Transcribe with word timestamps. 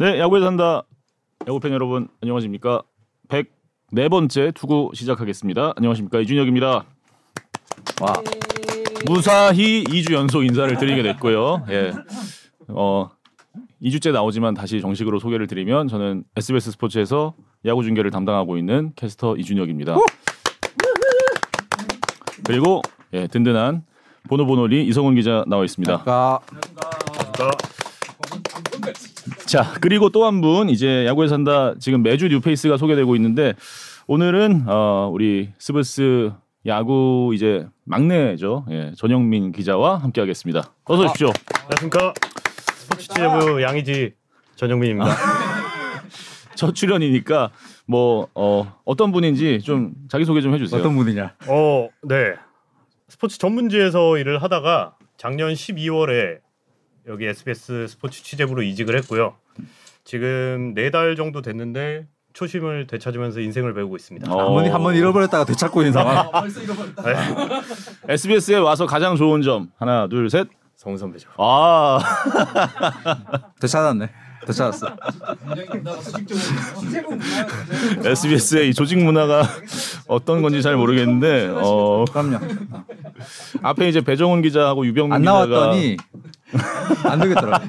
네, 0.00 0.18
야구에 0.18 0.40
산다. 0.40 0.84
야구팬 1.46 1.72
여러분 1.72 2.08
안녕하십니까? 2.22 2.82
104번째 3.28 4.54
투구 4.54 4.92
시작하겠습니다. 4.94 5.74
안녕하십니까? 5.76 6.20
이준혁입니다. 6.20 6.84
와. 8.00 8.12
무사히 9.04 9.84
2주 9.84 10.14
연속 10.14 10.46
인사를 10.46 10.74
드리게 10.78 11.02
됐고요. 11.02 11.66
예. 11.68 11.92
어 12.68 13.10
2주째 13.82 14.12
나오지만 14.12 14.54
다시 14.54 14.80
정식으로 14.80 15.18
소개를 15.18 15.46
드리면 15.46 15.88
저는 15.88 16.24
SBS 16.34 16.70
스포츠에서 16.70 17.34
야구 17.66 17.84
중계를 17.84 18.10
담당하고 18.10 18.56
있는 18.56 18.92
캐스터 18.96 19.36
이준혁입니다. 19.36 19.96
그리고 22.46 22.80
예, 23.12 23.26
든든한 23.26 23.84
보노보노리 24.30 24.86
이성훈 24.86 25.14
기자 25.14 25.44
나와 25.46 25.62
있습니다. 25.62 26.04
자 29.50 29.74
그리고 29.80 30.10
또 30.10 30.22
한 30.24 30.40
분 30.40 30.68
이제 30.70 31.04
야구에 31.06 31.26
산다 31.26 31.74
지금 31.80 32.02
매주 32.02 32.28
뉴페이스가 32.28 32.76
소개되고 32.76 33.16
있는데 33.16 33.54
오늘은 34.06 34.64
어, 34.68 35.10
우리 35.12 35.50
스브스 35.58 36.30
야구 36.66 37.32
이제 37.34 37.66
막내죠 37.84 38.66
예, 38.70 38.92
전영민 38.96 39.50
기자와 39.50 39.98
함께하겠습니다. 39.98 40.72
어서 40.84 41.02
오십시오. 41.04 41.30
안녕하십니까 41.64 42.14
스포츠 42.76 43.08
취재부 43.08 43.62
양이지 43.62 44.12
전영민입니다. 44.56 45.10
첫 46.54 46.74
출연이니까 46.74 47.50
뭐 47.86 48.28
어, 48.34 48.76
어떤 48.84 49.10
분인지 49.10 49.60
좀 49.62 49.94
자기 50.08 50.24
소개 50.24 50.40
좀 50.42 50.54
해주세요. 50.54 50.78
어떤 50.80 50.94
분이냐? 50.94 51.34
어, 51.48 51.88
네. 52.02 52.34
스포츠 53.08 53.38
전문지에서 53.38 54.16
일을 54.18 54.42
하다가 54.42 54.94
작년 55.16 55.52
12월에 55.54 56.38
여기 57.10 57.26
SBS 57.26 57.88
스포츠 57.88 58.22
취재부로 58.22 58.62
이직을 58.62 58.96
했고요. 58.98 59.34
지금 60.04 60.72
네 60.74 60.90
달 60.90 61.16
정도 61.16 61.42
됐는데 61.42 62.06
초심을 62.32 62.86
되찾으면서 62.86 63.40
인생을 63.40 63.74
배우고 63.74 63.96
있습니다. 63.96 64.32
어. 64.32 64.46
한번 64.56 64.72
한번 64.72 64.94
잃어버렸다가 64.94 65.44
되찾고 65.44 65.82
있는 65.82 65.92
상황. 65.92 66.30
네. 67.04 67.14
SBS에 68.14 68.56
와서 68.58 68.86
가장 68.86 69.16
좋은 69.16 69.42
점 69.42 69.70
하나 69.78 70.06
둘 70.08 70.30
셋. 70.30 70.46
성훈 70.76 70.96
선배죠. 70.98 71.28
아 71.36 71.98
되찾았네. 73.60 74.08
되찾았어. 74.46 74.86
SBS의 78.04 78.70
이 78.70 78.74
조직 78.74 78.98
문화가 78.98 79.42
어떤 80.06 80.40
건지 80.42 80.62
잘 80.62 80.76
모르겠는데 80.76 81.52
어, 81.60 82.04
그럼요. 82.10 82.38
앞에 83.62 83.88
이제 83.88 84.00
배정훈 84.00 84.40
기자하고 84.42 84.86
유병민 84.86 85.12
안 85.12 85.20
기자가 85.20 85.46
나왔더니 85.46 85.96
안 87.04 87.20
되겠더라. 87.20 87.60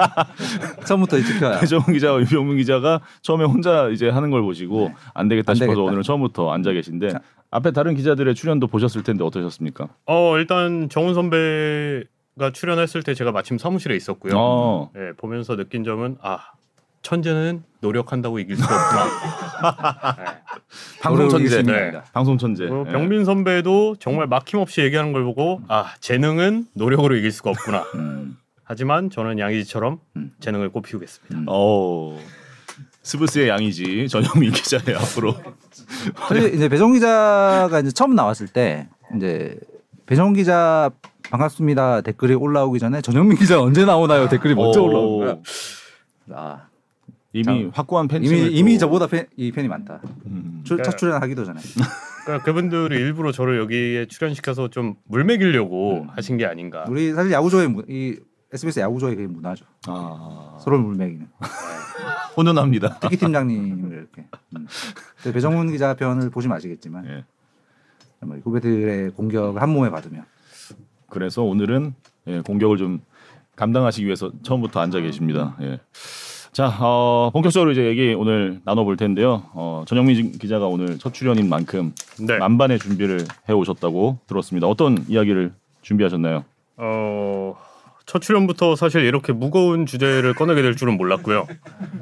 처음부터 0.85 1.19
지켜야. 1.21 1.59
배정훈 1.59 1.93
기자와 1.93 2.21
유병민 2.21 2.57
기자가 2.57 3.01
처음에 3.21 3.45
혼자 3.45 3.89
이제 3.89 4.09
하는 4.09 4.29
걸 4.31 4.41
보시고 4.41 4.91
안 5.13 5.27
되겠다 5.27 5.51
안 5.51 5.55
싶어서 5.55 5.71
되겠다. 5.73 5.81
오늘은 5.83 6.03
처음부터 6.03 6.51
앉아 6.51 6.71
계신데 6.71 7.13
앞에 7.51 7.71
다른 7.71 7.95
기자들의 7.95 8.33
출연도 8.35 8.67
보셨을 8.67 9.03
텐데 9.03 9.23
어떠셨습니까? 9.23 9.87
어, 10.05 10.37
일단 10.37 10.87
정훈 10.89 11.13
선배가 11.13 12.51
출연했을 12.53 13.03
때 13.03 13.13
제가 13.13 13.31
마침 13.31 13.57
사무실에 13.57 13.95
있었고요. 13.95 14.33
어, 14.37 14.89
네, 14.95 15.11
보면서 15.17 15.55
느낀 15.55 15.83
점은 15.83 16.17
아, 16.21 16.39
천재는 17.01 17.63
노력한다고 17.81 18.39
이길 18.39 18.55
수가 18.57 18.73
없구나. 18.73 20.15
네. 20.17 20.23
방송 21.01 21.29
천재, 21.29 21.61
모르겠습니다. 21.61 22.03
방송 22.13 22.37
천재. 22.37 22.67
어, 22.67 22.85
예. 22.87 22.91
병민 22.91 23.25
선배도 23.25 23.95
정말 23.99 24.27
막힘없이 24.27 24.81
얘기하는 24.81 25.11
걸 25.11 25.23
보고 25.23 25.61
아 25.67 25.93
재능은 25.99 26.67
노력으로 26.73 27.15
이길 27.15 27.31
수가 27.31 27.49
없구나. 27.49 27.83
음. 27.95 28.37
하지만 28.71 29.09
저는 29.09 29.37
양이지처럼 29.37 29.99
음. 30.15 30.31
재능을 30.39 30.69
꽃피우겠습니다. 30.69 31.51
어, 31.51 32.17
스브스의 33.03 33.49
양이지 33.49 34.07
전영민 34.07 34.53
기자의 34.53 34.95
앞으로. 34.97 35.35
이제 36.55 36.69
배정 36.69 36.93
기자가 36.93 37.81
이제 37.81 37.91
처음 37.91 38.15
나왔을 38.15 38.47
때 38.47 38.87
이제 39.17 39.59
배정 40.05 40.31
기자 40.31 40.89
반갑습니다 41.29 41.99
댓글이 41.99 42.33
올라오기 42.33 42.79
전에 42.79 43.01
전영민 43.01 43.37
기자 43.37 43.61
언제 43.61 43.83
나오나요 43.83 44.29
댓글이 44.29 44.55
먼저 44.55 44.81
오. 44.81 44.85
올라오는 44.85 45.25
거야. 45.25 45.37
아, 46.39 46.67
이미 47.33 47.67
확고한 47.73 48.07
팬층을 48.07 48.37
이미 48.37 48.45
또- 48.49 48.55
이미 48.55 48.79
저보다 48.79 49.07
팬, 49.07 49.27
이 49.35 49.51
팬이 49.51 49.67
많다. 49.67 49.99
음. 50.27 50.61
출, 50.65 50.81
첫 50.81 50.97
출연하기도 50.97 51.43
전에. 51.43 51.59
그러니까 52.23 52.45
그분들이 52.45 52.95
일부러 52.95 53.33
저를 53.33 53.57
여기에 53.59 54.05
출연시켜서 54.05 54.69
좀 54.69 54.95
물먹이려고 55.09 56.03
음. 56.03 56.07
하신 56.15 56.37
게 56.37 56.45
아닌가. 56.45 56.85
우리 56.87 57.11
사실 57.11 57.33
야구조의 57.33 57.67
문- 57.67 57.85
이 57.89 58.15
SBS 58.53 58.79
야구조의 58.81 59.15
그 59.15 59.21
문화죠. 59.21 59.65
아, 59.87 60.57
서로 60.59 60.79
물매기는. 60.79 61.27
훈훈합니다. 62.35 62.97
특히 62.99 63.17
팀장님을 63.17 63.91
이렇게. 63.97 64.27
음. 64.55 64.67
배정훈 65.23 65.71
기자 65.71 65.93
편을 65.95 66.29
보시면 66.29 66.57
아시겠지만 66.57 67.05
예. 67.05 67.25
뭐 68.21 68.37
후배들의 68.43 69.11
공격을 69.11 69.61
한 69.61 69.69
몸에 69.69 69.89
받으면 69.89 70.25
그래서 71.09 71.43
오늘은 71.43 71.93
예, 72.27 72.41
공격을 72.41 72.77
좀 72.77 73.01
감당하시기 73.55 74.05
위해서 74.05 74.31
처음부터 74.43 74.79
앉아 74.79 74.99
계십니다. 75.01 75.55
예. 75.61 75.79
자, 76.51 76.67
어, 76.81 77.29
본격적으로 77.31 77.71
이제 77.71 77.85
얘기 77.85 78.13
오늘 78.13 78.61
나눠볼 78.65 78.97
텐데요. 78.97 79.43
어, 79.53 79.83
전영민 79.87 80.33
기자가 80.33 80.67
오늘 80.67 80.99
첫 80.99 81.13
출연인 81.13 81.47
만큼 81.47 81.93
네. 82.19 82.37
만반의 82.37 82.79
준비를 82.79 83.25
해 83.47 83.53
오셨다고 83.53 84.19
들었습니다. 84.27 84.67
어떤 84.67 85.05
이야기를 85.07 85.53
준비하셨나요? 85.81 86.43
어, 86.77 87.55
첫 88.05 88.21
출연부터 88.21 88.75
사실 88.75 89.03
이렇게 89.03 89.33
무거운 89.33 89.85
주제를 89.85 90.33
꺼내게 90.33 90.61
될 90.61 90.75
줄은 90.75 90.97
몰랐고요. 90.97 91.47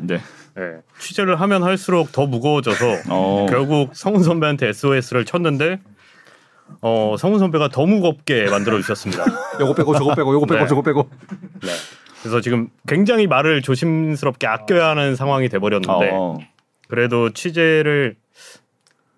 네. 0.01 0.19
네, 0.55 0.81
취재를 0.99 1.39
하면 1.39 1.63
할수록 1.63 2.11
더 2.11 2.25
무거워져서 2.25 2.85
어, 3.09 3.45
결국 3.49 3.95
성훈 3.95 4.23
선배한테 4.23 4.69
SOS를 4.69 5.23
쳤는데 5.23 5.79
어, 6.81 7.15
성훈 7.17 7.39
선배가 7.39 7.69
더 7.69 7.85
무겁게 7.85 8.49
만들어 8.49 8.77
주셨습니다. 8.81 9.25
요거 9.59 9.75
빼고 9.75 9.95
저거 9.95 10.15
빼고 10.15 10.33
요거 10.33 10.45
빼고 10.47 10.59
네. 10.59 10.67
저거 10.67 10.81
빼고 10.81 11.09
네. 11.61 11.69
그래서 12.21 12.41
지금 12.41 12.69
굉장히 12.87 13.27
말을 13.27 13.61
조심스럽게 13.61 14.47
아껴야 14.47 14.89
하는 14.89 15.15
상황이 15.15 15.47
돼 15.49 15.59
버렸는데 15.59 16.09
어, 16.11 16.37
그래도 16.87 17.31
취재를 17.31 18.15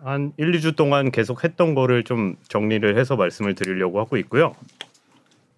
한 0.04 0.34
1, 0.38 0.52
2주 0.52 0.76
동안 0.76 1.12
계속 1.12 1.44
했던 1.44 1.76
거를 1.76 2.04
좀 2.04 2.36
정리를 2.48 2.98
해서 2.98 3.16
말씀을 3.16 3.56
드리려고 3.56 4.00
하고 4.00 4.18
있고요. 4.18 4.56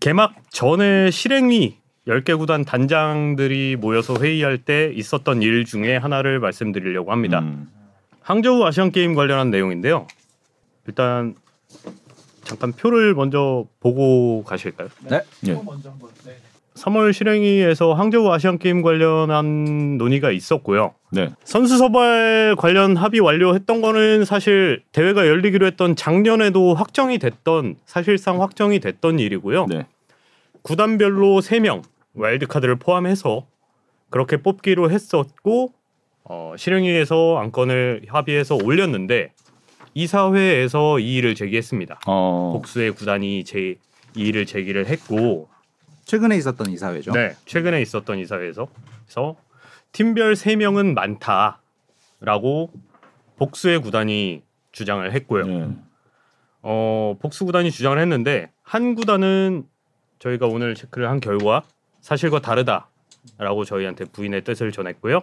개막 0.03 0.35
전에 0.49 1.11
실행위 1.11 1.77
10개 2.09 2.37
구단 2.37 2.65
단장들이 2.65 3.77
모여서 3.77 4.15
회의할 4.19 4.57
때 4.57 4.91
있었던 4.93 5.41
일 5.41 5.63
중에 5.63 5.95
하나를 5.95 6.39
말씀드리려고 6.39 7.13
합니다. 7.13 7.39
음, 7.39 7.71
항저우 8.19 8.65
아시안 8.65 8.91
게임 8.91 9.15
관련한 9.15 9.49
내용인데요. 9.49 10.05
일단 10.87 11.35
잠깐 12.43 12.73
표를 12.73 13.13
먼저 13.13 13.65
보고 13.79 14.43
가실까요? 14.43 14.89
네. 15.09 15.21
예. 15.47 15.53
3월 16.75 17.13
실행위에서 17.13 17.93
항저우 17.93 18.31
아시안 18.31 18.57
게임 18.57 18.81
관련한 18.81 19.97
논의가 19.97 20.31
있었고요. 20.31 20.93
네. 21.11 21.29
선수 21.43 21.77
서발 21.77 22.55
관련 22.57 22.97
합의 22.97 23.19
완료했던 23.19 23.81
거는 23.81 24.25
사실 24.25 24.83
대회가 24.91 25.27
열리기로 25.27 25.65
했던 25.65 25.95
작년에도 25.95 26.73
확정이 26.73 27.19
됐던 27.19 27.75
사실상 27.85 28.41
확정이 28.41 28.79
됐던 28.79 29.19
일이고요. 29.19 29.67
네. 29.67 29.85
구단별로 30.63 31.41
3명 31.41 31.83
와일드카드를 32.15 32.77
포함해서 32.77 33.45
그렇게 34.09 34.37
뽑기로 34.37 34.91
했었고 34.91 35.73
어, 36.25 36.53
실행위에서 36.57 37.37
안건을 37.37 38.03
합의해서 38.07 38.55
올렸는데 38.55 39.31
이사회에서 39.93 40.99
이의를 40.99 41.35
제기했습니다. 41.35 41.99
어, 42.07 42.51
복수의 42.53 42.91
구단이 42.91 43.43
제 43.43 43.75
이의를 44.15 44.45
제기를 44.45 44.87
했고 44.87 45.49
최근에 46.05 46.35
있었던 46.37 46.69
이사회죠. 46.69 47.11
네, 47.11 47.35
최근에 47.45 47.81
있었던 47.81 48.19
이사회에서 48.19 48.67
그래서 49.05 49.35
팀별 49.91 50.33
3명은 50.33 50.93
많다라고 50.93 52.71
복수의 53.37 53.79
구단이 53.81 54.41
주장을 54.71 55.11
했고요. 55.11 55.47
예. 55.47 55.67
어, 56.61 57.15
복수 57.21 57.45
구단이 57.45 57.71
주장을 57.71 57.97
했는데 57.99 58.51
한 58.63 58.95
구단은 58.95 59.65
저희가 60.19 60.47
오늘 60.47 60.75
체크를 60.75 61.09
한 61.09 61.19
결과 61.19 61.63
사실과 62.01 62.39
다르다라고 62.39 63.65
저희한테 63.65 64.05
부인의 64.05 64.43
뜻을 64.43 64.71
전했고요. 64.71 65.21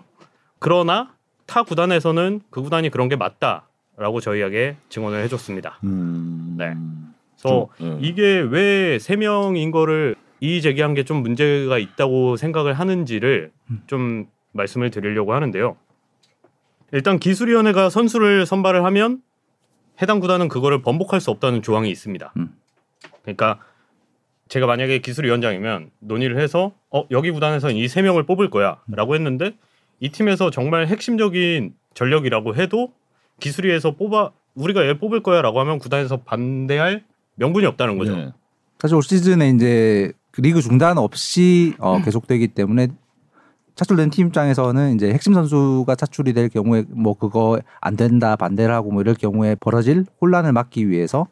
그러나 0.58 1.14
타 1.46 1.62
구단에서는 1.62 2.42
그 2.50 2.62
구단이 2.62 2.90
그런 2.90 3.08
게 3.08 3.16
맞다라고 3.16 4.20
저희에게 4.20 4.76
증언을 4.88 5.22
해줬습니다. 5.24 5.78
음, 5.84 6.54
네. 6.58 6.74
그래서 7.40 7.68
좀, 7.78 7.98
예. 8.02 8.06
이게 8.06 8.40
왜 8.40 8.98
세 9.00 9.16
명인 9.16 9.70
거를 9.70 10.14
이의 10.40 10.62
제기한 10.62 10.94
게 10.94 11.04
좀 11.04 11.18
문제가 11.22 11.78
있다고 11.78 12.36
생각을 12.36 12.74
하는지를 12.74 13.50
좀 13.86 14.26
말씀을 14.52 14.90
드리려고 14.90 15.34
하는데요. 15.34 15.76
일단 16.92 17.18
기술위원회가 17.18 17.88
선수를 17.90 18.46
선발을 18.46 18.84
하면 18.84 19.22
해당 20.02 20.18
구단은 20.18 20.48
그거를 20.48 20.82
번복할 20.82 21.20
수 21.20 21.30
없다는 21.30 21.62
조항이 21.62 21.90
있습니다. 21.90 22.32
음. 22.36 22.54
그러니까 23.22 23.60
제가 24.48 24.66
만약에 24.66 24.98
기술위원장이면 24.98 25.90
논의를 26.00 26.40
해서 26.40 26.72
어 26.90 27.04
여기 27.10 27.30
구단에서는 27.30 27.76
이 27.76 27.86
세 27.86 28.02
명을 28.02 28.24
뽑을 28.24 28.50
거야라고 28.50 29.14
했는데 29.14 29.56
이 30.00 30.08
팀에서 30.10 30.50
정말 30.50 30.88
핵심적인 30.88 31.74
전력이라고 31.94 32.56
해도 32.56 32.92
기술위에서 33.38 33.92
뽑아 33.92 34.32
우리가 34.54 34.86
얘 34.86 34.98
뽑을 34.98 35.22
거야라고 35.22 35.60
하면 35.60 35.78
구단에서 35.78 36.18
반대할 36.22 37.04
명분이 37.36 37.66
없다는 37.66 37.98
거죠. 37.98 38.16
네. 38.16 38.32
사실 38.78 38.96
올 38.96 39.02
시즌에 39.02 39.50
이제 39.50 40.12
그 40.12 40.19
리그 40.36 40.60
중단 40.62 40.98
없이 40.98 41.74
어, 41.78 42.00
계속되기 42.02 42.48
때문에 42.48 42.88
차출된 43.74 44.10
팀 44.10 44.26
입장에서는 44.28 44.94
이제 44.94 45.10
핵심 45.12 45.32
선수가 45.34 45.94
차출이 45.94 46.32
될 46.34 46.48
경우에 46.48 46.84
뭐 46.90 47.14
그거 47.14 47.60
안 47.80 47.96
된다 47.96 48.36
반대를 48.36 48.74
하고 48.74 48.90
뭐 48.92 49.00
이럴 49.00 49.14
경우에 49.14 49.54
벌어질 49.58 50.04
혼란을 50.20 50.52
막기 50.52 50.88
위해서 50.88 51.26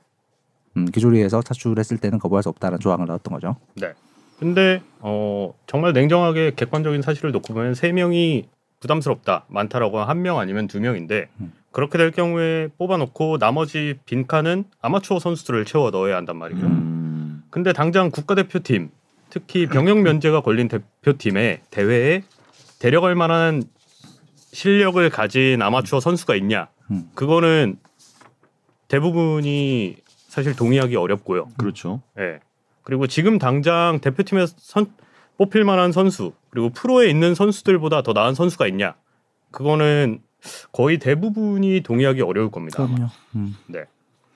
음, 0.77 0.87
기조리에서 0.87 1.43
차출했을 1.43 1.99
때는 1.99 2.19
거부할 2.19 2.43
수 2.43 2.49
없다는 2.49 2.79
조항을 2.81 3.07
넣었던 3.07 3.33
거죠. 3.35 3.57
네. 3.75 3.93
근데 4.39 4.81
어 5.01 5.53
정말 5.67 5.93
냉정하게 5.93 6.53
객관적인 6.55 7.03
사실을 7.03 7.33
놓고 7.33 7.53
보면 7.55 7.75
세 7.75 7.91
명이 7.93 8.49
부담스럽다 8.81 9.45
많다라고 9.49 9.99
한 9.99 10.23
명 10.23 10.39
아니면 10.39 10.69
두 10.69 10.81
명인데 10.81 11.29
음. 11.41 11.53
그렇게 11.73 11.99
될 11.99 12.13
경우에 12.13 12.69
뽑아놓고 12.79 13.39
나머지 13.39 13.99
빈칸은 14.07 14.65
아마추어 14.81 15.19
선수들을 15.19 15.65
채워 15.65 15.91
넣어야 15.91 16.17
한단 16.17 16.37
말이죠. 16.37 16.65
음. 16.67 17.08
근데 17.51 17.73
당장 17.73 18.11
국가대표팀 18.11 18.91
특히 19.31 19.67
병역 19.67 20.01
면제가 20.01 20.41
걸린 20.41 20.69
대표팀에 20.69 21.63
대회에 21.71 22.23
데려갈 22.79 23.15
만한 23.15 23.63
실력을 24.53 25.09
가진 25.11 25.61
아마추어 25.63 26.01
선수가 26.01 26.37
있냐? 26.37 26.69
음. 26.91 27.11
그거는 27.15 27.79
대부분이 28.89 29.97
사실 30.29 30.57
동의하기 30.57 30.97
어렵고요. 30.97 31.49
그렇죠. 31.59 32.03
예. 32.19 32.41
그리고 32.83 33.07
지금 33.07 33.39
당장 33.39 34.01
대표팀에 34.01 34.47
선, 34.47 34.87
뽑힐 35.37 35.65
만한 35.65 35.93
선수 35.93 36.33
그리고 36.51 36.71
프로에 36.71 37.11
있는 37.11 37.35
선수들보다 37.35 38.03
더 38.03 38.13
나은 38.13 38.35
선수가 38.35 38.67
있냐? 38.69 38.95
그거는 39.51 40.21
거의 40.73 40.99
대부분이 40.99 41.83
동의하기 41.83 42.23
어려울 42.23 42.51
겁니다. 42.51 42.85
아마. 42.85 43.11
음. 43.35 43.55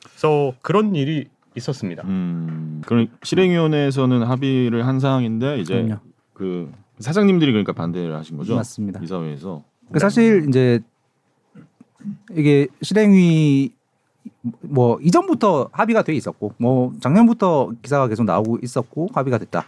그래서 0.05 0.55
그런 0.61 0.94
일이 0.94 1.29
있었습니다. 1.57 2.03
음. 2.07 2.83
그럼 2.87 3.09
실행위원회에서는 3.23 4.23
합의를 4.23 4.87
한 4.87 5.01
사항인데 5.01 5.61
이제 5.61 5.75
그럼요. 5.75 6.01
그 6.33 6.73
사장님들이 6.99 7.53
그러니까 7.53 7.73
반대를 7.73 8.15
하신 8.15 8.37
거죠. 8.37 8.57
맞습니다. 8.57 9.01
이사회에서. 9.03 9.63
그 9.91 9.99
사실 9.99 10.47
이제 10.49 10.81
이게 12.33 12.69
실행위 12.81 13.73
뭐 14.61 14.99
이전부터 15.01 15.71
합의가 15.73 16.03
돼 16.03 16.15
있었고 16.15 16.55
뭐 16.59 16.93
작년부터 17.01 17.73
기사가 17.83 18.09
계속 18.09 18.25
나오고 18.25 18.59
있었고 18.63 19.09
합의가 19.13 19.39
됐다. 19.39 19.65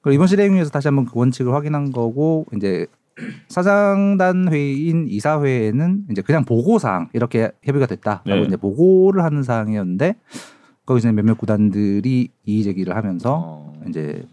그리고 0.00 0.14
이번 0.14 0.26
실행위에서 0.26 0.70
다시 0.70 0.88
한번 0.88 1.06
그 1.06 1.12
원칙을 1.14 1.54
확인한 1.54 1.92
거고 1.92 2.46
이제 2.56 2.86
사장단 3.48 4.48
회의인 4.50 5.06
이사회에는 5.08 6.06
이제 6.10 6.22
그냥 6.22 6.44
보고 6.44 6.78
사항 6.78 7.08
이렇게 7.12 7.50
협의가 7.62 7.86
됐다라고 7.86 8.30
네. 8.30 8.42
이제 8.42 8.56
보고를 8.56 9.22
하는 9.22 9.42
사항이었는데 9.42 10.16
거기서 10.86 11.12
몇몇 11.12 11.38
구단들이 11.38 12.28
이의 12.44 12.62
제기를 12.64 12.96
하면서 12.96 13.38
어. 13.44 13.72
이제 13.88 14.24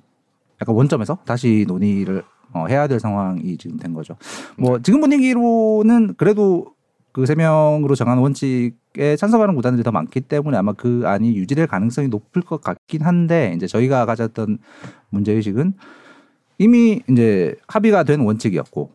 약간 0.61 0.75
원점에서 0.75 1.19
다시 1.25 1.65
논의를 1.67 2.23
어, 2.53 2.65
해야 2.67 2.87
될 2.87 2.99
상황이 2.99 3.57
지금 3.57 3.77
된 3.77 3.93
거죠. 3.93 4.15
뭐 4.57 4.79
지금 4.81 5.01
분위기로는 5.01 6.15
그래도 6.15 6.73
그 7.11 7.25
세 7.25 7.35
명으로 7.35 7.95
정한 7.95 8.19
원칙에 8.19 9.15
찬성하는 9.17 9.55
구단들이 9.55 9.83
더 9.83 9.91
많기 9.91 10.21
때문에 10.21 10.57
아마 10.57 10.73
그 10.73 11.03
안이 11.05 11.35
유지될 11.35 11.67
가능성이 11.67 12.07
높을 12.07 12.41
것 12.41 12.61
같긴 12.61 13.01
한데 13.01 13.53
이제 13.55 13.67
저희가 13.67 14.05
가졌던 14.05 14.59
문제 15.09 15.33
의식은 15.33 15.73
이미 16.59 17.01
이제 17.09 17.55
합의가 17.67 18.03
된 18.03 18.21
원칙이었고 18.21 18.91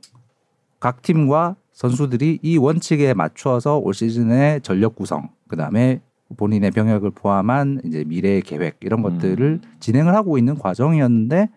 각 0.80 1.02
팀과 1.02 1.56
선수들이 1.72 2.38
이 2.42 2.56
원칙에 2.56 3.14
맞춰서 3.14 3.78
올 3.78 3.94
시즌의 3.94 4.60
전력 4.62 4.94
구성 4.94 5.30
그다음에 5.48 6.00
본인의 6.36 6.70
병역을 6.70 7.10
포함한 7.10 7.82
이제 7.84 8.04
미래 8.04 8.40
계획 8.40 8.78
이런 8.80 9.02
것들을 9.02 9.60
진행을 9.80 10.14
하고 10.14 10.38
있는 10.38 10.58
과정이었는데 10.58 11.48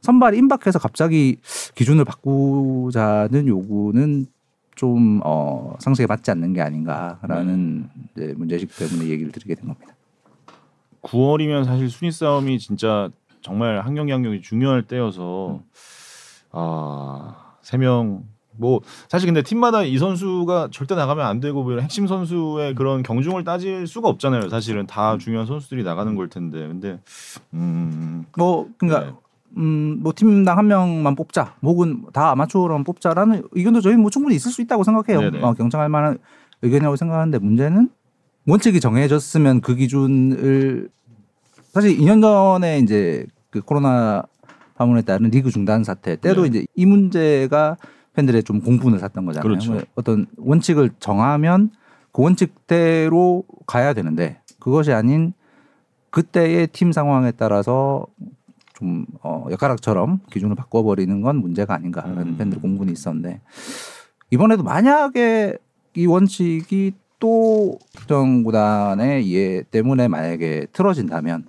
선발 0.00 0.34
임박해서 0.34 0.78
갑자기 0.78 1.38
기준을 1.74 2.04
바꾸자는 2.04 3.48
요구는 3.48 4.26
좀 4.74 5.20
어, 5.24 5.74
상식에 5.80 6.06
맞지 6.06 6.30
않는 6.30 6.52
게 6.52 6.60
아닌가라는 6.60 7.88
이제 8.12 8.34
문제식 8.36 8.70
때문에 8.76 9.08
얘기를 9.08 9.32
드리게 9.32 9.54
된 9.54 9.66
겁니다. 9.66 9.94
9월이면 11.02 11.64
사실 11.64 11.88
순위 11.88 12.10
싸움이 12.10 12.58
진짜 12.58 13.10
정말 13.40 13.80
한 13.80 13.94
경기 13.94 14.12
한 14.12 14.22
경기 14.22 14.42
중요할 14.42 14.82
때여서 14.82 15.62
아세 16.50 17.78
명 17.78 18.24
뭐 18.56 18.80
사실 19.08 19.26
근데 19.26 19.42
팀마다 19.42 19.82
이 19.82 19.98
선수가 19.98 20.68
절대 20.72 20.94
나가면 20.94 21.26
안 21.26 21.40
되고 21.40 21.62
뭐 21.62 21.78
핵심 21.78 22.06
선수의 22.06 22.74
그런 22.74 23.02
경중을 23.02 23.44
따질 23.44 23.86
수가 23.86 24.08
없잖아요. 24.08 24.48
사실은 24.48 24.86
다 24.86 25.18
중요한 25.18 25.46
선수들이 25.46 25.84
나가는 25.84 26.14
걸 26.14 26.28
텐데 26.28 26.66
근데 26.66 27.00
음뭐 27.54 28.68
그러니까 28.78 29.06
네. 29.06 29.12
음, 29.56 30.00
뭐 30.02 30.12
팀당 30.14 30.58
한 30.58 30.66
명만 30.66 31.14
뽑자, 31.14 31.54
혹은 31.62 32.04
다 32.12 32.30
아마추어로만 32.30 32.84
뽑자라는 32.84 33.44
의견도 33.52 33.80
저희 33.80 33.96
뭐 33.96 34.10
충분히 34.10 34.36
있을 34.36 34.52
수 34.52 34.60
있다고 34.60 34.84
생각해요. 34.84 35.30
네네. 35.30 35.42
어, 35.42 35.54
경청할 35.54 35.88
만한 35.88 36.18
의견이라고 36.62 36.96
생각하는데 36.96 37.38
문제는 37.38 37.88
원칙이 38.46 38.80
정해졌으면 38.80 39.60
그 39.60 39.74
기준을 39.74 40.90
사실 41.72 41.98
2년 41.98 42.20
전에 42.20 42.78
이제 42.78 43.26
그 43.50 43.60
코로나 43.60 44.24
파문에 44.76 45.02
따른 45.02 45.30
리그 45.30 45.50
중단 45.50 45.84
사태 45.84 46.16
때도 46.16 46.42
네. 46.42 46.48
이제 46.48 46.66
이 46.74 46.86
문제가 46.86 47.76
팬들의 48.16 48.42
좀 48.44 48.60
공분을 48.60 48.98
샀던 48.98 49.24
거잖아요. 49.26 49.42
그렇죠. 49.42 49.80
어떤 49.94 50.26
원칙을 50.38 50.90
정하면 50.98 51.70
그 52.12 52.22
원칙대로 52.22 53.44
가야 53.66 53.92
되는데 53.92 54.40
그것이 54.58 54.92
아닌 54.92 55.32
그때의 56.10 56.68
팀 56.68 56.92
상황에 56.92 57.30
따라서 57.30 58.06
좀 58.74 59.06
어, 59.22 59.46
엿가락처럼 59.50 60.20
기준을 60.32 60.56
바꿔버리는 60.56 61.20
건 61.20 61.36
문제가 61.36 61.74
아닌가라는 61.74 62.22
음. 62.22 62.36
팬들 62.38 62.60
공분이 62.60 62.90
있었는데 62.92 63.40
이번에도 64.30 64.62
만약에 64.62 65.56
이 65.94 66.06
원칙이 66.06 66.92
또 67.18 67.78
특정 67.94 68.42
구단의 68.42 69.26
이해 69.26 69.62
때문에 69.70 70.08
만약에 70.08 70.66
틀어진다면 70.72 71.46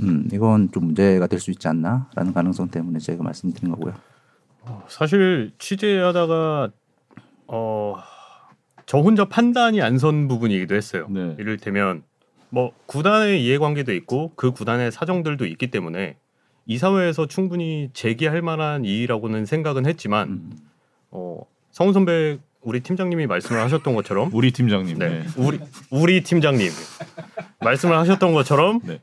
음 0.00 0.28
이건 0.32 0.70
좀 0.70 0.84
문제가 0.86 1.26
될 1.26 1.40
수 1.40 1.50
있지 1.50 1.66
않나라는 1.66 2.32
가능성 2.32 2.68
때문에 2.68 2.98
제가 3.00 3.22
말씀드린 3.22 3.70
거고요. 3.72 3.94
사실 4.88 5.52
취재하다가 5.58 6.70
어, 7.48 7.96
저 8.86 8.98
혼자 8.98 9.24
판단이 9.26 9.82
안 9.82 9.98
선 9.98 10.28
부분이기도 10.28 10.74
했어요. 10.74 11.06
네. 11.10 11.34
이를테면 11.38 12.02
뭐 12.50 12.72
구단의 12.86 13.44
이해관계도 13.44 13.92
있고 13.94 14.32
그 14.36 14.52
구단의 14.52 14.90
사정들도 14.92 15.44
있기 15.46 15.70
때문에 15.70 16.16
이사회에서 16.66 17.26
충분히 17.26 17.90
제기할 17.92 18.42
만한 18.42 18.84
이의라고는 18.84 19.46
생각은 19.46 19.86
했지만 19.86 20.28
음. 20.28 20.52
어, 21.10 21.40
성훈 21.70 21.94
선배 21.94 22.38
우리 22.60 22.80
팀장님이 22.80 23.26
말씀을 23.26 23.60
하셨던 23.62 23.94
것처럼 23.94 24.30
우리 24.34 24.50
팀장님 24.52 24.98
네, 24.98 25.08
네. 25.08 25.26
우리 25.36 25.58
우리 25.90 26.22
팀장님 26.22 26.70
말씀을 27.60 27.96
하셨던 27.98 28.32
것처럼 28.34 28.80
네. 28.84 29.00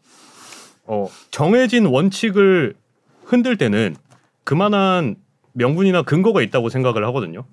어, 0.86 1.08
정해진 1.32 1.86
원칙을 1.88 2.76
흔들 3.24 3.58
때는 3.58 3.96
그만한 4.44 5.16
명분이나 5.56 6.04
근거가 6.04 6.42
있다고 6.42 6.70
생각을 6.70 7.06
하거든요. 7.08 7.46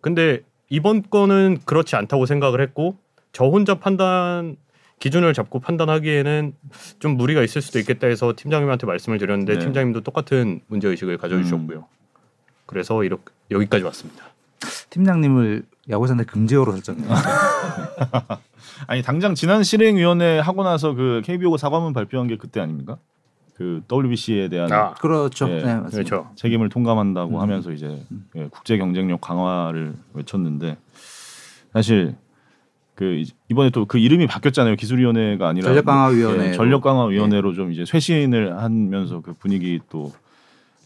근데 0.00 0.40
이번 0.68 1.02
건은 1.02 1.58
그렇지 1.64 1.96
않다고 1.96 2.26
생각을 2.26 2.60
했고 2.60 2.96
저 3.32 3.44
혼자 3.44 3.76
판단 3.76 4.56
기준을 4.98 5.34
잡고 5.34 5.60
판단하기에는 5.60 6.54
좀 6.98 7.16
무리가 7.16 7.42
있을 7.42 7.60
수도 7.60 7.78
있겠다 7.78 8.06
해서 8.06 8.32
팀장님한테 8.36 8.86
말씀을 8.86 9.18
드렸는데 9.18 9.54
네. 9.54 9.58
팀장님도 9.58 10.00
똑같은 10.00 10.60
문제 10.66 10.88
의식을 10.88 11.18
가져주셨고요. 11.18 11.86
그래서 12.66 13.04
이렇게 13.04 13.24
여기까지 13.50 13.84
왔습니다. 13.84 14.24
팀장님을 14.90 15.64
야구선대 15.90 16.24
금지어로 16.24 16.72
설정해요. 16.72 17.08
아니 18.86 19.02
당장 19.02 19.34
지난 19.34 19.62
실행위원회 19.62 20.38
하고 20.38 20.64
나서 20.64 20.94
그 20.94 21.20
KBO가 21.24 21.58
사과문 21.58 21.92
발표한 21.92 22.26
게 22.28 22.36
그때 22.38 22.60
아닙니까? 22.60 22.96
그 23.56 23.82
WBC에 23.90 24.48
대한 24.48 24.72
아, 24.72 24.94
그렇죠. 24.94 25.48
예, 25.48 25.62
네. 25.62 25.80
그렇죠. 25.90 26.28
책임을 26.34 26.68
통감한다고 26.70 27.36
음. 27.36 27.40
하면서 27.40 27.70
이제 27.72 28.02
예, 28.36 28.48
국제 28.50 28.76
경쟁력 28.78 29.20
강화를 29.20 29.94
외쳤는데 30.12 30.76
사실 31.72 32.16
그 32.96 33.04
이- 33.16 33.30
이번에 33.48 33.70
또 33.70 33.86
그 33.86 33.98
이름이 33.98 34.26
바뀌었잖아요 34.26 34.76
기술위원회가 34.76 35.48
아니라 35.48 35.66
전력 35.68 35.84
강화 35.84 36.06
위원회로. 36.08 36.44
예, 36.48 36.52
전력 36.52 36.82
강화 36.82 37.04
위원회로 37.06 37.54
좀 37.54 37.70
이제 37.72 37.84
쇄신을 37.84 38.56
하면서 38.58 39.20
그 39.20 39.32
분위기 39.34 39.80
또 39.88 40.12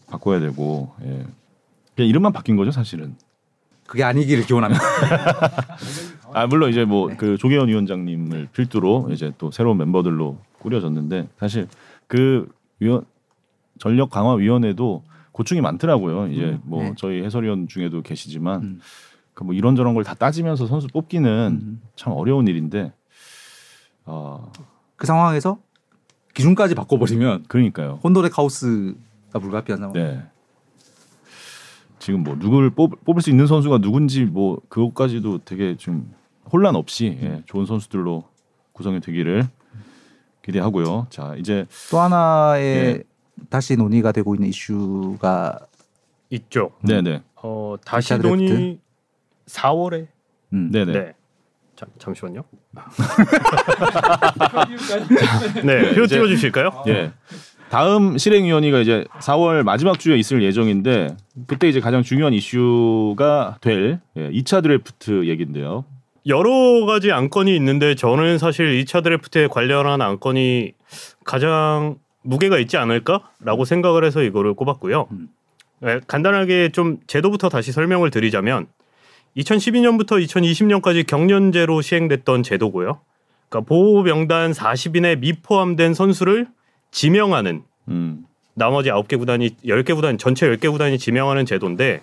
바꿔야 0.07 0.39
되고 0.39 0.93
예. 1.03 1.25
그냥 1.95 2.07
이름만 2.09 2.31
바뀐 2.33 2.55
거죠 2.55 2.71
사실은. 2.71 3.15
그게 3.87 4.03
아니기를 4.03 4.45
기원합니다. 4.45 4.83
아 6.33 6.45
물론 6.45 6.69
이제 6.69 6.85
뭐 6.85 7.09
네. 7.09 7.15
그 7.15 7.37
조계현 7.37 7.67
위원장님을 7.69 8.49
필두로 8.53 9.09
이제 9.11 9.31
또 9.39 9.49
새로운 9.49 9.77
멤버들로 9.79 10.37
꾸려졌는데 10.59 11.27
사실 11.39 11.67
그 12.07 12.47
위원 12.79 13.05
전력 13.79 14.09
강화 14.09 14.33
위원회도 14.33 15.03
고충이 15.31 15.61
많더라고요. 15.61 16.27
이제 16.27 16.41
음, 16.43 16.61
뭐 16.63 16.83
네. 16.83 16.93
저희 16.97 17.23
해설위원 17.23 17.67
중에도 17.67 18.01
계시지만 18.01 18.61
음. 18.61 18.79
그뭐 19.33 19.53
이런저런 19.53 19.93
걸 19.93 20.03
다 20.03 20.13
따지면서 20.13 20.65
선수 20.67 20.87
뽑기는 20.87 21.59
음. 21.61 21.81
참 21.95 22.13
어려운 22.13 22.47
일인데 22.47 22.91
어, 24.05 24.51
그 24.97 25.07
상황에서 25.07 25.59
기준까지 26.33 26.75
바꿔버리면 26.75 27.45
그러니까요. 27.47 27.99
혼돈의 28.03 28.31
카오스가 28.31 29.39
불가피한 29.39 29.79
상황. 29.79 29.93
네. 29.93 30.23
지금 31.99 32.23
뭐 32.23 32.35
누구를 32.35 32.69
뽑, 32.69 33.03
뽑을 33.03 33.21
수 33.21 33.29
있는 33.29 33.45
선수가 33.45 33.79
누군지 33.79 34.25
뭐 34.25 34.59
그것까지도 34.69 35.39
되게 35.45 35.75
좀 35.75 36.13
혼란 36.51 36.75
없이 36.75 37.17
예, 37.21 37.43
좋은 37.45 37.65
선수들로 37.65 38.23
구성이 38.73 38.99
되기를 39.01 39.47
기대하고요. 40.49 41.07
자 41.09 41.35
이제 41.37 41.65
또 41.91 41.99
하나의 41.99 42.65
예. 42.65 43.03
다시 43.49 43.75
논의가 43.75 44.11
되고 44.11 44.35
있는 44.35 44.49
이슈가 44.49 45.59
있죠. 46.31 46.71
네네 46.81 47.23
어, 47.35 47.75
다시? 47.85 48.17
논의 48.17 48.79
4월에 49.47 50.07
음. 50.53 50.69
네네 50.71 50.93
네. 50.93 51.13
자, 51.75 51.85
잠시만요. 51.97 52.43
네, 55.63 55.95
표 55.95 56.05
띄워 56.07 56.27
주실까요? 56.27 56.83
예. 56.87 57.13
다음 57.69 58.17
실행위원회가 58.17 58.79
이제 58.79 59.05
4월 59.19 59.63
마지막 59.63 59.97
주에 59.97 60.17
있을 60.17 60.43
예정인데 60.43 61.15
그때 61.47 61.69
이제 61.69 61.79
가장 61.79 62.03
중요한 62.03 62.33
이슈가 62.33 63.59
될 63.61 64.01
예, 64.17 64.29
2차 64.29 64.61
드래프트 64.61 65.29
얘긴데요. 65.29 65.85
여러 66.29 66.85
가지 66.85 67.11
안건이 67.11 67.55
있는데 67.55 67.95
저는 67.95 68.37
사실 68.37 68.81
2차 68.81 69.03
드래프트에 69.03 69.47
관련한 69.47 70.01
안건이 70.01 70.73
가장 71.25 71.97
무게가 72.21 72.59
있지 72.59 72.77
않을까라고 72.77 73.65
생각을 73.65 74.05
해서 74.05 74.21
이거를 74.21 74.53
꼽았고요. 74.53 75.07
음. 75.11 75.29
네, 75.81 75.99
간단하게 76.07 76.69
좀 76.69 76.97
제도부터 77.07 77.49
다시 77.49 77.71
설명을 77.71 78.11
드리자면 78.11 78.67
2012년부터 79.37 80.23
2020년까지 80.23 81.07
경년제로 81.07 81.81
시행됐던 81.81 82.43
제도고요. 82.43 83.01
그러니까 83.47 83.67
보호 83.67 84.03
명단 84.03 84.51
40인에 84.51 85.19
미포함된 85.19 85.93
선수를 85.93 86.47
지명하는 86.91 87.63
음. 87.87 88.25
나머지 88.53 88.89
9개 88.89 89.17
구단이 89.17 89.55
10개 89.65 89.95
구단 89.95 90.17
전체 90.17 90.47
10개 90.47 90.69
구단이 90.71 90.97
지명하는 90.99 91.45
제도인데 91.45 92.01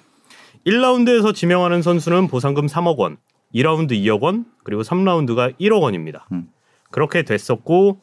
1라운드에서 0.67 1.35
지명하는 1.35 1.83
선수는 1.83 2.29
보상금 2.29 2.67
3억 2.67 2.97
원, 2.97 3.19
2라운드 3.55 3.93
2억 3.93 4.21
원, 4.21 4.45
그리고 4.65 4.83
3라운드가 4.83 5.59
1억 5.59 5.83
원입니다. 5.83 6.27
음. 6.33 6.49
그렇게 6.91 7.23
됐었고 7.23 8.01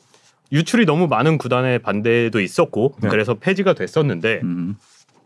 유출이 0.51 0.85
너무 0.85 1.07
많은 1.07 1.37
구단의 1.37 1.79
반대도 1.79 2.39
있었고 2.39 2.95
네. 3.01 3.09
그래서 3.09 3.33
폐지가 3.35 3.73
됐었는데 3.73 4.41
음. 4.43 4.75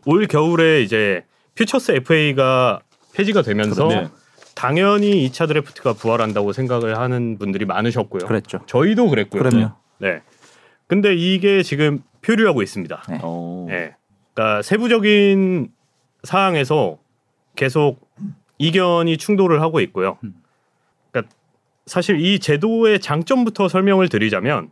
올 0.06 0.26
겨울에 0.26 0.82
이제 0.82 1.24
퓨처스 1.54 1.92
FA가 1.92 2.80
폐지가 3.14 3.42
되면서 3.42 3.88
네. 3.88 4.08
당연히 4.54 5.28
2차 5.28 5.46
드래프트가 5.46 5.92
부활한다고 5.92 6.52
생각을 6.52 6.98
하는 6.98 7.38
분들이 7.38 7.64
많으셨고요. 7.64 8.26
그랬죠. 8.26 8.60
저희도 8.66 9.08
그랬고요. 9.08 9.42
그럼요. 9.42 9.72
네. 9.98 10.22
근데 10.86 11.14
이게 11.14 11.62
지금 11.62 12.02
표류하고 12.22 12.62
있습니다. 12.62 13.02
네. 13.10 13.18
어. 13.22 13.66
예. 13.70 13.94
그러니까 14.32 14.62
세부적인 14.62 15.68
사항에서 16.24 16.98
계속 17.54 18.07
이견이 18.58 19.16
충돌을 19.16 19.60
하고 19.62 19.80
있고요. 19.80 20.18
음. 20.24 20.34
그러니까 21.10 21.32
사실 21.86 22.20
이 22.20 22.38
제도의 22.38 23.00
장점부터 23.00 23.68
설명을 23.68 24.08
드리자면 24.08 24.70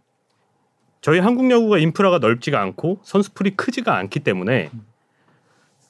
저희 1.00 1.21
한국 1.21 1.50
야구가 1.50 1.78
인프라가 1.78 2.19
넓지가 2.19 2.61
않고 2.61 3.00
선수풀이 3.05 3.57
크지가 3.57 3.97
않기 3.97 4.21
때문에 4.21 4.71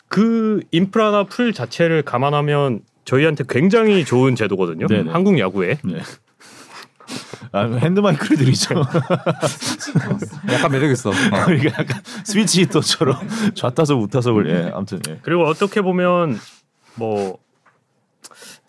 그 0.09 0.61
인프라나 0.71 1.25
풀 1.25 1.53
자체를 1.53 2.03
감안하면 2.03 2.81
저희한테 3.05 3.45
굉장히 3.49 4.05
좋은 4.05 4.35
제도거든요. 4.35 4.87
네네. 4.87 5.11
한국 5.11 5.39
야구에. 5.39 5.79
네. 5.85 6.01
아, 7.53 7.63
핸드마이크를 7.65 8.37
드리죠. 8.37 8.75
약간 10.53 10.73
매력 10.73 10.91
있어. 10.91 11.11
어. 11.11 11.53
이게 11.57 11.69
약간 11.69 12.03
스위치 12.25 12.63
히터처럼 12.63 13.17
좌타석 13.55 14.03
우타석을 14.03 14.51
예, 14.51 14.71
아무튼 14.75 15.01
예. 15.09 15.19
그리고 15.23 15.45
어떻게 15.45 15.81
보면 15.81 16.39
뭐 16.97 17.39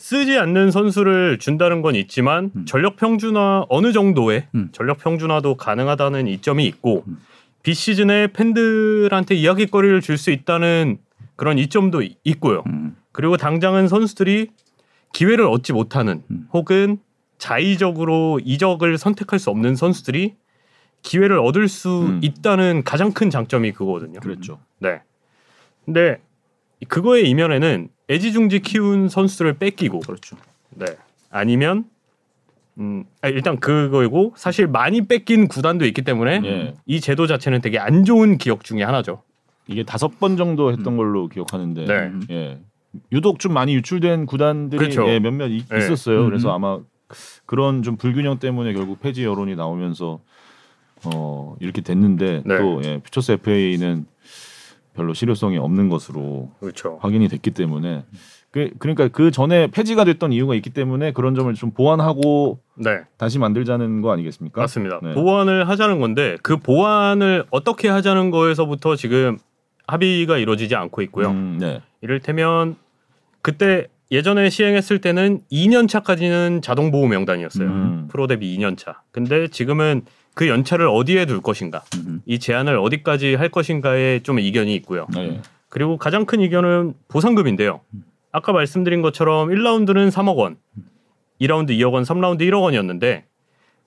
쓰지 0.08 0.38
않는 0.38 0.72
선수를 0.72 1.38
준다는 1.38 1.82
건 1.82 1.94
있지만 1.96 2.52
음. 2.56 2.66
전력 2.66 2.96
평준화 2.96 3.66
어느 3.68 3.92
정도의 3.92 4.48
음. 4.56 4.70
전력 4.72 5.00
평준화도 5.00 5.56
가능하다는 5.56 6.28
이점이 6.28 6.66
있고 6.66 7.04
음. 7.10 7.18
비시즌에 7.64 8.28
팬들한테 8.28 9.36
이야기거리를 9.36 10.00
줄 10.00 10.18
수 10.18 10.32
있다는 10.32 11.00
그런 11.36 11.58
이점도 11.60 12.04
이- 12.04 12.16
있고요. 12.24 12.64
음. 12.68 12.96
그리고 13.12 13.36
당장은 13.36 13.90
선수들이 13.90 14.48
기회를 15.12 15.44
얻지 15.46 15.74
못하는 15.74 16.24
음. 16.32 16.48
혹은 16.54 17.00
자의적으로 17.38 18.40
이적을 18.46 18.98
선택할 18.98 19.40
수 19.40 19.50
없는 19.50 19.76
선수들이 19.76 20.36
기회를 21.04 21.38
얻을 21.40 21.68
수 21.68 22.04
음. 22.06 22.20
있다는 22.24 22.84
가장 22.86 23.12
큰 23.12 23.30
장점이 23.30 23.74
그거거든요. 23.74 24.22
그랬죠. 24.22 24.60
네. 24.80 25.02
근데 25.84 26.22
그거의 26.88 27.30
이면에는 27.30 27.90
애지중지 28.10 28.60
키운 28.62 29.10
선수들을 29.10 29.54
뺏기고 29.58 30.00
그렇죠. 30.00 30.38
네. 30.72 30.86
아니면 31.30 31.86
음 32.80 33.06
아, 33.22 33.28
일단 33.30 33.60
그거이고 33.60 34.34
사실 34.38 34.68
많이 34.68 35.08
뺏긴 35.08 35.48
구단도 35.48 35.86
있기 35.88 36.04
때문에 36.04 36.42
예. 36.46 36.74
이 36.86 37.02
제도 37.02 37.28
자체는 37.28 37.62
되게 37.62 37.80
안 37.80 38.06
좋은 38.06 38.38
기억 38.38 38.64
중에 38.64 38.84
하나죠. 38.84 39.24
이게 39.68 39.84
다섯 39.84 40.20
번 40.20 40.38
정도 40.38 40.72
했던 40.72 40.96
걸로 40.96 41.28
기억하는데 41.28 41.86
네. 41.86 42.12
예. 42.32 42.60
유독 43.12 43.40
좀 43.40 43.54
많이 43.54 43.74
유출된 43.76 44.26
구단들이 44.26 44.78
그렇죠. 44.80 45.08
예, 45.10 45.20
몇몇 45.20 45.48
이- 45.48 45.64
네. 45.70 45.78
있었어요. 45.78 46.22
음. 46.22 46.26
그래서 46.26 46.54
아마 46.54 46.80
그런 47.46 47.84
좀 47.84 47.98
불균형 47.98 48.40
때문에 48.40 48.74
결국 48.74 49.02
폐지 49.02 49.24
여론이 49.24 49.56
나오면서 49.56 50.20
어, 51.06 51.56
이렇게 51.60 51.82
됐는데 51.82 52.44
네. 52.46 52.58
또 52.58 52.82
예, 52.84 53.00
퓨처스 53.00 53.34
FA는 53.34 54.06
별로 54.98 55.14
실효성이 55.14 55.58
없는 55.58 55.88
것으로 55.90 56.50
그렇죠. 56.60 56.98
확인이 57.02 57.30
됐기 57.30 57.52
때문에 57.52 58.04
그, 58.52 58.72
그러니까 58.80 59.08
그 59.08 59.30
전에 59.30 59.68
폐지가 59.68 60.04
됐던 60.04 60.34
이유가 60.34 60.56
있기 60.56 60.72
때문에 60.72 61.12
그런 61.12 61.36
점을 61.36 61.54
좀 61.54 61.72
보완하고 61.72 62.60
네. 62.76 63.02
다시 63.18 63.38
만들자는 63.38 64.02
거 64.02 64.12
아니겠습니까? 64.12 64.60
맞습니다. 64.60 65.00
네. 65.04 65.14
보완을 65.14 65.70
하자는 65.70 66.00
건데 66.00 66.38
그 66.42 66.58
보완을 66.58 67.46
어떻게 67.52 67.88
하자는 67.88 68.32
거에서부터 68.32 68.96
지금 68.96 69.38
합의가 69.86 70.40
이루어지지 70.40 70.76
않고 70.76 71.04
있고요. 71.04 71.30
음, 71.30 71.58
네. 71.60 71.82
이를테면 72.02 72.76
그때 73.42 73.88
예전에 74.10 74.50
시행했을 74.50 75.00
때는 75.00 75.42
2년 75.52 75.88
차까지는 75.88 76.62
자동 76.64 76.92
보호 76.92 77.08
명단이었어요. 77.08 77.68
음. 77.68 78.08
프로 78.10 78.26
데뷔 78.26 78.58
2년 78.58 78.78
차. 78.78 79.02
근데 79.12 79.48
지금은 79.48 80.04
그 80.38 80.48
연차를 80.48 80.88
어디에 80.88 81.26
둘 81.26 81.42
것인가, 81.42 81.84
음. 81.96 82.22
이 82.28 82.38
제한을 82.38 82.78
어디까지 82.78 83.34
할 83.34 83.50
것인가에 83.50 84.20
좀 84.20 84.38
이견이 84.40 84.72
있고요. 84.76 85.08
네. 85.16 85.42
그리고 85.68 85.98
가장 85.98 86.26
큰 86.28 86.42
이견은 86.42 86.94
보상금인데요. 87.08 87.82
아까 88.32 88.54
말씀드린 88.54 89.02
것처럼 89.02 89.50
1라운드는 89.50 90.12
3억 90.12 90.36
원, 90.36 90.58
2라운드 91.42 91.72
2억 91.72 91.92
원, 91.94 92.04
3라운드 92.04 92.42
1억 92.42 92.62
원이었는데 92.62 93.26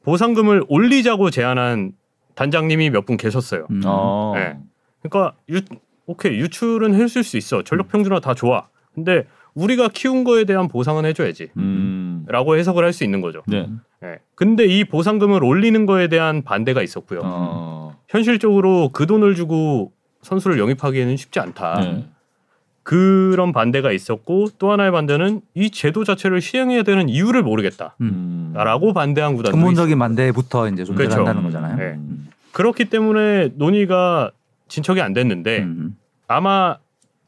보상금을 0.03 0.65
올리자고 0.67 1.31
제안한 1.31 1.93
단장님이 2.35 2.91
몇 2.91 3.07
분 3.07 3.17
계셨어요. 3.17 3.69
음. 3.71 3.83
아. 3.85 4.33
네. 4.35 4.57
그러니까 5.03 5.37
유, 5.51 5.61
오케이 6.07 6.37
유출은 6.37 6.95
해줄 6.97 7.23
수 7.23 7.37
있어 7.37 7.63
전력 7.63 7.87
평준화 7.89 8.19
다 8.19 8.35
좋아. 8.35 8.67
근데 8.93 9.25
우리가 9.55 9.89
키운 9.89 10.25
거에 10.25 10.45
대한 10.45 10.69
보상은 10.69 11.05
해줘야지. 11.05 11.49
음. 11.57 12.25
라고 12.29 12.57
해석을 12.57 12.85
할 12.85 12.93
수 12.93 13.05
있는 13.05 13.21
거죠. 13.21 13.43
네. 13.47 13.67
예. 14.05 14.19
근데 14.35 14.65
이 14.67 14.85
보상금을 14.85 15.43
올리는 15.45 15.87
거에 15.87 16.09
대한 16.09 16.43
반대가 16.43 16.83
있었고요. 16.83 17.21
어. 17.23 17.97
현실적으로 18.09 18.91
그 18.93 19.07
돈을 19.07 19.35
주고 19.35 19.93
선수를 20.23 20.59
영입하기에는 20.59 21.17
쉽지 21.17 21.41
않다. 21.41 21.81
네. 21.81 22.07
그런 22.83 23.53
반대가 23.53 23.93
있었고 23.93 24.49
또 24.59 24.73
하나의 24.73 24.91
반대는 24.91 25.43
이 25.55 25.71
제도 25.71 26.03
자체를 26.03 26.41
시행해야 26.41 26.83
되는 26.83 27.09
이유를 27.09 27.43
모르겠다. 27.43 27.95
음. 28.01 28.53
라고 28.55 28.93
반대한 28.93 29.37
구단도 29.37 29.57
있어요. 29.57 29.61
근본적인 29.65 29.99
반대부터 29.99 30.69
이제 30.69 30.85
존재를 30.85 31.09
그렇죠. 31.09 31.19
한다는 31.19 31.43
거잖아요. 31.43 31.77
네. 31.77 31.85
음. 31.97 32.29
그렇기 32.53 32.87
때문에 32.87 33.51
논의가 33.55 34.31
진척이 34.69 35.01
안 35.01 35.13
됐는데 35.13 35.61
음. 35.61 35.97
아마 36.27 36.79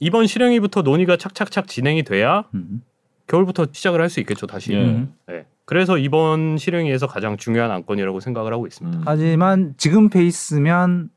이번 0.02 0.26
실행위부터 0.26 0.82
논의가 0.82 1.16
착착착 1.16 1.68
진행이 1.68 2.02
돼야 2.02 2.42
음. 2.54 2.82
겨울부터 3.28 3.68
시작을 3.70 4.00
할 4.00 4.08
수 4.10 4.18
있겠죠 4.18 4.48
다시. 4.48 4.72
예. 4.72 4.84
음. 4.84 5.14
네. 5.28 5.46
그래서 5.64 5.96
이번 5.96 6.56
실행위에서 6.58 7.06
가장 7.06 7.36
중요한 7.36 7.70
안건이라고 7.70 8.18
생각을 8.18 8.52
하고 8.52 8.66
있습니다. 8.66 8.98
음. 8.98 9.02
하지만 9.06 9.74
지금 9.76 10.10
페이스면 10.10 11.08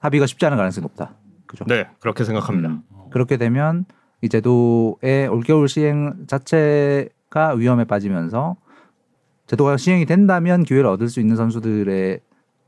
합의가 0.00 0.26
쉽지 0.26 0.44
않은 0.44 0.58
가능성이 0.58 0.82
높다. 0.82 1.14
그죠? 1.46 1.64
네, 1.66 1.88
그렇게 2.00 2.24
생각합니다. 2.24 2.68
음. 2.68 2.82
그렇게 3.10 3.38
되면 3.38 3.86
이 4.20 4.28
제도의 4.28 5.28
올겨울 5.28 5.66
시행 5.66 6.26
자체가 6.26 7.54
위험에 7.56 7.84
빠지면서 7.84 8.56
제도가 9.46 9.78
시행이 9.78 10.04
된다면 10.04 10.62
기회를 10.62 10.86
얻을 10.90 11.08
수 11.08 11.20
있는 11.20 11.36
선수들의 11.36 12.20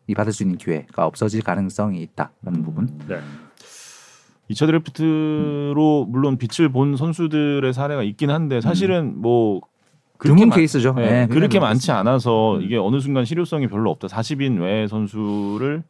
이 0.06 0.14
받을 0.14 0.32
수 0.32 0.42
있는 0.44 0.56
기회가 0.56 1.04
없어질 1.04 1.42
가능성이 1.42 2.00
있다라는 2.00 2.62
부분. 2.62 2.98
네. 3.06 3.20
2차 4.50 4.66
드래프트로 4.66 6.06
물론 6.08 6.36
빛을 6.38 6.68
본 6.70 6.96
선수들의 6.96 7.72
사례가 7.72 8.02
있긴 8.02 8.30
한데 8.30 8.60
사실은 8.60 9.20
뭐 9.20 9.60
그렇게 10.18 10.36
드문 10.36 10.48
많- 10.50 10.56
케이스죠. 10.58 10.92
네, 10.94 11.26
네, 11.26 11.26
그렇게 11.26 11.58
많지 11.58 11.90
않아서 11.92 12.56
음. 12.56 12.62
이게 12.62 12.76
어느 12.76 13.00
순간 13.00 13.24
실효성이 13.24 13.66
별로 13.68 13.90
없다. 13.90 14.08
40인 14.08 14.60
외의 14.60 14.88
선수를 14.88 15.82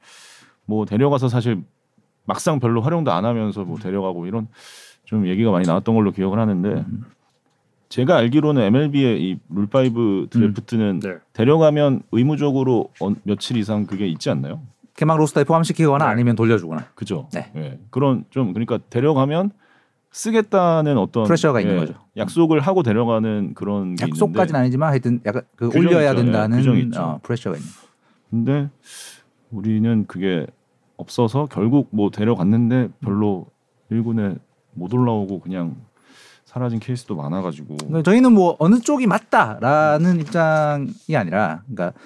뭐 0.67 0.85
데려가서 0.87 1.29
사실 1.29 1.63
막상 2.25 2.59
별로 2.61 2.81
활용도 2.81 3.13
안 3.13 3.25
하면서 3.25 3.63
음. 3.63 3.69
뭐 3.69 3.79
데려가고 3.79 4.27
이런 4.27 4.49
좀 5.05 5.27
얘기가 5.27 5.51
많이 5.51 5.67
나왔던 5.67 5.95
걸로 5.95 6.11
기억을 6.13 6.39
하는데 6.39 6.69
음. 6.69 7.05
제가 7.91 8.17
알기로는 8.17 8.63
MLB의 8.63 9.21
이 9.23 9.39
Rule 9.51 9.90
Five 9.90 10.29
드래프트는 10.31 11.01
네. 11.01 11.15
데려가면 11.33 12.03
의무적으로 12.13 12.89
어- 13.01 13.13
며칠 13.25 13.57
이상 13.57 13.87
그게 13.87 14.07
있지 14.07 14.31
않나요? 14.31 14.63
개막 14.97 15.19
로스터에 15.19 15.45
포함시키거나 15.45 16.05
네. 16.05 16.11
아니면 16.11 16.37
돌려주거나 16.37 16.87
그죠? 16.95 17.29
네. 17.33 17.51
예. 17.57 17.81
그런 17.91 18.25
좀 18.31 18.53
그러니까 18.53 18.79
데려가면 18.91 19.51
쓰겠다는 20.13 20.97
어떤 20.97 21.25
프레셔가 21.25 21.61
있는 21.61 21.75
예, 21.75 21.81
거죠. 21.81 21.95
약속을 22.17 22.61
하고 22.61 22.85
데려가는 22.85 23.55
그런 23.55 23.97
게 23.97 24.05
약속까지는 24.05 24.61
아니지만 24.61 24.91
하여튼 24.91 25.21
약간 25.27 25.43
그 25.57 25.67
올려야 25.67 26.11
있죠. 26.11 26.21
예, 26.21 26.23
된다는 26.23 26.79
있죠. 26.85 27.03
어, 27.03 27.21
프레셔가 27.23 27.57
있는. 27.57 27.71
근데 28.31 28.69
우리는 29.51 30.07
그게 30.07 30.47
없어서 30.97 31.47
결국 31.47 31.89
뭐 31.91 32.11
데려갔는데 32.11 32.91
별로 33.01 33.47
1군에 33.91 34.39
못 34.75 34.95
올라오고 34.95 35.41
그냥 35.41 35.77
사라진 36.45 36.79
케이스도 36.79 37.17
많아가지고 37.17 38.03
저희는 38.05 38.33
뭐 38.33 38.55
어느 38.61 38.79
쪽이 38.79 39.09
맞다라는 39.09 40.21
입장이 40.21 41.17
아니라, 41.17 41.63
그러니까 41.67 41.99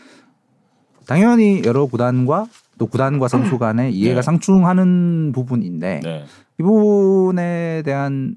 당연히 1.07 1.62
여러 1.64 1.85
구단과 1.85 2.47
또 2.79 2.87
구단과 2.87 3.29
선수 3.29 3.59
간의 3.59 3.93
이해가 3.93 4.21
네. 4.21 4.23
상충하는 4.23 5.33
부분인데 5.33 6.01
네. 6.03 6.25
이 6.59 6.63
부분에 6.63 7.83
대한 7.85 8.37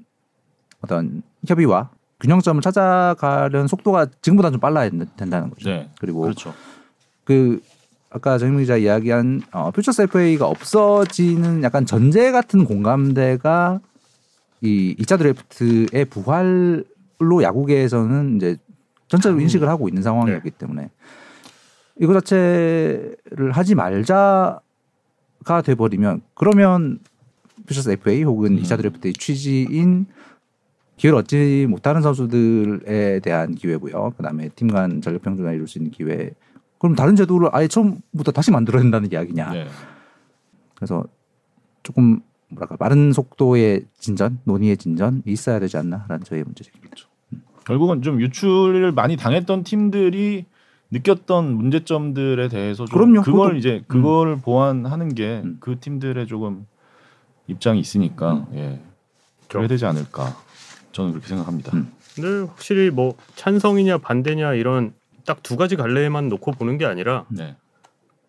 어떤 0.82 1.22
협의와 1.46 1.90
균형점을 2.20 2.60
찾아가려는 2.60 3.66
속도가 3.66 4.06
지금보다 4.20 4.50
좀 4.50 4.60
빨라야 4.60 4.90
된다는 5.16 5.50
거죠. 5.50 5.70
네. 5.70 5.88
그리고 5.98 6.20
그렇죠. 6.20 6.52
그 7.24 7.60
아까 8.10 8.38
정민 8.38 8.60
기자 8.60 8.76
이야기한 8.76 9.42
어, 9.52 9.70
퓨처스 9.70 10.02
FA가 10.02 10.46
없어지는 10.46 11.62
약간 11.62 11.86
전제 11.86 12.30
같은 12.30 12.64
공감대가 12.64 13.80
이 14.60 14.94
2차 14.98 15.18
드래프트의 15.18 16.04
부활로 16.04 17.42
야구계에서는 17.42 18.36
이제 18.36 18.56
전체로 19.08 19.40
인식을 19.40 19.68
하고 19.68 19.88
있는 19.88 20.02
상황이기 20.02 20.50
때문에 20.52 20.90
이거 22.02 22.12
자체를 22.14 23.52
하지 23.52 23.76
말자가 23.76 24.60
돼버리면 25.64 26.22
그러면 26.34 26.98
퓨처스 27.66 27.90
FA 27.90 28.24
혹은 28.24 28.58
음. 28.58 28.62
2차 28.62 28.76
드래프트의 28.76 29.12
취지인 29.14 30.06
기회를 30.96 31.16
얻지 31.20 31.66
못하는 31.70 32.02
선수들에 32.02 33.20
대한 33.20 33.54
기회고요. 33.54 34.14
그다음에 34.16 34.48
팀 34.50 34.68
간 34.68 35.00
전력 35.00 35.22
평준화 35.22 35.52
이룰 35.52 35.68
수 35.68 35.78
있는 35.78 35.92
기회. 35.92 36.30
그럼 36.78 36.96
다른 36.96 37.14
제도를 37.14 37.50
아예 37.52 37.68
처음부터 37.68 38.32
다시 38.32 38.50
만들어야 38.50 38.82
된다는 38.82 39.10
이야기냐. 39.12 39.52
네. 39.52 39.66
그래서 40.74 41.04
조금 41.84 42.18
뭐랄까 42.48 42.76
빠른 42.76 43.12
속도의 43.12 43.84
진전, 44.00 44.40
논의의 44.42 44.76
진전이 44.76 45.22
있어야 45.26 45.60
되지 45.60 45.76
않나라는 45.76 46.24
저의 46.24 46.42
문제제기입니다. 46.42 46.96
결국은 47.64 48.02
좀 48.02 48.20
유출을 48.20 48.90
많이 48.90 49.16
당했던 49.16 49.62
팀들이 49.62 50.46
느꼈던 50.92 51.54
문제점들에 51.54 52.48
대해서 52.48 52.84
좀 52.84 52.92
그럼요. 52.94 53.22
그걸 53.22 53.54
그것도- 53.54 53.58
이제 53.58 53.82
그걸 53.88 54.36
보완하는 54.38 55.14
게 55.14 55.40
음. 55.44 55.56
그 55.58 55.78
팀들의 55.80 56.26
조금 56.26 56.66
입장이 57.48 57.80
있으니까 57.80 58.46
예. 58.54 58.78
그래야 59.48 59.66
되지 59.68 59.86
않을까 59.86 60.36
저는 60.92 61.12
그렇게 61.12 61.28
생각합니다. 61.28 61.76
음. 61.76 61.90
근데 62.14 62.46
확실히 62.48 62.90
뭐 62.90 63.16
찬성이냐 63.36 63.98
반대냐 63.98 64.54
이런 64.54 64.92
딱 65.24 65.42
두 65.42 65.56
가지 65.56 65.76
갈래만 65.76 66.28
놓고 66.28 66.52
보는 66.52 66.78
게 66.78 66.84
아니라 66.84 67.24
네. 67.28 67.56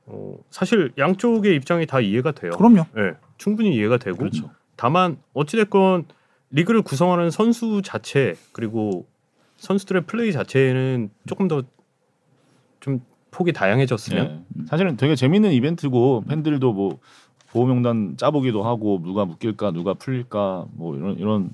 어, 0.05 0.37
사실 0.51 0.91
양쪽의 0.97 1.55
입장이 1.55 1.85
다 1.85 1.99
이해가 1.99 2.31
돼요. 2.31 2.51
그럼요. 2.51 2.85
예, 2.97 3.13
충분히 3.37 3.75
이해가 3.75 3.97
되고 3.97 4.17
그렇죠. 4.17 4.51
다만 4.75 5.17
어찌됐건 5.33 6.05
리그를 6.51 6.81
구성하는 6.81 7.29
선수 7.31 7.81
자체 7.83 8.35
그리고 8.51 9.05
선수들의 9.57 10.03
플레이 10.05 10.31
자체는 10.31 11.09
조금 11.25 11.47
더 11.47 11.63
좀 12.83 12.99
폭이 13.31 13.53
다양해졌으면 13.53 14.45
네. 14.49 14.65
사실은 14.67 14.97
되게 14.97 15.15
재밌는 15.15 15.53
이벤트고 15.53 16.23
팬들도 16.27 16.73
뭐 16.73 16.99
보호 17.51 17.65
명단 17.65 18.15
짜보기도 18.17 18.63
하고 18.63 18.99
누가 19.01 19.23
묶일까 19.25 19.71
누가 19.71 19.93
풀릴까 19.93 20.65
뭐 20.73 20.95
이런 20.97 21.17
이런 21.17 21.51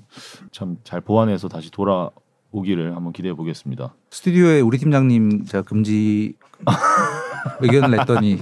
참 0.50 0.76
잘 0.82 1.00
보완해서 1.00 1.48
다시 1.48 1.70
돌아오기를 1.70 2.96
한번 2.96 3.12
기대해 3.12 3.32
보겠습니다. 3.34 3.94
스튜디오에 4.10 4.60
우리 4.60 4.76
팀장님 4.78 5.44
제가 5.44 5.62
금지 5.62 6.34
의견을 7.60 7.96
냈더니 7.96 8.40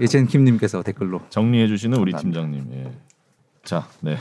예첸 0.00 0.26
킴님께서 0.26 0.82
댓글로 0.82 1.22
정리해 1.30 1.66
주시는 1.68 1.98
우리. 1.98 2.12
팀장님. 2.12 2.68
예. 2.74 2.92
자, 3.64 3.88
네. 4.00 4.16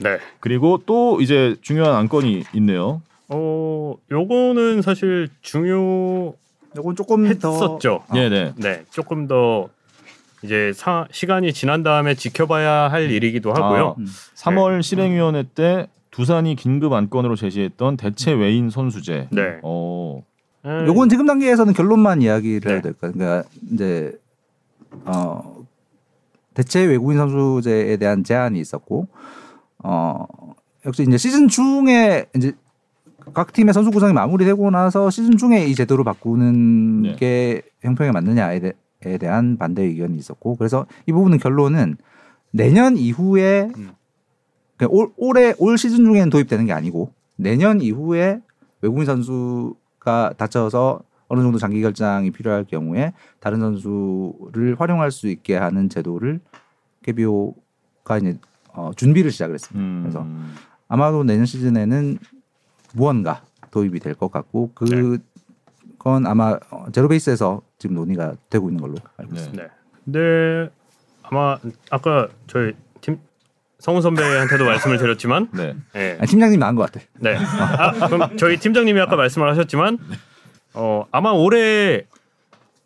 네. 0.00 0.18
그리고 0.40 0.80
또 0.86 1.20
이제 1.20 1.56
중요한 1.60 1.96
안건이 1.96 2.44
있네요. 2.54 3.02
어, 3.28 3.94
요거는 4.10 4.80
사실 4.82 5.28
중요 5.42 6.34
했었죠. 6.70 6.80
이건 6.80 6.96
조금 6.96 7.38
더 7.38 7.78
아. 8.08 8.14
네, 8.14 8.28
네. 8.28 8.52
네, 8.56 8.84
조금 8.90 9.26
더 9.26 9.68
이제 10.42 10.72
사, 10.74 11.06
시간이 11.10 11.52
지난 11.52 11.82
다음에 11.82 12.14
지켜봐야 12.14 12.90
할 12.90 13.10
일이기도 13.10 13.52
하고요. 13.52 13.96
음. 13.98 14.06
3월 14.36 14.82
실행위원회 14.82 15.44
때 15.54 15.88
두산이 16.10 16.56
긴급 16.56 16.92
안건으로 16.92 17.36
제시했던 17.36 17.96
대체 17.96 18.32
외인 18.32 18.70
선수제. 18.70 19.28
네. 19.30 19.58
어, 19.62 20.22
에, 20.64 20.86
요건 20.86 21.08
지금 21.08 21.26
단계에서는 21.26 21.72
결론만 21.74 22.22
이야기를 22.22 22.60
네. 22.60 22.72
해야 22.72 22.80
될까. 22.80 23.10
그러니까 23.10 23.48
이제 23.72 24.12
어 25.04 25.64
대체 26.54 26.84
외국인 26.84 27.18
선수제에 27.18 27.96
대한 27.98 28.24
제안이 28.24 28.58
있었고 28.58 29.06
어 29.84 30.26
역시 30.86 31.04
이제 31.06 31.16
시즌 31.16 31.48
중에 31.48 32.26
이제 32.34 32.52
각 33.34 33.52
팀의 33.52 33.72
선수 33.74 33.90
구성이 33.90 34.12
마무리되고 34.12 34.70
나서 34.70 35.10
시즌 35.10 35.36
중에 35.36 35.66
이 35.66 35.74
제도를 35.74 36.04
바꾸는 36.04 37.02
네. 37.02 37.16
게 37.16 37.62
형평에 37.82 38.10
맞느냐에 38.12 38.60
대, 38.60 38.72
에 39.02 39.16
대 39.18 39.26
한 39.28 39.56
반대 39.58 39.82
의견이 39.84 40.16
있었고 40.16 40.56
그래서 40.56 40.86
이 41.06 41.12
부분은 41.12 41.38
결론은 41.38 41.96
내년 42.50 42.96
이후에 42.96 43.70
음. 43.76 43.90
그러니까 44.76 44.96
올, 44.96 45.10
올해 45.16 45.54
올 45.58 45.78
시즌 45.78 46.04
중에는 46.04 46.30
도입되는 46.30 46.66
게 46.66 46.72
아니고 46.72 47.12
내년 47.36 47.80
이후에 47.80 48.40
외국인 48.80 49.04
선수가 49.06 50.34
다쳐서 50.36 51.00
어느 51.28 51.42
정도 51.42 51.58
장기 51.58 51.80
결장이 51.82 52.30
필요할 52.30 52.64
경우에 52.64 53.12
다른 53.38 53.60
선수를 53.60 54.76
활용할 54.78 55.10
수 55.10 55.28
있게 55.28 55.56
하는 55.56 55.88
제도를 55.88 56.40
KBO가 57.02 58.18
이제 58.20 58.38
어, 58.72 58.90
준비를 58.96 59.30
시작을 59.30 59.54
했습니다. 59.54 59.80
음, 59.80 60.00
그래서 60.02 60.26
아마도 60.88 61.24
내년 61.24 61.44
시즌에는 61.46 62.18
무언가 62.94 63.42
도입이 63.70 64.00
될 64.00 64.14
것 64.14 64.30
같고 64.30 64.72
그건 64.74 66.26
아마 66.26 66.58
어, 66.70 66.86
제로베이스에서 66.92 67.62
지금 67.78 67.96
논의가 67.96 68.34
되고 68.50 68.68
있는 68.68 68.80
걸로 68.80 68.94
알고 69.16 69.32
네. 69.34 69.38
있습니다. 69.40 69.62
네. 69.64 69.70
근데 70.04 70.70
아마 71.22 71.58
아까 71.90 72.28
저희 72.46 72.72
팀 73.00 73.18
성훈 73.78 74.02
선배한테도 74.02 74.64
말씀을 74.64 74.98
드렸지만, 74.98 75.48
네. 75.52 75.76
예, 75.94 76.16
아니, 76.18 76.26
팀장님 76.26 76.58
나은 76.58 76.74
것 76.74 76.90
같아. 76.90 77.04
네. 77.20 77.36
아, 77.36 78.08
그럼 78.08 78.36
저희 78.36 78.56
팀장님이 78.56 79.00
아까 79.00 79.14
말씀을 79.14 79.48
하셨지만, 79.50 79.98
어 80.74 81.04
아마 81.12 81.30
올해 81.30 82.02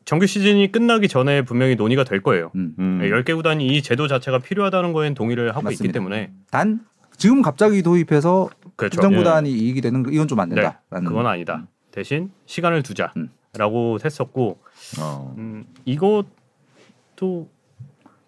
정규 0.05 0.27
시즌이 0.27 0.71
끝나기 0.73 1.09
전에 1.09 1.43
분명히 1.43 1.77
논의가 1.77 2.05
될 2.05 2.21
거예요. 2.23 2.51
음. 2.57 2.75
음. 2.79 2.99
네, 3.01 3.09
10개 3.09 3.35
구단이 3.37 3.67
이 3.69 3.83
제도 3.83 4.07
자체가 4.09 4.41
필요하다는 4.41 4.93
거엔 4.93 5.15
동의를 5.15 5.51
하고 5.51 5.71
있기 5.71 5.85
맞습니다. 5.85 5.93
때문에 5.95 6.31
단 6.51 6.81
지금 7.16 7.42
갑자기 7.42 7.83
도입해서 7.83 8.48
그렇죠. 8.77 8.94
특정 8.96 9.12
예. 9.12 9.16
구단이 9.16 9.51
이익이 9.51 9.81
되는 9.81 10.03
거 10.03 10.11
이건 10.11 10.29
좀안 10.29 10.48
네, 10.48 10.57
된다라는 10.57 11.09
그건 11.09 11.27
아니다. 11.27 11.66
대신 11.90 12.31
시간을 12.46 12.83
음. 13.16 13.29
두자라고 13.53 13.98
했었고 14.05 14.59
어. 15.01 15.35
음, 15.38 15.66
이것도 15.85 17.48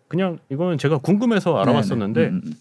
그냥 0.09 0.39
이거는 0.49 0.79
제가 0.79 0.99
궁금해서 0.99 1.59
알아봤었는데 1.59 2.21
네, 2.21 2.27
네. 2.27 2.33
음, 2.33 2.41
음, 2.45 2.49
음. 2.49 2.53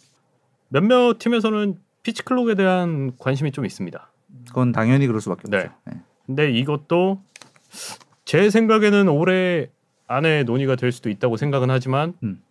몇몇 0.70 1.18
팀에서는 1.20 1.78
피치클록에 2.04 2.56
대한 2.56 3.12
관심이 3.18 3.52
좀 3.52 3.66
있습니다. 3.66 4.12
그건 4.48 4.72
당연히 4.72 5.08
그럴 5.08 5.22
수밖에 5.22 5.44
네. 5.50 5.58
없죠. 5.58 5.72
네. 5.86 5.94
근데 6.26 6.52
이것도 6.52 7.22
제 8.26 8.50
생각에는 8.50 9.08
올해 9.10 9.70
안에 10.08 10.44
논의가 10.44 10.76
될 10.76 10.92
수도 10.92 11.10
있다고 11.10 11.38
생각은 11.38 11.70
하지만 11.70 12.14
음. 12.24 12.42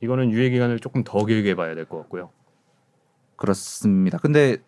이거는 0.00 0.30
유예 0.30 0.50
기간을 0.50 0.78
조금 0.78 1.02
더 1.04 1.24
길게 1.24 1.54
봐야 1.54 1.74
될 1.74 1.84
것 1.84 1.98
같고요. 1.98 2.30
그렇습니다. 3.38 4.18
근데 4.18 4.58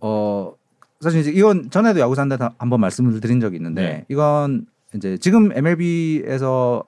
어 0.00 0.54
사실 1.00 1.20
이제 1.20 1.30
이건 1.30 1.70
전에도 1.70 2.00
야구 2.00 2.14
산다 2.14 2.54
한번 2.58 2.80
말씀을 2.80 3.20
드린 3.20 3.38
적이 3.38 3.56
있는데 3.56 3.82
네. 3.82 4.04
이건 4.08 4.66
이제 4.94 5.16
지금 5.18 5.52
MLB에서 5.52 6.84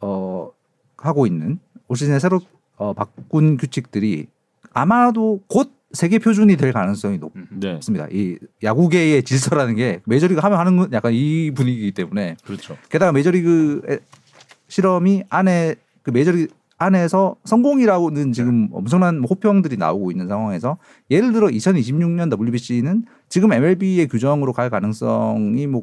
어 0.00 0.50
하고 0.96 1.26
있는 1.26 1.60
올 1.86 1.96
시즌에 1.96 2.18
새로 2.18 2.40
어, 2.76 2.92
바꾼 2.92 3.56
규칙들이 3.56 4.28
아마도 4.72 5.40
곧 5.48 5.72
세계 5.92 6.18
표준이 6.18 6.56
될 6.56 6.72
가능성이 6.72 7.18
높. 7.18 7.32
네, 7.50 7.78
습니다. 7.82 8.06
이 8.10 8.38
야구계의 8.62 9.22
질서라는 9.22 9.74
게 9.74 10.00
메이저리그 10.04 10.40
하면 10.40 10.58
하는 10.58 10.76
건 10.76 10.92
약간 10.92 11.12
이 11.14 11.50
분위기이기 11.50 11.92
때문에 11.92 12.36
그렇죠. 12.44 12.76
게다가 12.90 13.12
메이저리그 13.12 14.00
실험이 14.68 15.24
안에 15.28 15.76
그 16.02 16.10
메이저리그 16.10 16.52
안에서 16.78 17.36
성공이라고는 17.44 18.32
지금 18.32 18.68
엄청난 18.72 19.22
호평들이 19.24 19.76
나오고 19.76 20.10
있는 20.12 20.28
상황에서 20.28 20.78
예를 21.10 21.32
들어 21.32 21.48
2026년 21.48 22.30
WBC는 22.40 23.04
지금 23.28 23.52
MLB의 23.52 24.06
규정으로 24.06 24.52
갈 24.52 24.70
가능성이 24.70 25.66
뭐 25.66 25.82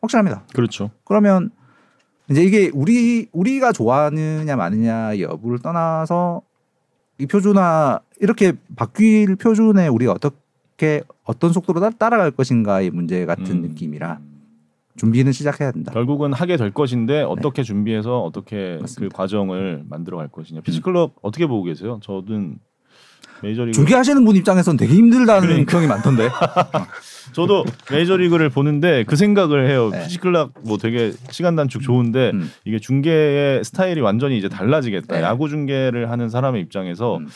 확실합니다. 0.00 0.42
그렇죠. 0.52 0.90
그러면 1.04 1.50
이제 2.28 2.42
이게 2.42 2.70
우리 2.74 3.28
우리가 3.32 3.72
좋아하느냐 3.72 4.56
마느냐 4.56 5.18
여부를 5.20 5.60
떠나서 5.60 6.42
이 7.18 7.26
표준화 7.26 8.00
이렇게 8.20 8.52
바뀔 8.74 9.36
표준에 9.36 9.86
우리가 9.86 10.12
어떻게 10.12 11.02
어떤 11.24 11.52
속도로 11.52 11.78
따- 11.80 11.90
따라갈 11.90 12.32
것인가의 12.32 12.90
문제 12.90 13.24
같은 13.26 13.46
음. 13.46 13.62
느낌이라 13.62 14.18
준비는 14.96 15.32
시작해야 15.32 15.72
된다. 15.72 15.92
결국은 15.92 16.32
하게 16.32 16.56
될 16.56 16.70
것인데 16.70 17.22
어떻게 17.22 17.62
준비해서 17.62 18.20
어떻게 18.22 18.76
그 18.76 18.82
맞습니다. 18.82 19.16
과정을 19.16 19.84
만들어 19.88 20.18
갈 20.18 20.28
것이냐. 20.28 20.60
피지클럽 20.60 21.14
어떻게 21.22 21.46
보고 21.46 21.64
계세요? 21.64 21.98
저는 22.02 22.58
메이저리그 23.42 23.74
중계하시는 23.74 24.24
분 24.24 24.36
입장에서는 24.36 24.76
되게 24.76 24.94
힘들다는 24.94 25.48
그러니까. 25.48 25.72
평이 25.72 25.86
많던데. 25.86 26.28
저도 27.32 27.64
메이저리그를 27.90 28.50
보는데 28.50 29.04
그 29.04 29.16
생각을 29.16 29.68
해요. 29.68 29.90
네. 29.90 30.02
피지클럽 30.04 30.52
뭐 30.64 30.76
되게 30.76 31.12
시간 31.30 31.56
단축 31.56 31.82
좋은데 31.82 32.30
음. 32.34 32.50
이게 32.64 32.78
중계의 32.78 33.64
스타일이 33.64 34.00
완전히 34.00 34.38
이제 34.38 34.48
달라지겠다. 34.48 35.16
네. 35.16 35.22
야구 35.22 35.48
중계를 35.48 36.10
하는 36.10 36.28
사람의 36.28 36.60
입장에서 36.62 37.16
음. 37.16 37.28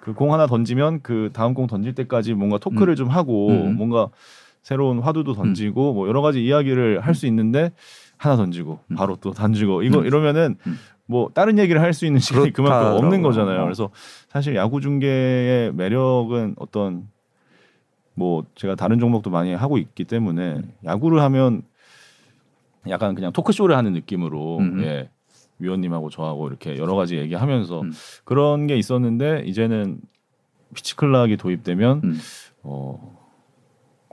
그공 0.00 0.32
하나 0.32 0.46
던지면 0.46 1.00
그 1.02 1.30
다음 1.32 1.54
공 1.54 1.66
던질 1.66 1.94
때까지 1.94 2.34
뭔가 2.34 2.58
토크를 2.58 2.96
좀 2.96 3.08
하고 3.08 3.50
음. 3.50 3.76
뭔가 3.76 4.08
새로운 4.70 5.00
화두도 5.00 5.32
던지고 5.34 5.94
뭐 5.94 6.06
여러 6.06 6.22
가지 6.22 6.44
이야기를 6.44 7.00
할 7.00 7.12
수 7.16 7.26
있는데 7.26 7.72
하나 8.16 8.36
던지고 8.36 8.78
음. 8.92 8.94
바로 8.96 9.16
또 9.16 9.32
던지고 9.32 9.82
이거 9.82 9.98
음. 9.98 10.06
이러면은 10.06 10.56
음. 10.64 10.78
뭐 11.06 11.28
다른 11.34 11.58
얘기를 11.58 11.80
할 11.82 11.92
수 11.92 12.06
있는 12.06 12.20
시간이 12.20 12.52
그만큼. 12.52 12.92
없는 12.96 13.20
거잖아요. 13.22 13.62
어. 13.62 13.64
그래서 13.64 13.90
사실 14.28 14.54
야구 14.54 14.80
중계의 14.80 15.72
매력은 15.74 16.54
어떤 16.56 17.08
뭐 18.14 18.44
제가 18.54 18.76
다른 18.76 19.00
종목도 19.00 19.28
많이 19.30 19.52
하고 19.52 19.76
있기 19.76 20.04
때문에 20.04 20.54
음. 20.58 20.72
야구를 20.84 21.20
하면 21.22 21.62
약간 22.88 23.16
그냥 23.16 23.32
토크쇼를 23.32 23.76
하는 23.76 23.92
느낌으로 23.92 24.58
음. 24.58 24.84
예. 24.84 25.10
위원님하고 25.58 26.10
저하고 26.10 26.46
이렇게 26.46 26.78
여러 26.78 26.94
가지 26.94 27.16
얘기하면서 27.18 27.80
음. 27.82 27.92
그런 28.24 28.68
게 28.68 28.76
있었는데 28.76 29.42
이제는 29.46 30.00
피치클락이 30.74 31.36
도입되면 31.38 32.00
음. 32.04 32.18
어 32.62 33.19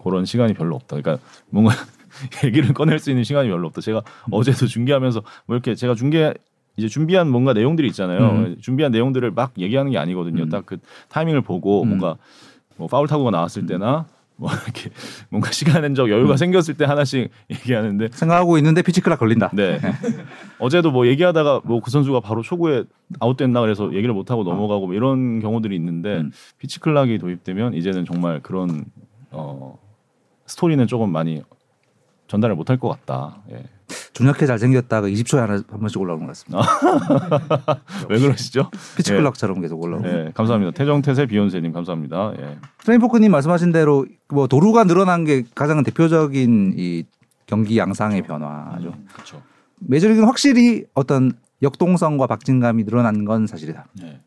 그런 0.10 0.26
시간이 0.26 0.54
별로 0.54 0.76
없다. 0.76 0.98
그러니까 1.00 1.24
뭔가 1.50 1.74
얘기를 2.44 2.74
꺼낼 2.74 3.00
수 3.00 3.10
있는 3.10 3.24
시간이 3.24 3.50
별로 3.50 3.68
없다. 3.68 3.82
제가 3.82 4.00
음. 4.00 4.30
어제도 4.32 4.66
중계하면서 4.68 5.22
뭐 5.46 5.56
이렇게 5.56 5.76
제가 5.76 5.96
중계 5.96 6.34
이제 6.78 6.88
준비한 6.88 7.30
뭔가 7.30 7.54
내용들이 7.54 7.88
있잖아요. 7.90 8.20
음. 8.30 8.58
준비한 8.62 8.92
내용들을 8.92 9.32
막 9.32 9.54
얘기하는 9.58 9.92
게 9.92 9.98
아니거든요. 9.98 10.44
음. 10.44 10.50
딱그 10.50 10.78
타이밍을 11.10 11.42
보고 11.42 11.84
음. 11.84 11.90
뭔가 11.90 12.18
뭐 12.78 12.88
파울 12.88 13.08
타구가 13.08 13.32
나왔을 13.32 13.66
때나 13.66 14.06
뭐 14.36 14.52
이렇게 14.52 14.92
뭔가 15.30 15.52
시간적 15.52 16.12
여유가 16.12 16.34
음. 16.34 16.38
생겼을 16.38 16.76
때 16.76 16.86
하나씩 16.86 17.32
얘기하는데 17.50 18.10
생각하고 18.12 18.60
있는데 18.60 18.84
피치클락 18.84 19.20
걸린다. 19.20 19.50
네. 19.54 19.80
어제도 20.60 20.92
뭐 20.92 21.08
얘기하다가 21.08 21.62
뭐 21.64 21.80
그 21.80 21.90
선수가 21.90 22.20
바로 22.20 22.44
초구에 22.44 22.84
아웃됐나 23.20 23.62
그래서 23.62 23.92
얘기를 23.96 24.14
못 24.14 24.30
하고 24.30 24.44
넘어가고 24.44 24.86
뭐 24.86 24.96
이런 24.96 25.40
경우들이 25.40 25.76
있는데 25.76 26.18
음. 26.18 26.32
피치클락이 26.60 27.18
도입되면 27.18 27.74
이제는 27.74 28.06
정말 28.06 28.40
그런 28.42 28.86
어 29.32 29.80
스토리는 30.48 30.86
조금 30.88 31.12
많이 31.12 31.44
전달을 32.28 32.56
못할 32.56 32.78
것 32.78 32.90
같다. 32.90 33.38
예. 33.52 33.64
준혁해 34.14 34.48
잘생겼다가 34.48 35.08
20초에 35.08 35.38
하나 35.38 35.54
한 35.54 35.80
번씩 35.80 36.02
올라오는 36.02 36.26
것 36.26 36.32
같습니다. 36.32 36.68
왜 38.10 38.20
그러시죠? 38.20 38.70
피치클락처럼 38.98 39.62
계속 39.62 39.82
올라오고. 39.82 40.08
예, 40.08 40.32
감사합니다. 40.34 40.72
태정태세 40.72 41.28
비욘세님 41.28 41.72
감사합니다. 41.72 42.34
예. 42.40 42.58
트레인포크님 42.84 43.32
말씀하신 43.32 43.72
대로 43.72 44.06
뭐 44.30 44.48
도루가 44.48 44.86
늘어난 44.86 45.24
게 45.24 45.44
가장 45.54 45.84
대표적인 45.84 46.74
이 46.78 47.04
경기 47.46 47.78
양상의 47.78 48.24
변화죠. 48.24 48.94
그렇죠. 49.14 49.42
메이저리그는 49.80 50.28
확실히 50.28 50.86
어떤 50.96 51.34
역동성과 51.62 52.28
박진감이 52.28 52.84
늘어난 52.86 53.24
건 53.24 53.48
사실이다. 53.48 53.86
예. 54.04 54.20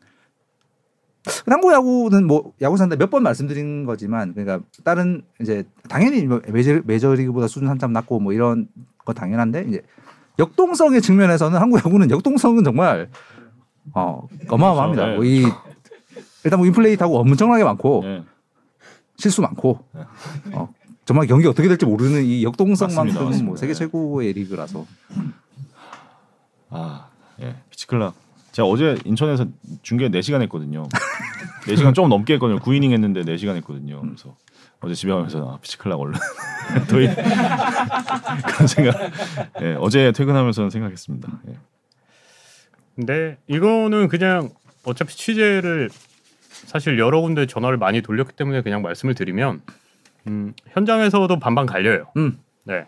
한국 1.45 1.71
야구는 1.71 2.25
뭐 2.27 2.53
야구 2.61 2.77
산다 2.77 2.95
몇 2.95 3.09
번 3.11 3.23
말씀드린 3.23 3.85
거지만 3.85 4.33
그러니까 4.33 4.65
다른 4.83 5.21
이제 5.39 5.63
당연히 5.89 6.25
뭐 6.25 6.41
메이저 6.47 6.81
메이저리그보다 6.85 7.47
수준 7.47 7.67
한참 7.69 7.93
낮고 7.93 8.19
뭐 8.19 8.33
이런 8.33 8.67
거 9.05 9.13
당연한데 9.13 9.65
이제 9.67 9.81
역동성의 10.39 11.01
측면에서는 11.01 11.59
한국 11.59 11.77
야구는 11.77 12.09
역동성은 12.09 12.63
정말 12.63 13.09
어 13.93 14.27
어마어마합니다. 14.47 15.03
그렇죠. 15.03 15.17
뭐이 15.17 15.45
일단 16.43 16.59
뭐 16.59 16.65
인플레이 16.67 16.97
타고 16.97 17.19
엄청나게 17.19 17.63
많고 17.63 18.01
예. 18.05 18.23
실수 19.17 19.41
많고 19.41 19.79
어 20.53 20.73
정말 21.05 21.27
경기 21.27 21.47
어떻게 21.47 21.67
될지 21.67 21.85
모르는 21.85 22.23
이 22.23 22.43
맞습니다. 22.43 22.47
역동성만큼 22.47 23.13
맞습니다. 23.13 23.45
뭐 23.45 23.55
세계 23.57 23.73
네. 23.73 23.79
최고의 23.79 24.33
리그라서 24.33 24.85
아, 26.69 27.09
예. 27.41 27.55
피치클락. 27.69 28.15
제가 28.51 28.67
어제 28.67 28.97
인천에서 29.05 29.45
중계 29.81 30.09
4시간 30.09 30.41
했거든요. 30.43 30.87
4시간 31.65 31.93
조금 31.93 32.09
넘게 32.09 32.33
했거든요. 32.33 32.59
9이닝 32.59 32.91
했는데 32.91 33.23
4시간 33.23 33.55
했거든요. 33.57 34.01
그래서 34.01 34.35
어제 34.81 34.93
집에 34.93 35.11
가면서 35.11 35.53
아, 35.53 35.57
피치클락 35.61 35.99
얼른 35.99 36.19
도입 36.89 37.11
그런 38.45 38.67
생각. 38.67 38.95
예, 39.61 39.75
어제 39.79 40.11
퇴근하면서는 40.11 40.69
생각했습니다. 40.69 41.41
예. 41.49 41.57
근데 42.95 43.37
이거는 43.47 44.07
그냥 44.07 44.49
어차피 44.83 45.15
취재를 45.15 45.89
사실 46.49 46.99
여러 46.99 47.21
군데 47.21 47.45
전화를 47.45 47.77
많이 47.77 48.01
돌렸기 48.01 48.33
때문에 48.35 48.61
그냥 48.61 48.81
말씀을 48.81 49.15
드리면 49.15 49.61
음, 50.27 50.53
현장에서도 50.69 51.39
반반 51.39 51.65
갈려요. 51.65 52.05
음. 52.17 52.39
네. 52.63 52.85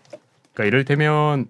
그러니까 0.54 0.65
이를테면 0.65 1.47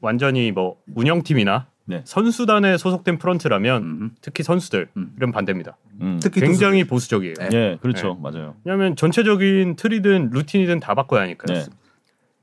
완전히 0.00 0.50
뭐 0.50 0.76
운영팀이나 0.94 1.66
네. 1.90 2.02
선수단에 2.04 2.78
소속된 2.78 3.18
프런트라면 3.18 3.82
음. 3.82 4.10
특히 4.20 4.42
선수들은 4.44 4.86
음. 4.96 5.32
반대입니다. 5.32 5.76
음. 6.00 6.20
특히 6.22 6.40
굉장히 6.40 6.84
보수적이에요. 6.84 7.34
네. 7.34 7.48
예, 7.52 7.78
그렇죠. 7.82 8.14
맞아요. 8.14 8.54
왜냐하면 8.64 8.94
전체적인 8.96 9.76
틀이든 9.76 10.30
루틴이든 10.32 10.80
다 10.80 10.94
바꿔야 10.94 11.22
하니까요. 11.22 11.58
네. 11.58 11.66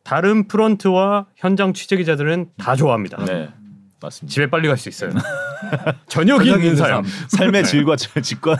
다른 0.03 0.47
프런트와 0.47 1.25
현장 1.35 1.73
취재 1.73 1.97
기자들은 1.97 2.51
다 2.57 2.75
좋아합니다. 2.75 3.23
네. 3.25 3.49
맞습니다. 4.01 4.31
집에 4.33 4.49
빨리 4.49 4.67
갈 4.67 4.77
수 4.77 4.89
있어요. 4.89 5.11
저녁이 6.07 6.45
저녁이 6.45 6.49
있는 6.49 6.61
있는 6.63 6.75
삶. 6.75 7.03
삶의 7.29 7.63
질과 7.65 7.95
직관 7.95 8.57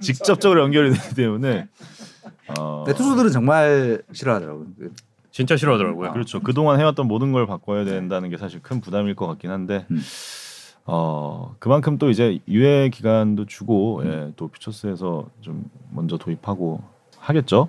직접적으로 0.00 0.62
연결이 0.62 0.92
되기 0.92 1.14
때문에 1.14 1.68
어, 2.48 2.84
네, 2.86 2.94
투수들은 2.94 3.30
정말 3.30 4.02
싫어하더라고요. 4.12 4.66
그 5.30 5.32
진짜 5.32 5.56
싫어하더라고요. 5.56 6.12
그렇죠. 6.12 6.40
그동안 6.40 6.80
해왔던 6.80 7.06
모든 7.06 7.32
걸 7.32 7.46
바꿔야 7.46 7.84
된다는 7.84 8.30
게 8.30 8.36
사실 8.36 8.60
큰 8.60 8.80
부담일 8.80 9.14
것 9.14 9.26
같긴 9.26 9.50
한데 9.50 9.86
음. 9.90 10.00
어 10.84 11.54
그만큼 11.58 11.98
또 11.98 12.10
이제 12.10 12.40
유예 12.48 12.90
기간도 12.90 13.46
주고 13.46 14.02
예, 14.04 14.32
또 14.36 14.48
퓨처스에서 14.48 15.28
좀 15.40 15.70
먼저 15.90 16.16
도입하고 16.16 16.82
하겠죠. 17.18 17.68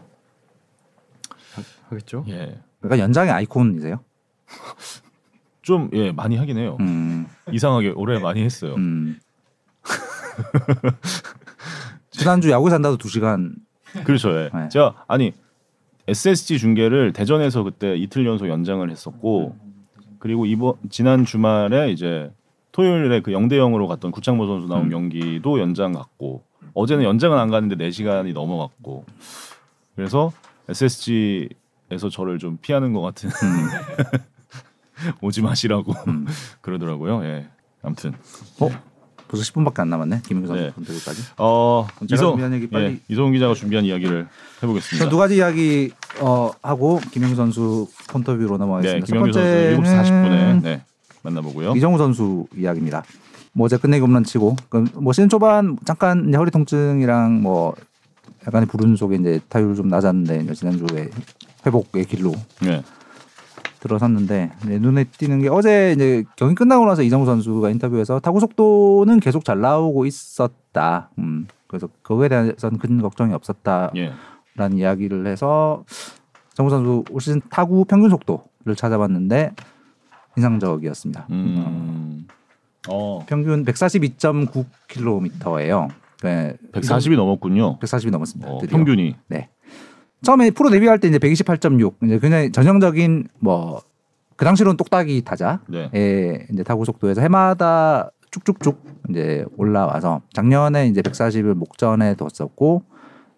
하 1.88 1.96
겠죠. 1.96 2.26
예. 2.30 2.58
그러니까 2.80 3.04
연장의 3.04 3.32
아이콘이세요? 3.32 4.00
좀 5.62 5.90
예, 5.94 6.12
많이 6.12 6.38
하긴 6.38 6.58
해요. 6.58 6.78
음. 6.80 7.28
이상하게 7.52 7.90
올해 7.90 8.18
많이 8.20 8.44
했어요. 8.44 8.74
음. 8.76 9.20
지난주 12.10 12.50
야구 12.50 12.70
산다도 12.70 12.98
2시간 12.98 13.54
그렇죠. 14.06 14.32
예. 14.32 14.50
네. 14.54 14.70
제가 14.70 15.04
아니 15.08 15.34
SSG 16.12 16.60
중계를 16.60 17.14
대전에서 17.14 17.64
그때 17.64 17.96
이틀 17.96 18.26
연속 18.26 18.50
연장을 18.50 18.90
했었고 18.90 19.56
그리고 20.20 20.46
이번 20.46 20.74
지난 20.90 21.26
주말에 21.26 21.92
이제 21.92 22.32
토요일에 22.74 23.22
그 23.22 23.32
0대 23.32 23.54
0으로 23.54 23.88
갔던 23.88 24.12
구창모 24.12 24.46
선수 24.46 24.68
나온 24.68 24.86
음. 24.86 24.90
경기도 24.90 25.60
연장 25.60 25.94
갔고 25.94 26.44
어제는 26.74 27.06
연장은 27.06 27.38
안 27.38 27.50
갔는데 27.50 27.88
4시간이 27.88 28.34
넘어갔고 28.34 29.06
그래서 29.96 30.34
SSG에서 30.70 32.10
저를 32.12 32.40
좀 32.40 32.58
피하는 32.62 32.94
것 32.94 33.02
같은 33.02 33.30
오지 35.22 35.42
마시라고 35.42 35.94
음. 36.08 36.28
그러더라고요. 36.62 37.24
예. 37.24 37.48
아무튼 37.82 38.14
어? 38.60 38.70
벌써 39.32 39.46
10분밖에 39.54 39.80
안 39.80 39.90
남았네. 39.90 40.22
김민규 40.28 40.54
네. 40.54 40.60
선수 40.64 40.76
분들까지. 40.76 41.22
어 41.38 41.88
제가 42.08 42.22
준비한 42.22 42.54
얘기 42.54 42.68
빨리- 42.70 42.86
예, 42.86 43.00
이성훈 43.08 43.32
기자가 43.32 43.54
준비한 43.54 43.86
이야기를 43.86 44.28
해보겠습니다. 44.62 45.10
두 45.10 45.16
가지 45.18 45.38
이야기 45.38 45.92
어, 46.20 46.52
하고 46.62 47.00
김영규 47.12 47.36
선수 47.38 47.88
폰터뷰로 48.10 48.52
네, 48.52 48.58
넘어가겠습니다. 48.58 49.06
김영규 49.06 49.32
선수 49.32 49.48
7시 49.48 50.04
40분에 50.04 50.62
네, 50.64 50.82
만나보고요. 51.24 51.76
이정우 51.78 51.98
선수 51.98 52.46
이야기입니다. 52.58 53.04
뭐 53.54 53.66
어제 53.66 53.78
끝내기 53.78 54.02
홈런 54.02 54.26
치고 54.26 54.58
그뭐 54.68 55.14
시즌 55.14 55.30
초반 55.30 55.78
잠깐 55.86 56.28
이제 56.28 56.38
허리 56.38 56.52
통증이랑 56.52 57.42
뭐 57.42 57.74
약간의 58.46 58.68
불운 58.68 58.98
속에 58.98 59.16
이제 59.16 59.40
타율 59.48 59.76
좀 59.76 59.88
낮았는데 59.88 60.54
지난주에 60.54 61.10
회복의 61.66 62.04
길로 62.06 62.34
예. 62.66 62.84
들어섰는데 63.82 64.54
이제 64.64 64.80
눈에 64.80 65.04
띄는 65.04 65.42
게 65.42 65.50
어제 65.50 65.92
이제 65.94 66.24
경기 66.36 66.56
끝나고 66.56 66.86
나서 66.86 67.02
이정우 67.02 67.26
선수가 67.26 67.72
인터뷰에서 67.72 68.20
타구 68.20 68.40
속도는 68.40 69.20
계속 69.20 69.44
잘 69.44 69.60
나오고 69.60 70.06
있었다. 70.06 71.10
음. 71.18 71.48
그래서 71.68 71.90
그거에 72.04 72.30
대해서는 72.30 72.78
큰 72.78 73.02
걱정이 73.02 73.34
없었다라는 73.34 73.98
예. 73.98 74.14
이야기를 74.76 75.26
해서 75.28 75.84
정우 76.54 76.70
선수 76.70 77.04
올 77.10 77.20
시즌 77.20 77.42
타구 77.50 77.84
평균 77.86 78.12
속도를 78.12 78.76
찾아봤는데 78.76 79.56
인상적이었습니다. 80.38 81.22
어, 81.22 81.26
음. 81.32 82.28
어. 82.88 83.26
평균 83.28 83.66
142.9km예요. 83.66 85.90
네, 86.24 86.56
140이 86.72 87.16
넘었군요. 87.16 87.80
140이 87.80 88.12
넘었습니다. 88.12 88.52
어. 88.52 88.60
평균이. 88.60 89.16
네. 89.28 89.50
처음에 90.24 90.52
프로 90.52 90.70
데뷔할 90.70 91.00
때 91.00 91.08
이제 91.08 91.18
128.6 91.18 91.96
이제 92.04 92.20
굉장히 92.20 92.52
전형적인 92.52 93.28
뭐 93.40 93.82
그 94.42 94.46
당시로는 94.46 94.76
똑딱이 94.76 95.22
타자의 95.22 95.60
네. 95.68 96.48
이제 96.52 96.64
타구 96.64 96.84
속도에서 96.84 97.22
해마다 97.22 98.10
쭉쭉쭉 98.32 98.84
이제 99.12 99.46
올라와서 99.56 100.24
작년에 100.34 100.88
이제 100.88 101.04
140을 101.04 101.54
목전에 101.54 102.16
뒀었고 102.16 102.82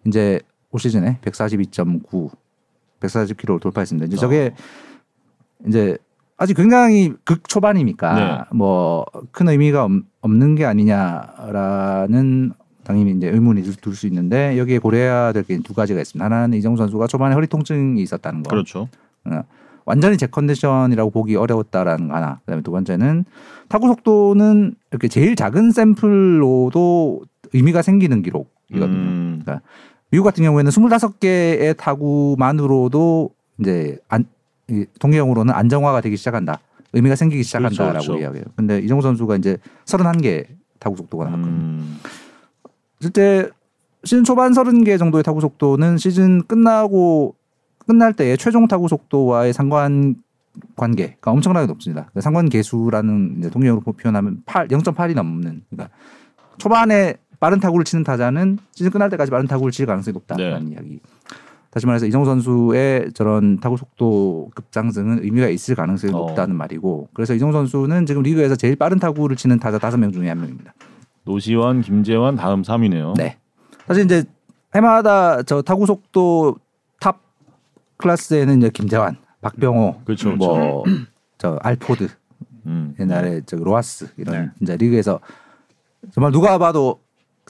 이제 0.06 0.40
올 0.70 0.80
시즌에 0.80 1.18
142.9 1.20 2.30
140km를 3.00 3.60
돌파했습니다. 3.60 4.06
이제 4.06 4.16
저게 4.16 4.54
이제 5.68 5.98
아직 6.38 6.54
굉장히 6.54 7.12
극 7.24 7.50
초반이니까 7.50 8.48
뭐큰 8.54 9.48
의미가 9.48 9.84
없, 9.84 9.90
없는 10.22 10.54
게 10.54 10.64
아니냐라는 10.64 12.54
당연히 12.84 13.12
이제 13.12 13.28
의문이 13.28 13.62
둘수 13.62 14.06
있는데 14.06 14.56
여기에 14.58 14.78
고려해야 14.78 15.32
될 15.32 15.42
게 15.44 15.58
두 15.58 15.74
가지가 15.74 16.00
있습니다. 16.00 16.24
하나는 16.24 16.56
이정우 16.58 16.76
선수가 16.76 17.06
초반에 17.06 17.34
허리 17.34 17.46
통증이 17.46 18.00
있었다는 18.02 18.42
거. 18.42 18.50
그렇죠. 18.50 18.88
어, 19.24 19.42
완전히 19.86 20.16
제 20.16 20.26
컨디션이라고 20.26 21.10
보기 21.10 21.36
어려웠다라는 21.36 22.08
거 22.08 22.14
하나. 22.14 22.40
그다음에 22.40 22.62
두 22.62 22.70
번째는 22.70 23.24
타구 23.68 23.88
속도는 23.88 24.74
이렇게 24.90 25.08
제일 25.08 25.34
작은 25.36 25.70
샘플로도 25.72 27.22
의미가 27.52 27.82
생기는 27.82 28.22
기록이거든요. 28.22 28.86
음. 28.96 29.44
미국 30.10 30.24
같은 30.24 30.44
경우에는 30.44 30.70
25개의 30.70 31.76
타구만으로도 31.76 33.30
이제 33.60 33.98
안, 34.08 34.24
이 34.68 34.84
통계형으로는 35.00 35.52
안정화가 35.54 36.00
되기 36.00 36.16
시작한다. 36.16 36.60
의미가 36.92 37.16
생기기 37.16 37.42
시작한다라고 37.42 37.92
그렇죠, 37.92 38.12
그렇죠. 38.12 38.22
이야기해요. 38.22 38.44
근데 38.56 38.78
이정우 38.78 39.02
선수가 39.02 39.36
이제 39.36 39.56
31개 39.86 40.46
타구 40.78 40.96
속도가 40.96 41.24
나왔거든요. 41.24 41.52
음. 41.54 41.98
실제 43.04 43.50
시즌 44.02 44.24
초반 44.24 44.52
30개 44.52 44.98
정도의 44.98 45.22
타구 45.22 45.42
속도는 45.42 45.98
시즌 45.98 46.42
끝나고 46.46 47.34
끝날 47.86 48.14
때의 48.14 48.38
최종 48.38 48.66
타구 48.66 48.88
속도와의 48.88 49.52
상관 49.52 50.14
관계가 50.74 51.30
엄청나게 51.30 51.66
높습니다. 51.66 52.10
그 52.14 52.22
상관 52.22 52.48
계수라는 52.48 53.36
이제 53.40 53.50
통계적으로 53.50 53.92
표현하면 53.92 54.38
8, 54.46 54.68
0.8이 54.68 55.14
넘는 55.14 55.64
그러니까 55.68 55.94
초반에 56.56 57.16
빠른 57.40 57.60
타구를 57.60 57.84
치는 57.84 58.04
타자는 58.04 58.58
시즌 58.72 58.90
끝날 58.90 59.10
때까지 59.10 59.30
빠른 59.30 59.46
타구를 59.46 59.70
칠 59.70 59.84
가능성이 59.84 60.14
높다라는 60.14 60.70
이야기. 60.72 61.00
다시 61.70 61.84
말해서 61.84 62.06
이정후 62.06 62.24
선수의 62.24 63.10
저런 63.12 63.60
타구 63.60 63.76
속도 63.76 64.50
급상승은 64.54 65.24
의미가 65.24 65.48
있을 65.48 65.74
가능성이 65.74 66.14
어. 66.14 66.18
높다는 66.20 66.56
말이고 66.56 67.08
그래서 67.12 67.34
이정후 67.34 67.52
선수는 67.52 68.06
지금 68.06 68.22
리그에서 68.22 68.56
제일 68.56 68.76
빠른 68.76 68.98
타구를 68.98 69.36
치는 69.36 69.58
타자 69.58 69.78
5명 69.78 70.14
중에 70.14 70.30
한 70.30 70.40
명입니다. 70.40 70.72
노시환, 71.24 71.80
김재환 71.82 72.36
다음 72.36 72.62
3위네요. 72.62 73.16
네. 73.16 73.38
사실 73.86 74.04
이제 74.04 74.24
해마다 74.74 75.42
저 75.42 75.62
타구 75.62 75.86
속도 75.86 76.56
top 77.00 77.20
class에는 77.98 78.58
이제 78.58 78.70
김재환, 78.70 79.16
박병호, 79.40 80.02
그렇죠, 80.04 80.34
뭐저 80.36 81.58
알포드 81.60 82.08
음. 82.66 82.94
옛날에 82.98 83.42
저 83.46 83.56
로하스 83.56 84.08
이런 84.16 84.34
네. 84.46 84.50
이제 84.60 84.76
리그에서 84.76 85.20
정말 86.12 86.32
누가 86.32 86.58
봐도 86.58 87.00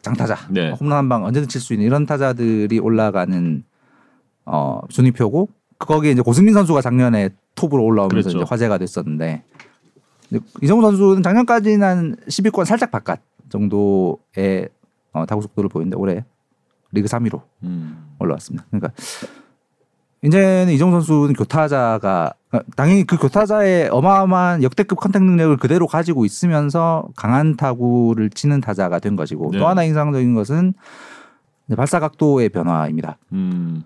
장타자, 0.02 0.36
네. 0.50 0.70
홈런 0.72 0.98
한 0.98 1.08
방 1.08 1.24
언제든 1.24 1.48
칠 1.48 1.60
수 1.60 1.72
있는 1.72 1.86
이런 1.86 2.04
타자들이 2.06 2.78
올라가는 2.78 3.64
어 4.44 4.80
순위표고 4.90 5.48
거기에 5.78 6.10
이제 6.12 6.20
고승민 6.22 6.52
선수가 6.54 6.80
작년에 6.82 7.30
톱으로 7.54 7.82
올라오면서 7.84 8.28
그랬죠. 8.30 8.38
이제 8.38 8.44
화제가 8.48 8.78
됐었는데 8.78 9.42
이정후 10.62 10.82
선수는 10.82 11.22
작년까지는 11.22 11.82
한 11.86 12.16
10위권 12.28 12.64
살짝 12.64 12.90
바깥 12.90 13.20
정도의 13.48 14.68
어, 15.12 15.26
타구 15.26 15.42
속도를 15.42 15.68
보이는데 15.68 15.96
올해 15.96 16.24
리그 16.92 17.08
3위로 17.08 17.42
음. 17.62 18.14
올라왔습니다. 18.18 18.66
그러니까 18.70 18.92
이제는 20.22 20.72
이정후 20.72 20.90
선수는 20.90 21.34
교타자가 21.34 22.32
그러니까 22.48 22.72
당연히 22.76 23.04
그 23.04 23.18
교타자의 23.18 23.90
어마어마한 23.90 24.62
역대급 24.62 24.98
contact 24.98 25.22
능력을 25.22 25.56
그대로 25.58 25.86
가지고 25.86 26.24
있으면서 26.24 27.08
강한 27.16 27.56
타구를 27.56 28.30
치는 28.30 28.60
타자가 28.60 29.00
된 29.00 29.16
것이고 29.16 29.50
네. 29.52 29.58
또 29.58 29.68
하나 29.68 29.84
인상적인 29.84 30.34
것은 30.34 30.74
발사 31.76 32.00
각도의 32.00 32.48
변화입니다. 32.50 33.18
음. 33.32 33.82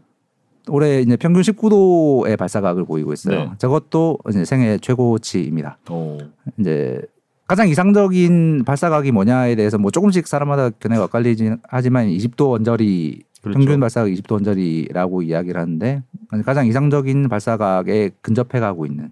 올해 0.69 1.01
이제 1.01 1.17
평균 1.17 1.43
19도의 1.43 2.37
발사각을 2.37 2.85
보이고 2.85 3.13
있어요. 3.13 3.39
네. 3.39 3.51
저것도 3.59 4.19
이제 4.29 4.45
생애 4.45 4.79
최고치입니다. 4.79 5.79
오. 5.91 6.19
이제 6.59 7.01
가장 7.49 7.69
이상적인 7.69 8.65
발사각이 8.65 9.11
뭐냐에 9.11 9.57
대해서 9.57 9.79
뭐 9.79 9.91
조금씩 9.91 10.27
사람마다 10.27 10.69
견해가 10.69 11.05
엇갈리긴 11.05 11.59
하지만 11.67 12.07
20도 12.09 12.53
언저리 12.53 13.23
그렇죠. 13.43 13.59
평균 13.59 13.81
발사각 13.81 14.11
20도 14.11 14.33
언저리라고 14.37 15.23
이야기를 15.23 15.59
하는데 15.59 16.03
가장 16.45 16.67
이상적인 16.67 17.29
발사각에 17.29 18.11
근접해 18.21 18.61
가고 18.61 18.85
있는 18.85 19.11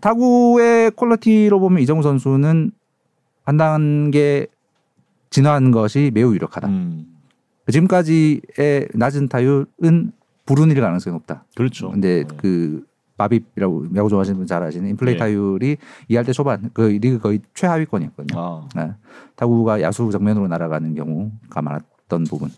타구의 0.00 0.92
퀄리티로 0.92 1.58
보면 1.58 1.82
이정우 1.82 2.02
선수는 2.02 2.70
한 3.44 3.56
단계 3.56 4.46
진화한 5.30 5.72
것이 5.72 6.10
매우 6.14 6.32
유력하다. 6.32 6.68
음. 6.68 7.06
지금까지의 7.70 8.88
낮은 8.94 9.28
타율은 9.28 10.12
불운일 10.46 10.80
가능성이 10.80 11.14
높다. 11.14 11.44
그렇죠. 11.56 11.90
근데 11.90 12.24
네. 12.24 12.36
그 12.36 12.84
마비라고 13.16 13.86
야구 13.96 14.08
좋아하시는 14.08 14.36
분 14.36 14.46
잘 14.46 14.62
아시는 14.62 14.88
인플레이 14.90 15.14
네. 15.14 15.18
타율이 15.18 15.76
2할 16.10 16.26
때 16.26 16.32
초반 16.32 16.70
그 16.72 16.82
리그 16.82 17.18
거의 17.18 17.40
최하위권이었거든요. 17.54 18.40
아. 18.40 18.68
네. 18.74 18.92
타구가 19.36 19.80
야수 19.82 20.10
정면으로 20.10 20.48
날아가는 20.48 20.94
경우가 20.94 21.62
많았던 21.62 22.24
부분. 22.24 22.50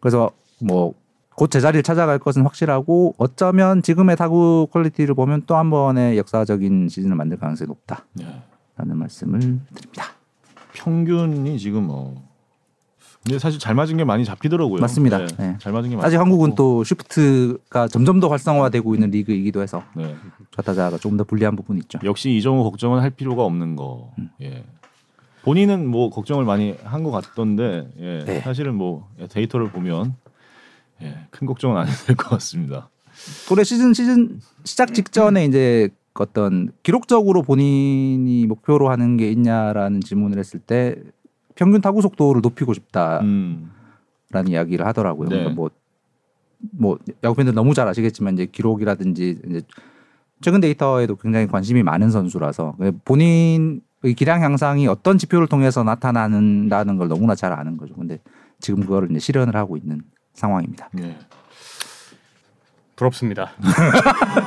그래서 0.00 0.30
뭐 0.60 0.94
곧 1.36 1.50
제자리를 1.50 1.82
찾아갈 1.82 2.18
것은 2.18 2.42
확실하고 2.42 3.14
어쩌면 3.18 3.82
지금의 3.82 4.16
타구 4.16 4.68
quality를 4.72 5.14
보면 5.14 5.42
또 5.46 5.54
한 5.56 5.68
번의 5.68 6.16
역사적인 6.16 6.88
시즌을 6.88 7.14
만들 7.14 7.36
가능성이 7.36 7.68
높다라는 7.68 8.06
네. 8.14 8.94
말씀을 8.94 9.38
드립니다. 9.40 10.04
평균이 10.72 11.58
지금 11.58 11.88
어. 11.90 12.14
근데 13.26 13.40
사실 13.40 13.58
잘 13.58 13.74
맞은 13.74 13.96
게 13.96 14.04
많이 14.04 14.24
잡히더라고요. 14.24 14.80
맞습니다. 14.80 15.18
네. 15.18 15.26
네. 15.36 15.56
잘 15.58 15.72
맞은 15.72 15.90
게. 15.90 15.96
아직 16.00 16.16
한국은. 16.16 16.54
또 16.54 16.84
shift가 16.84 17.88
점점 17.88 18.20
더 18.20 18.28
활성화되고 18.28 18.94
있는 18.94 19.10
리그이기도 19.10 19.62
해서 19.62 19.82
네. 19.96 20.14
좌타자가 20.56 20.98
조금 20.98 21.16
더 21.16 21.24
불리한 21.24 21.56
부분이 21.56 21.80
있죠. 21.80 21.98
역시 22.04 22.30
이정후 22.36 22.62
걱정은 22.62 23.00
할 23.00 23.10
필요가 23.10 23.42
없는 23.44 23.74
거. 23.74 24.12
음. 24.18 24.30
예. 24.42 24.62
본인은 25.42 25.88
뭐 25.88 26.10
걱정을 26.10 26.44
많이 26.44 26.76
한 26.84 27.02
것 27.02 27.10
같던데 27.10 27.88
예. 27.98 28.24
네. 28.24 28.40
사실은 28.42 28.76
뭐 28.76 29.08
데이터를 29.28 29.70
보면 29.70 30.14
예. 31.02 31.16
큰 31.30 31.46
걱정은 31.48 31.76
안 31.76 31.88
해도 31.88 31.96
될 32.06 32.14
것 32.16 32.28
같습니다. 32.30 32.90
올해 33.50 33.64
시즌 33.64 33.92
시즌 33.92 34.40
시작 34.64 34.94
직전에 34.94 35.44
이제 35.46 35.88
어떤 36.14 36.70
기록적으로 36.84 37.42
본인이 37.42 38.46
목표로 38.46 38.88
하는 38.88 39.16
게 39.16 39.30
있냐라는 39.32 40.00
질문을 40.00 40.38
했을 40.38 40.60
때 40.60 40.94
평균 41.56 41.80
타구 41.80 42.00
속도를 42.02 42.42
높이고 42.42 42.72
싶다라는 42.72 43.26
음. 43.26 43.70
이야기를 44.46 44.86
하더라고요. 44.86 45.28
네. 45.28 45.36
그러니까 45.36 45.54
뭐, 45.54 45.70
뭐 46.70 46.98
야구 47.24 47.34
팬들 47.34 47.54
너무 47.54 47.74
잘 47.74 47.88
아시겠지만 47.88 48.34
이제 48.34 48.46
기록이라든지 48.46 49.40
이제 49.48 49.62
최근 50.40 50.60
데이터에도 50.60 51.16
굉장히 51.16 51.46
관심이 51.46 51.82
많은 51.82 52.10
선수라서 52.10 52.76
본인의 53.04 53.80
기량 54.16 54.42
향상이 54.42 54.86
어떤 54.86 55.18
지표를 55.18 55.48
통해서 55.48 55.82
나타나는다는 55.82 56.98
걸 56.98 57.08
너무나 57.08 57.34
잘 57.34 57.52
아는 57.52 57.76
거죠. 57.76 57.94
근데 57.94 58.20
지금 58.60 58.80
그거를 58.80 59.10
이제 59.10 59.18
실현을 59.18 59.56
하고 59.56 59.76
있는 59.76 60.02
상황입니다. 60.34 60.90
예. 61.00 61.16
부럽습니다. 62.96 63.52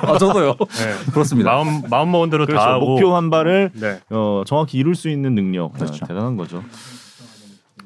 아, 0.02 0.18
저도요. 0.18 0.56
네. 0.58 1.12
그렇습니다. 1.14 1.52
마음 1.52 1.84
마음 1.88 2.12
먹은 2.12 2.30
대로 2.32 2.46
그렇죠. 2.46 2.60
다 2.60 2.74
하고 2.74 2.88
목표 2.88 3.16
한 3.16 3.30
발을 3.30 3.72
네. 3.74 4.00
어, 4.10 4.44
정확히 4.46 4.80
이룰 4.80 4.96
수 4.96 5.08
있는 5.10 5.36
능력 5.36 5.76
아, 5.76 5.78
그렇죠. 5.78 6.06
대단한 6.06 6.36
거죠. 6.36 6.64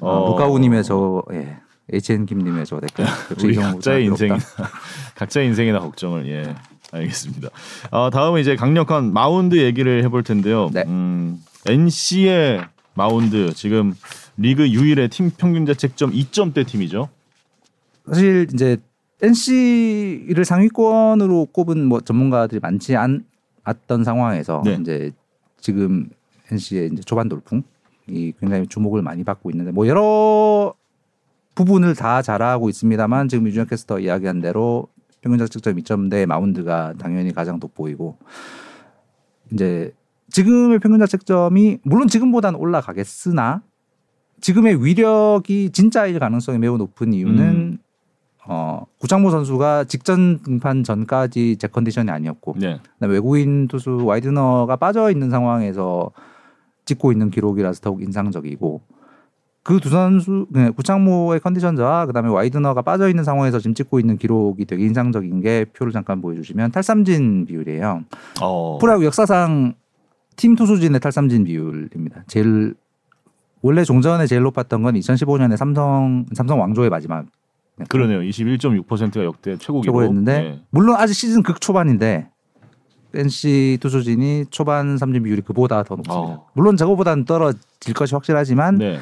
어, 0.04 0.30
루카우님의 0.32 0.84
저 0.84 1.24
예. 1.32 1.58
HN 1.92 2.26
김님의 2.26 2.66
저 2.66 2.80
댓글 2.80 3.06
우리 3.44 3.56
각자의. 3.56 4.06
인생이나 4.06 4.40
각자의 5.16 5.48
인생이나 5.48 5.80
걱정을 5.80 6.28
예. 6.28 6.56
알겠습니다. 6.92 7.50
아, 7.92 8.10
다음은 8.12 8.40
이제 8.40 8.56
강력한 8.56 9.12
마운드 9.14 9.56
얘기를 9.58 10.04
해볼 10.04 10.24
텐데요. 10.24 10.70
네. 10.72 10.84
음, 10.86 11.42
NC의 11.66 12.64
마운드 12.94 13.52
지금 13.54 13.94
리그 14.38 14.70
유일의 14.70 15.10
팀 15.10 15.32
평균 15.36 15.66
자책점 15.66 16.12
2점대 16.12 16.68
팀이죠. 16.68 17.10
사실 18.08 18.48
이제 18.54 18.78
NC를 19.24 20.46
상위권으로 20.46 21.48
꼽은 21.52 21.86
뭐 21.86 22.02
전문가들이 22.02 22.60
많지 22.60 22.96
않았던 22.96 24.04
상황에서 24.04 24.62
네. 24.64 24.78
이제 24.80 25.12
지금 25.60 26.10
NC의 26.52 26.90
이제 26.94 27.02
초반 27.04 27.28
돌풍 27.30 27.64
이 28.08 28.34
굉장히 28.40 28.68
주목을 28.68 29.02
많이 29.02 29.24
받고 29.24 29.50
있는데 29.52 29.72
뭐 29.72 29.88
여러 29.88 30.74
부분을 31.56 31.96
다 31.96 32.22
잘하고 32.22 32.70
있습니다만 32.70 33.28
지금 33.28 33.48
유준혁 33.48 33.70
캐스터 33.70 34.00
이야기한 34.00 34.42
대로 34.42 34.88
평균 35.22 35.40
자책점 35.40 35.76
2점대 35.78 36.26
마운드가 36.26 36.94
당연히 36.98 37.34
가장 37.34 37.60
돋보이고 37.60 38.18
이제 39.52 39.94
지금의 40.30 40.80
평균 40.80 41.00
자책점이 41.00 41.80
물론 41.84 42.08
지금보다는 42.08 42.60
올라가겠으나 42.60 43.62
지금의 44.42 44.84
위력이 44.84 45.70
진짜일 45.72 46.20
가능성이 46.20 46.58
매우 46.58 46.78
높은 46.78 47.14
이유는 47.14 47.44
음. 47.44 47.78
어, 48.46 48.86
구창모 49.00 49.32
선수가 49.32 49.86
직전 49.86 50.40
등판 50.42 50.84
전까지 50.84 51.56
제 51.58 51.68
컨디션이 51.68 52.12
아니었고 52.12 52.56
네. 52.60 52.80
외국인 53.00 53.70
투수 53.70 54.04
와이드너가 54.04 54.76
빠져 54.76 55.12
있는 55.12 55.30
상황에서 55.30 56.12
찍고 56.86 57.12
있는 57.12 57.30
기록이라서 57.30 57.82
더욱 57.82 58.02
인상적이고 58.02 58.82
그 59.64 59.80
두 59.80 59.90
선수 59.90 60.46
네, 60.50 60.70
구창모의 60.70 61.40
컨디션 61.40 61.76
저하 61.78 62.06
그다음에 62.06 62.30
와이드너가 62.30 62.82
빠져 62.82 63.08
있는 63.08 63.24
상황에서 63.24 63.60
지금 63.60 63.74
찍고 63.74 64.00
있는 64.00 64.18
기록이 64.18 64.66
되게 64.66 64.84
인상적인 64.84 65.42
게 65.42 65.66
표를 65.66 65.94
잠깐 65.94 66.22
보여주시면 66.22 66.72
탈삼진 66.72 67.46
비율이에요. 67.46 68.04
어. 68.42 68.78
프로야구 68.80 69.06
역사상 69.06 69.74
팀 70.36 70.56
투수진의 70.56 71.00
탈삼진 71.00 71.46
비율입니다. 71.46 72.26
제일 72.28 72.76
원래 73.62 73.86
종전에 73.86 74.28
제일 74.28 74.42
높았던 74.42 74.82
건 74.84 74.96
2015년에 74.96 75.56
삼성 75.56 76.26
삼성 76.34 76.60
왕조의 76.60 76.90
마지막 76.90 77.26
그러네요. 77.88 78.20
21.6%가 78.20 79.24
역대 79.24 79.58
최고 79.58 79.80
기록. 79.80 79.94
최고였는데 79.94 80.42
네. 80.42 80.62
물론 80.72 80.98
아직 80.98 81.14
시즌 81.14 81.42
극 81.42 81.62
초반인데 81.62 82.30
NC 83.14 83.78
투수진이 83.82 84.46
초반 84.50 84.98
삼진 84.98 85.24
비율이 85.24 85.42
그보다 85.42 85.84
더 85.84 85.96
높습니다. 85.96 86.20
어. 86.20 86.48
물론 86.54 86.78
저거보다는 86.78 87.26
떨어질 87.26 87.94
것이 87.96 88.14
확실하지만 88.16 88.78
네. 88.78 89.00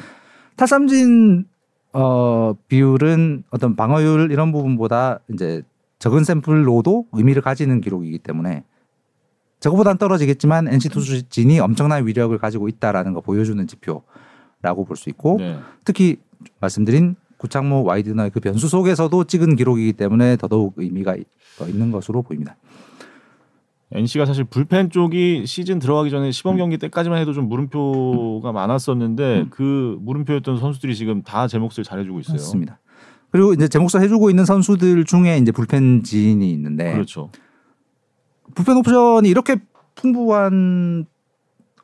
탈삼진 0.56 1.46
어, 1.94 2.54
비율은 2.68 3.44
어떤 3.50 3.76
방어율 3.76 4.30
이런 4.30 4.52
부분보다 4.52 5.20
이제 5.32 5.62
적은 5.98 6.24
샘플로도 6.24 7.06
의미를 7.12 7.42
가지는 7.42 7.80
기록이기 7.80 8.18
때문에 8.18 8.64
저거보다는 9.60 9.98
떨어지겠지만 9.98 10.66
NC 10.68 10.88
투수진이 10.88 11.60
엄청난 11.60 12.06
위력을 12.06 12.36
가지고 12.38 12.68
있다라는 12.68 13.12
거 13.12 13.20
보여주는 13.20 13.64
지표라고 13.66 14.84
볼 14.86 14.96
수 14.96 15.08
있고 15.10 15.36
네. 15.38 15.58
특히 15.84 16.16
말씀드린 16.60 17.14
구창모 17.36 17.84
와이드너의 17.84 18.30
그 18.30 18.40
변수 18.40 18.68
속에서도 18.68 19.24
찍은 19.24 19.56
기록이기 19.56 19.92
때문에 19.94 20.36
더더욱 20.36 20.74
의미가 20.76 21.16
더 21.58 21.68
있는 21.68 21.90
것으로 21.90 22.22
보입니다. 22.22 22.56
NC가 23.94 24.24
사실 24.26 24.44
불펜 24.44 24.90
쪽이 24.90 25.44
시즌 25.46 25.78
들어가기 25.78 26.10
전에 26.10 26.30
시범 26.30 26.56
경기 26.56 26.78
때까지만 26.78 27.18
해도 27.18 27.32
좀 27.32 27.48
물음표가 27.48 28.52
많았었는데 28.52 29.40
음. 29.40 29.46
그 29.50 29.98
물음표였던 30.00 30.58
선수들이 30.58 30.94
지금 30.96 31.22
다 31.22 31.46
제 31.46 31.58
몫을 31.58 31.84
잘해주고 31.84 32.20
있어요. 32.20 32.34
맞습니다. 32.36 32.78
그리고 33.30 33.52
이제 33.52 33.68
제 33.68 33.78
몫을 33.78 34.00
해주고 34.02 34.30
있는 34.30 34.44
선수들 34.44 35.04
중에 35.04 35.38
이제 35.38 35.52
불펜 35.52 36.02
지인이 36.02 36.50
있는데 36.52 36.92
그렇죠. 36.92 37.30
불펜 38.54 38.76
옵션이 38.76 39.28
이렇게 39.28 39.56
풍부한 39.94 41.06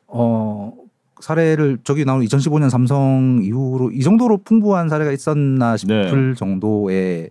어 0.07 0.73
사례를 1.19 1.79
저기 1.83 2.05
나오는 2.05 2.25
2015년 2.25 2.69
삼성 2.69 3.41
이후로 3.43 3.91
이 3.91 4.01
정도로 4.01 4.37
풍부한 4.43 4.89
사례가 4.89 5.11
있었나 5.11 5.75
싶을 5.77 6.35
정도의 6.35 7.29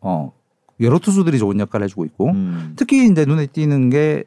어 0.00 0.32
여러 0.80 0.98
투수들이 0.98 1.38
좋은 1.38 1.58
역할을 1.60 1.84
해주고 1.84 2.04
있고 2.06 2.30
음. 2.30 2.74
특히 2.76 3.06
이제 3.06 3.24
눈에 3.24 3.46
띄는 3.46 3.90
게 3.90 4.24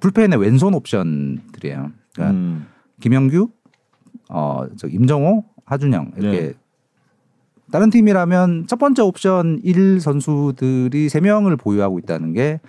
불펜의 0.00 0.38
왼손 0.40 0.74
옵션들이에요. 0.74 1.90
그러니까 2.14 2.36
음. 2.36 2.66
김영규, 3.00 3.48
어, 4.28 4.66
저 4.76 4.88
임정호, 4.88 5.44
하준영 5.64 6.12
이렇게 6.16 6.40
네. 6.40 6.52
다른 7.70 7.90
팀이라면 7.90 8.66
첫 8.66 8.78
번째 8.78 9.02
옵션 9.02 9.60
1 9.62 10.00
선수들이 10.00 11.08
세 11.08 11.20
명을 11.20 11.56
보유하고 11.56 11.98
있다는 11.98 12.32
게 12.32 12.60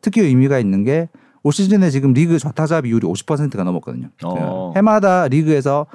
특히 0.00 0.22
의미가 0.22 0.58
있는 0.58 0.84
게 0.84 1.08
올 1.42 1.52
시즌에 1.52 1.90
지금 1.90 2.12
리그 2.12 2.38
좌타자 2.38 2.80
비율이 2.82 3.06
50%가 3.06 3.64
넘었거든요. 3.64 4.08
어. 4.24 4.34
그러니까 4.34 4.72
해마다 4.76 5.28
리그에서 5.28 5.86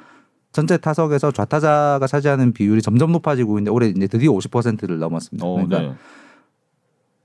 전체 0.55 0.77
타석에서 0.77 1.31
좌타자가 1.31 2.07
차지하는 2.07 2.53
비율이 2.53 2.81
점점 2.81 3.11
높아지고 3.11 3.59
있는데 3.59 3.71
올해 3.71 3.89
이제 3.89 4.07
드디어 4.07 4.31
50%를 4.31 4.99
넘었습니다. 4.99 5.45
어, 5.45 5.53
그러니까 5.55 5.79
네. 5.79 5.95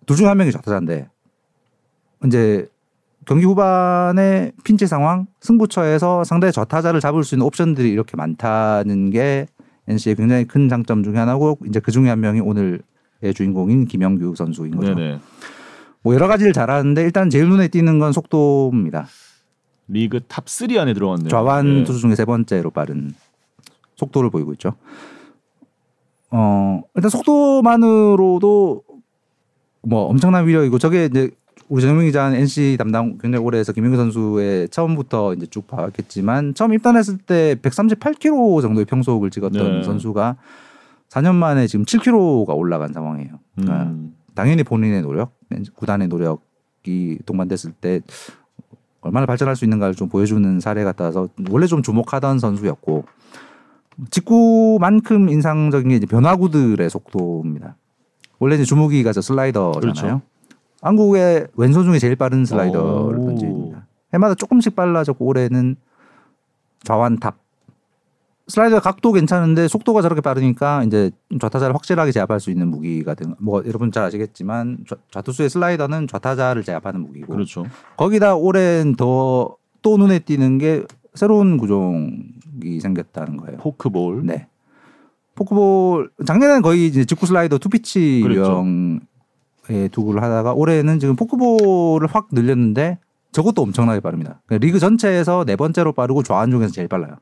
둘중 0.05 0.27
한 0.27 0.37
명이 0.37 0.51
좌타자인데 0.51 1.09
이제 2.27 2.67
경기 3.27 3.45
후반에 3.45 4.51
핀치 4.65 4.89
상황 4.89 5.29
승부처에서 5.43 6.25
상대 6.25 6.51
좌타자를 6.51 6.99
잡을 6.99 7.23
수 7.23 7.37
있는 7.37 7.47
옵션들이 7.47 7.89
이렇게 7.93 8.17
많다는 8.17 9.11
게 9.11 9.47
NC의 9.87 10.17
굉장히 10.17 10.45
큰 10.45 10.69
장점 10.69 11.05
중에 11.05 11.17
하나고 11.17 11.57
이제 11.69 11.79
그 11.79 11.93
중에 11.93 12.09
한 12.09 12.19
명이 12.19 12.41
오늘의 12.41 12.81
주인공인 13.33 13.87
김영규 13.87 14.35
선수인 14.35 14.75
거죠. 14.75 14.93
네네. 14.97 15.21
뭐 16.03 16.15
여러 16.15 16.27
가지를 16.27 16.53
잘하는데 16.53 17.01
일단 17.01 17.31
제일 17.31 17.49
눈에 17.49 17.69
띄는 17.69 18.01
건 18.01 18.11
속도입니다. 18.11 19.07
리그 19.91 20.21
top 20.29 20.49
3 20.49 20.69
안에 20.79 20.95
들어갔네요. 20.95 21.29
좌완 21.29 21.79
네. 21.79 21.85
투수 21.85 22.01
중에 22.01 22.15
세 22.15 22.25
번째로 22.25 22.71
빠른 22.71 23.13
속도를 23.97 24.31
보이고 24.31 24.53
있죠. 24.53 24.75
어 26.31 26.83
일단 26.95 27.11
속도만으로도 27.11 28.83
뭐 29.83 30.03
엄청난 30.05 30.47
위력이고 30.47 30.79
저게 30.79 31.07
이제 31.07 31.31
우리 31.69 31.83
정명 31.83 32.05
기자는 32.05 32.37
NC 32.39 32.77
담당 32.79 33.17
굉장히 33.19 33.45
오래 33.45 33.59
해서 33.59 33.73
김민규 33.73 33.97
선수의 33.97 34.69
처음부터 34.71 35.35
이제 35.35 35.47
쭉 35.47 35.67
봐왔겠지만 35.69 36.55
처음 36.55 36.75
입단했을 36.75 37.19
때 37.19 37.57
138km 37.63 38.61
정도의 38.61 38.85
평속을 38.87 39.31
찍었던 39.31 39.79
네. 39.79 39.83
선수가 39.85 40.37
4년 41.09 41.35
만에 41.35 41.67
지금 41.67 41.85
7km가 41.85 42.57
올라간 42.57 42.93
상황이에요. 42.93 43.39
그러니까 43.55 43.83
음. 43.85 44.15
당연히 44.35 44.63
본인의 44.63 45.03
노력, 45.03 45.33
구단의 45.75 46.09
노력이 46.09 47.19
동반됐을 47.27 47.73
때 47.73 48.01
얼마나 49.03 49.27
발전할 49.27 49.57
수 49.57 49.65
있는가를 49.65 49.95
좀 49.95 50.09
보여주는 50.09 50.61
사례 50.61 50.85
같아서 50.85 51.29
원래 51.51 51.67
좀 51.67 51.83
주목하던 51.83 52.39
선수였고 52.39 53.05
직구만큼 54.11 55.29
인상적인 55.29 55.89
게 55.89 55.97
이제 55.97 56.07
변화구들의 56.07 56.89
속도입니다. 56.89 57.77
원래 58.39 58.55
이제 58.55 58.65
주무기가 58.65 59.13
저 59.13 59.21
슬라이더잖아요. 59.21 59.81
그렇죠. 59.81 60.21
한국의 60.83 61.49
왼손 61.57 61.85
중에 61.85 61.99
제일 61.99 62.17
빠른 62.17 62.45
슬라이더를 62.45 63.19
오. 63.19 63.25
던집니다. 63.27 63.87
해마다 64.15 64.35
조금씩 64.35 64.75
빨라졌고 64.75 65.25
올해는 65.25 65.77
좌완 66.83 67.19
top. 67.19 67.37
슬라이더 68.51 68.81
각도 68.81 69.13
괜찮은데 69.13 69.69
속도가 69.69 70.03
저렇게 70.03 70.21
빠르니까 70.21 70.85
이제 70.85 71.11
좌타자를 71.41 71.75
확실하게 71.75 72.13
제압할 72.13 72.41
수 72.41 72.51
있는 72.51 72.69
무기가 72.69 73.15
된. 73.15 73.35
뭐 73.39 73.63
여러분 73.65 73.91
잘 73.93 74.05
아시겠지만 74.05 74.79
좌, 74.89 74.97
좌투수의 75.11 75.49
슬라이더는 75.49 76.09
좌타자를 76.09 76.65
제압하는 76.65 77.01
무기고 77.01 77.33
그렇죠. 77.33 77.65
거기다 77.97 78.35
올해는 78.35 78.97
더 78.97 79.61
또 79.83 79.97
눈에 79.97 80.19
띄는 80.21 80.59
게 80.59 80.85
새로운 81.15 81.57
구종이 81.57 82.81
생겼다는 82.81 83.37
거예요. 83.39 83.59
포크볼. 83.59 84.25
네. 84.27 84.47
포크볼 85.35 86.11
작년에는 86.27 86.63
거의 86.63 86.87
이제 86.87 87.05
직구 87.05 87.27
슬라이더 87.27 87.59
two-pitch 87.59 88.21
그랬죠. 88.23 88.43
유형의 88.43 89.89
투구를 89.91 90.23
하다가 90.23 90.53
올해는 90.53 90.99
지금 90.99 91.17
포크볼을 91.17 92.07
확 92.09 92.29
늘렸는데 92.33 92.99
저것도 93.33 93.63
엄청나게 93.63 94.01
빠릅니다. 94.01 94.43
리그 94.49 94.79
전체에서 94.79 95.45
네 95.45 95.57
번째로 95.57 95.93
빠르고 95.93 96.23
좌완 96.23 96.51
중에서 96.51 96.73
제일 96.73 96.89
빨라요. 96.89 97.17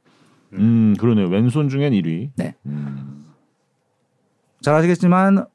음 0.54 0.94
그러네요. 0.98 1.28
왼손 1.28 1.68
중엔 1.68 1.92
1위. 1.92 2.30
네. 2.36 2.54
음. 2.66 3.26
잘 4.60 4.74
아시겠지만 4.74 5.46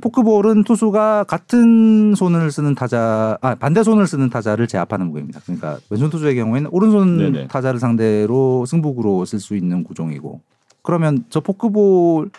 포크볼은 0.00 0.64
투수가 0.64 1.24
같은 1.24 2.14
손을 2.14 2.50
쓰는 2.50 2.74
타자, 2.74 3.36
아 3.40 3.54
반대 3.54 3.82
손을 3.82 4.06
쓰는 4.06 4.30
타자를 4.30 4.66
제압하는 4.66 5.08
무기입니다. 5.08 5.40
그러니까 5.44 5.78
왼손 5.90 6.10
투수의 6.10 6.36
경우에는 6.36 6.70
오른손 6.72 7.18
네네. 7.18 7.48
타자를 7.48 7.80
상대로 7.80 8.64
승부구로 8.66 9.24
쓸 9.24 9.40
수 9.40 9.56
있는 9.56 9.84
구종이고 9.84 10.40
그러면 10.82 11.24
저 11.28 11.40
포크볼 11.40 12.30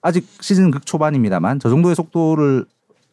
아직 0.00 0.26
시즌 0.40 0.70
극 0.70 0.86
초반입니다만 0.86 1.58
저 1.60 1.68
정도의 1.68 1.94
속도를 1.94 2.66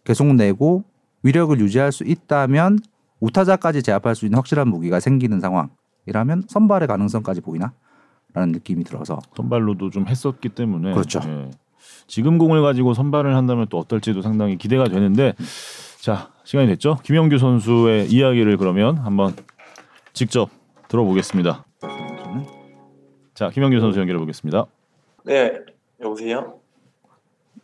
계속 0.04 0.34
내고 0.34 0.84
위력을 1.24 1.60
유지할 1.60 1.91
수 1.91 2.04
있다면 2.04 2.80
우타자까지 3.20 3.84
제압할 3.84 4.16
수 4.16 4.26
있는 4.26 4.38
확실한 4.38 4.68
무기가 4.68 5.00
생기는 5.00 5.39
상황이라면 5.39 6.43
선발의 6.47 6.88
가능성까지 6.88 7.41
보이나? 7.41 7.74
라는 8.34 8.52
느낌이 8.52 8.84
들어서 8.84 9.20
선발로도 9.36 9.90
좀 9.90 10.08
했었기 10.08 10.50
때문에 10.50 10.94
그렇죠. 10.94 11.20
예. 11.26 11.50
지금 12.08 12.38
공을 12.38 12.62
가지고 12.62 12.94
선발을 12.94 13.36
한다면 13.36 13.68
또 13.70 13.78
어떨지도 13.78 14.22
상당히 14.22 14.58
기대가 14.58 14.86
되는데 14.86 15.34
자 16.00 16.32
시간이 16.44 16.68
됐죠. 16.68 16.98
김영규 17.04 17.38
선수의 17.38 18.08
이야기를 18.08 18.58
그러면 18.58 18.98
한번 18.98 19.36
직접 20.14 20.50
들어보겠습니다. 20.88 21.66
자 23.34 23.50
김영규 23.50 23.80
선수 23.80 24.00
연결해 24.00 24.20
보겠습니다. 24.20 24.66
네, 25.26 25.54
여보세요? 26.02 26.59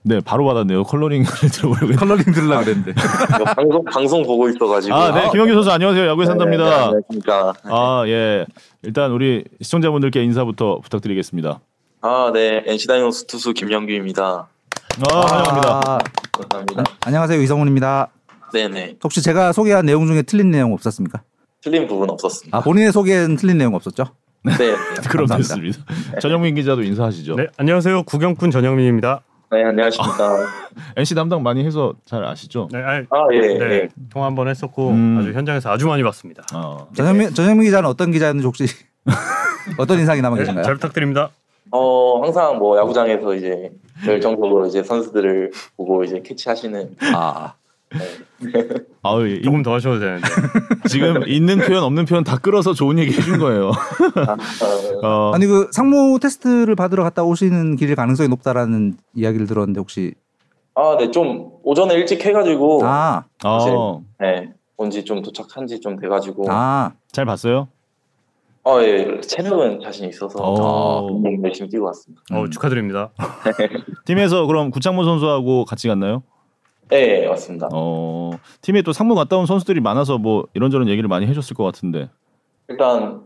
네 0.07 0.19
바로 0.19 0.45
받았네요. 0.45 0.83
컬러링을 0.83 1.25
들어보려고. 1.51 1.95
컬러링 1.97 2.25
들으려고 2.25 2.63
그랬는데. 2.63 2.93
방송, 3.55 3.83
방송 3.85 4.23
보고 4.23 4.47
있어가지고. 4.47 4.93
아, 4.93 5.11
네, 5.11 5.29
김영규 5.31 5.53
선수 5.55 5.71
안녕하세요. 5.71 6.05
야구에 6.09 6.27
산답니다. 6.27 6.63
네, 6.63 6.69
네, 6.69 6.75
안녕하십니까. 6.83 7.53
아, 7.63 8.03
예. 8.05 8.45
일단 8.83 9.11
우리 9.11 9.43
시청자분들께 9.61 10.23
인사부터 10.23 10.79
부탁드리겠습니다. 10.81 11.59
아, 12.01 12.31
네, 12.31 12.63
NC 12.67 12.85
다이노스 12.85 13.25
투수 13.25 13.53
김영규입니다. 13.53 14.47
아, 15.11 15.19
환영합니다. 15.19 15.81
아, 15.85 15.97
감사합니다. 16.31 16.83
안녕하세요 17.03 17.41
이성훈입니다. 17.41 18.09
네 18.53 18.67
네. 18.69 18.95
혹시 19.03 19.23
제가 19.23 19.53
소개한 19.53 19.87
내용 19.87 20.05
중에 20.05 20.21
틀린 20.21 20.51
내용 20.51 20.71
없었습니까? 20.73 21.23
틀린 21.63 21.87
부분 21.87 22.11
없었습니다. 22.11 22.55
아 22.55 22.61
본인의 22.61 22.91
소개는 22.91 23.37
틀린 23.37 23.57
내용 23.57 23.73
없었죠? 23.73 24.05
네, 24.43 24.55
네. 24.55 24.75
그럼 25.09 25.25
감사합니다. 25.25 25.55
됐습니다. 25.81 26.19
전영민 26.19 26.53
기자도 26.53 26.83
인사하시죠. 26.83 27.35
네, 27.37 27.47
안녕하세요. 27.57 28.03
구경꾼 28.03 28.51
전영민입니다. 28.51 29.21
네, 29.55 29.63
안녕하십니까. 29.63 30.47
NC 30.97 31.15
담당 31.15 31.41
많이 31.41 31.63
해서 31.63 31.93
잘 32.03 32.25
아시죠? 32.25 32.67
네, 32.73 32.79
아, 32.79 32.97
아, 33.09 33.27
예, 33.31 33.39
네, 33.39 33.71
예. 33.71 33.87
통화 34.11 34.25
한번 34.25 34.49
했었고 34.49 34.89
음. 34.89 35.17
아주 35.17 35.31
현장에서 35.31 35.71
아주 35.71 35.87
많이 35.87 36.03
봤습니다. 36.03 36.43
아, 36.51 36.85
전현민 36.93 37.33
전현민 37.33 37.63
기자는 37.63 37.89
어떤 37.89 38.11
기자였는지 38.11 38.45
혹시 38.45 38.65
어떤 39.79 39.99
인상이 39.99 40.21
남아 40.21 40.35
네, 40.35 40.41
계신가요? 40.41 40.65
잘 40.65 40.73
부탁드립니다. 40.75 41.29
어, 41.71 42.21
항상 42.21 42.57
뭐 42.57 42.77
야구장에서 42.77 43.33
이제 43.35 43.71
열정적으로 44.05 44.67
이제 44.67 44.83
선수들을 44.83 45.51
보고 45.77 46.03
이제 46.03 46.21
캐치하시는. 46.21 46.95
아 47.13 47.53
네. 47.55 47.64
이- 49.27 49.41
조금 49.43 49.61
더 49.63 49.73
하셔도 49.73 49.99
되는데. 49.99 50.21
지금 50.89 51.27
있는 51.27 51.57
표현 51.59 51.83
없는 51.83 52.05
표현 52.05 52.23
다 52.23 52.37
끌어서 52.37 52.73
좋은 52.73 52.97
얘기 52.99 53.15
해준 53.15 53.39
거예요. 53.39 53.69
어, 53.69 53.73
어, 55.07 55.31
아니 55.33 55.45
그 55.47 55.69
상무 55.71 56.19
테스트를 56.19 56.75
받으러 56.75 57.03
갔다 57.03 57.23
오시는 57.23 57.75
길일 57.75 57.95
가능성이 57.95 58.29
높다라는 58.29 58.97
이야기를 59.13 59.47
들었는데 59.47 59.79
혹시 59.79 60.13
아, 60.75 60.97
네, 60.99 61.09
좀 61.11 61.51
오전에 61.63 61.93
일찍 61.93 62.25
해가지고. 62.25 62.81
아 62.83 63.23
어, 63.45 64.01
네, 64.19 64.51
온지 64.77 65.05
좀 65.05 65.21
도착한 65.21 65.67
지 65.67 65.79
좀 65.79 65.97
돼가지고. 65.97 66.45
아, 66.51 66.91
잘 67.11 67.25
봤어요? 67.25 67.69
어, 68.67 68.81
예, 68.81 69.21
체력은 69.21 69.79
자신 69.79 70.09
있어서. 70.09 70.39
어. 70.41 71.05
운동 71.05 71.41
열심히 71.45 71.69
뛰고 71.69 71.85
왔습니다. 71.85 72.21
어, 72.33 72.41
음. 72.41 72.49
축하드립니다. 72.49 73.11
팀에서 74.05 74.47
그럼 74.47 74.71
구창모 74.71 75.03
선수하고 75.03 75.65
같이 75.65 75.87
갔나요? 75.87 76.23
네, 76.89 77.27
맞습니다. 77.27 77.69
어, 77.73 78.31
팀에 78.61 78.81
또 78.81 78.93
상무 78.93 79.15
갔다 79.15 79.37
온 79.37 79.45
선수들이 79.45 79.81
많아서 79.81 80.17
뭐 80.17 80.45
이런저런 80.53 80.87
얘기를 80.87 81.07
많이 81.07 81.25
해줬을 81.27 81.55
것 81.55 81.63
같은데. 81.63 82.09
일단 82.67 83.21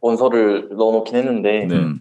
원서를 0.00 0.70
넣어놓긴 0.76 1.16
했는데 1.16 1.66
네. 1.66 1.74
음. 1.76 2.00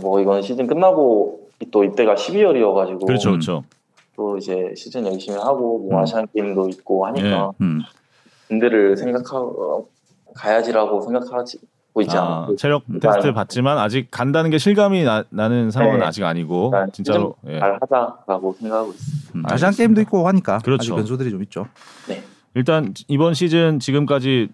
뭐 0.00 0.20
이건 0.20 0.42
시즌 0.42 0.66
끝나고 0.66 1.48
또 1.70 1.84
이때가 1.84 2.14
12월이어가지고 2.14 3.06
그렇죠, 3.06 3.30
음. 3.30 3.32
그렇죠. 3.32 3.64
또 4.16 4.36
이제 4.36 4.72
시즌 4.76 5.06
열심히 5.06 5.38
하고 5.38 5.78
뭐 5.78 5.98
음. 5.98 6.02
아시안 6.02 6.26
게임도 6.34 6.68
있고 6.70 7.06
하니까 7.06 7.52
음. 7.60 7.80
군대를 8.48 8.96
생각하고 8.96 9.88
가야지라고 10.34 11.00
생각하고 11.00 11.44
있지 12.02 12.16
아, 12.16 12.42
않고 12.42 12.56
체력 12.56 12.84
테스트 13.00 13.32
받지만 13.32 13.78
아직 13.78 14.08
간다는 14.10 14.50
게 14.50 14.58
실감이 14.58 15.04
나, 15.04 15.24
는 15.30 15.70
상황은 15.70 16.00
네. 16.00 16.06
아직 16.06 16.24
아니고 16.24 16.70
일단 16.72 16.92
진짜로. 16.92 17.34
예. 17.48 17.58
잘 17.58 17.78
하자라고 17.80 18.54
생각하고 18.54 18.90
있습니다. 18.90 19.38
음. 19.38 19.42
아시안 19.52 19.72
게임도 19.72 20.00
있고 20.02 20.28
하니까 20.28 20.58
그렇죠. 20.58 20.82
아직 20.82 20.94
변수들이 20.94 21.30
좀 21.30 21.42
있죠. 21.42 21.66
일단 22.54 22.94
이번 23.08 23.34
시즌 23.34 23.78
지금까지 23.78 24.48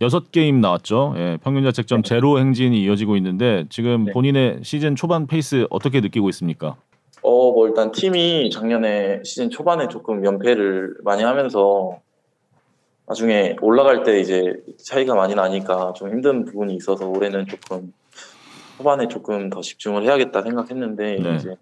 여섯 0.00 0.32
게임 0.32 0.60
나왔죠. 0.60 1.14
예, 1.16 1.38
평균 1.42 1.62
자책점 1.64 2.02
제로 2.02 2.38
행진이 2.38 2.82
이어지고 2.82 3.16
있는데 3.16 3.64
지금 3.70 4.04
네. 4.04 4.12
본인의 4.12 4.60
시즌 4.62 4.96
초반 4.96 5.26
페이스 5.26 5.66
어떻게 5.70 6.00
느끼고 6.00 6.28
있습니까? 6.30 6.76
어, 7.22 7.52
뭐 7.52 7.66
일단 7.68 7.90
팀이 7.92 8.50
작년에 8.50 9.22
시즌 9.24 9.50
초반에 9.50 9.88
조금 9.88 10.24
연패를 10.24 10.96
많이 11.04 11.22
하면서 11.22 11.98
나중에 13.06 13.56
올라갈 13.60 14.02
때 14.02 14.20
이제 14.20 14.54
차이가 14.82 15.14
많이 15.14 15.34
나니까 15.34 15.92
좀 15.94 16.10
힘든 16.10 16.44
부분이 16.44 16.74
있어서 16.76 17.06
올해는 17.06 17.46
조금 17.46 17.92
초반에 18.76 19.08
조금 19.08 19.50
더 19.50 19.60
집중을 19.60 20.04
해야겠다 20.04 20.42
생각했는데 20.42 21.16
네. 21.16 21.36
이제 21.36 21.56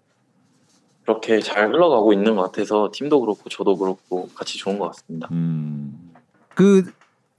그렇게 1.03 1.39
잘 1.39 1.67
흘러가고 1.69 2.13
있는 2.13 2.35
것 2.35 2.43
같아서 2.43 2.89
팀도 2.93 3.19
그렇고 3.19 3.49
저도 3.49 3.75
그렇고 3.75 4.29
같이 4.33 4.57
좋은 4.57 4.79
것 4.79 4.87
같습니다. 4.87 5.27
음, 5.31 6.13
그 6.55 6.83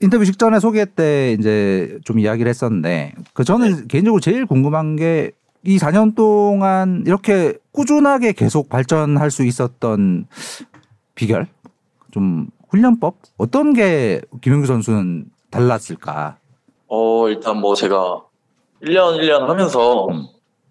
인터뷰 0.00 0.24
직전에 0.24 0.60
소개 0.60 0.84
때 0.84 1.34
이제 1.38 1.98
좀 2.04 2.18
이야기를 2.18 2.48
했었는데 2.48 3.14
그 3.32 3.42
저는 3.42 3.88
개인적으로 3.88 4.20
제일 4.20 4.46
궁금한 4.46 4.96
게 4.96 5.32
이 5.64 5.78
4년 5.78 6.14
동안 6.14 7.02
이렇게 7.06 7.54
꾸준하게 7.72 8.32
계속 8.32 8.68
발전할 8.68 9.30
수 9.30 9.44
있었던 9.44 10.26
비결 11.14 11.46
좀 12.10 12.48
훈련법 12.74 13.14
어떤 13.38 13.72
게 13.72 14.20
김영규 14.42 14.66
선수는 14.66 15.26
달랐을까? 15.50 16.38
어, 16.88 17.28
일단 17.28 17.60
뭐 17.60 17.76
제가 17.76 18.24
1년 18.82 19.20
1년 19.20 19.46
하면서 19.46 20.08
음. 20.08 20.26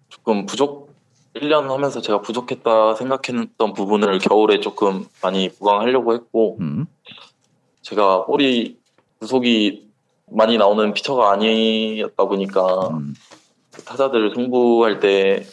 조금 0.08 0.44
부족 0.44 0.92
1년 1.34 1.68
하면서 1.68 2.02
제가 2.02 2.20
부족했다 2.20 2.94
생각했던 2.96 3.72
부분을 3.72 4.18
겨울에 4.18 4.60
조금 4.60 5.06
많이 5.22 5.48
보강하려고 5.48 6.12
했고 6.12 6.58
음. 6.60 6.86
제가 7.80 8.26
볼이 8.26 8.76
구속이 9.20 9.88
많이 10.30 10.58
나오는 10.58 10.92
피처가 10.92 11.32
아니었다 11.32 12.26
보니까 12.26 12.88
음. 12.88 13.14
타자들을 13.86 14.34
승부할 14.34 15.00
때 15.00 15.44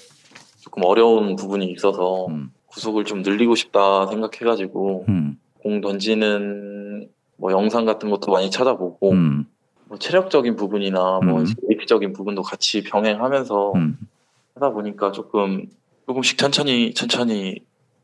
조금 0.60 0.84
어려운 0.84 1.38
부분이 1.38 1.72
있어서 1.72 2.28
음. 2.28 2.52
구속을 2.68 3.06
좀 3.06 3.22
늘리고 3.22 3.56
싶다 3.56 4.08
생각해가지고 4.08 5.06
음. 5.08 5.38
공 5.62 5.82
던지는 5.82 7.09
뭐 7.38 7.51
영상 7.51 7.86
같은 7.86 8.09
것도 8.09 8.32
많이 8.32 8.49
찾아보고 8.51 9.12
음. 9.12 9.45
뭐 9.86 9.97
체력적인 9.97 10.55
부분이나 10.55 11.20
뭐 11.24 11.39
음. 11.39 11.43
이제 11.43 11.53
웨이트적인 11.68 12.14
부분도 12.14 12.41
같이 12.43 12.84
병행하면서 12.84 13.74
음. 13.76 13.97
하다 14.55 14.72
보니까 14.72 15.12
조금 15.12 15.66
조금씩 16.07 16.38
천천히 16.38 16.93
천천히 16.93 17.59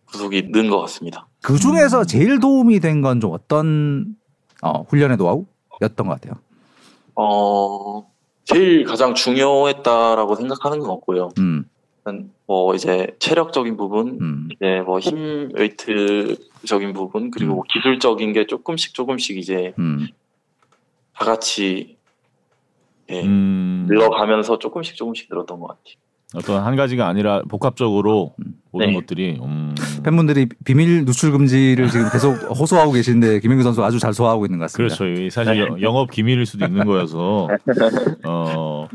구속이 0.05 0.49
는 0.51 0.69
것 0.69 0.79
같습니다. 0.81 1.27
그 1.41 1.57
중에서 1.57 2.05
제일 2.05 2.39
도움이 2.39 2.79
된 2.79 3.01
건 3.01 3.19
좀 3.19 3.31
어떤 3.33 4.15
어, 4.61 4.81
훈련의 4.83 5.17
노하우였던 5.17 6.07
것 6.07 6.09
같아요. 6.21 6.33
어 7.15 8.07
제일 8.45 8.85
가장 8.85 9.13
중요했다라고 9.13 10.35
생각하는 10.35 10.79
건 10.79 10.89
없고요. 10.91 11.29
음. 11.39 11.65
뭐 12.45 12.73
이제 12.75 13.15
체력적인 13.19 13.77
부분, 13.77 14.17
음. 14.21 14.47
이제 14.51 14.81
뭐 14.85 14.99
힘 14.99 15.49
웨이트적인 15.53 16.93
부분 16.93 17.31
그리고 17.31 17.53
음. 17.53 17.55
뭐 17.57 17.63
기술적인 17.71 18.33
게 18.33 18.45
조금씩 18.47 18.93
조금씩 18.93 19.37
이제 19.37 19.73
음. 19.79 20.07
다 21.15 21.25
같이 21.25 21.97
예, 23.09 23.21
음, 23.23 23.85
늘어가면서 23.87 24.59
조금씩 24.59 24.95
조금씩 24.97 25.27
늘었던 25.29 25.59
것 25.59 25.67
같아요. 25.67 25.95
어떤 26.35 26.61
한 26.61 26.75
가지가 26.75 27.07
아니라 27.07 27.41
복합적으로 27.47 28.35
모든 28.71 28.87
네. 28.89 28.93
것들이 28.95 29.39
음, 29.41 29.73
팬분들이 30.03 30.49
비밀 30.65 31.05
누출 31.05 31.31
금지를 31.31 31.89
지금 31.89 32.09
계속 32.11 32.33
호소하고 32.51 32.91
계신데 32.91 33.39
김영규 33.39 33.63
선수 33.63 33.81
아주 33.85 33.97
잘 33.97 34.13
소화하고 34.13 34.45
있는 34.45 34.59
것 34.59 34.65
같습니다. 34.65 34.93
그렇죠. 34.97 35.29
사실 35.29 35.57
영- 35.57 35.81
영업 35.81 36.11
기밀일 36.11 36.45
수도 36.45 36.65
있는 36.65 36.85
거여서 36.85 37.47
어. 38.27 38.87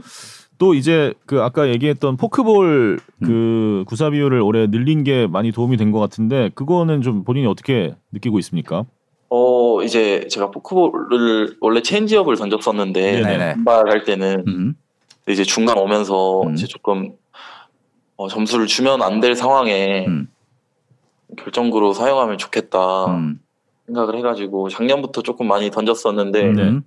또 0.62 0.74
이제 0.74 1.12
그 1.26 1.42
아까 1.42 1.68
얘기했던 1.70 2.16
포크볼 2.16 3.00
그 3.24 3.82
구사 3.88 4.10
비율을 4.10 4.40
올해 4.40 4.68
늘린 4.68 5.02
게 5.02 5.26
많이 5.26 5.50
도움이 5.50 5.76
된 5.76 5.90
것 5.90 5.98
같은데 5.98 6.50
그거는 6.54 7.02
좀 7.02 7.24
본인이 7.24 7.48
어떻게 7.48 7.96
느끼고 8.12 8.38
있습니까? 8.38 8.84
어 9.28 9.82
이제 9.82 10.28
제가 10.28 10.52
포크볼을 10.52 11.56
원래 11.60 11.82
체인지업을 11.82 12.36
던졌었는데 12.36 13.22
네네. 13.22 13.54
선발할 13.54 14.04
때는 14.04 14.44
음. 14.46 14.74
이제 15.28 15.42
중간 15.42 15.78
오면서 15.78 16.42
음. 16.42 16.54
이제 16.54 16.68
조금 16.68 17.10
어, 18.14 18.28
점수를 18.28 18.68
주면 18.68 19.02
안 19.02 19.18
될 19.18 19.34
상황에 19.34 20.06
음. 20.06 20.28
결정구로 21.38 21.92
사용하면 21.92 22.38
좋겠다 22.38 23.06
음. 23.06 23.40
생각을 23.86 24.16
해가지고 24.16 24.68
작년부터 24.68 25.22
조금 25.22 25.48
많이 25.48 25.72
던졌었는데 25.72 26.42
네. 26.52 26.62
음. 26.62 26.82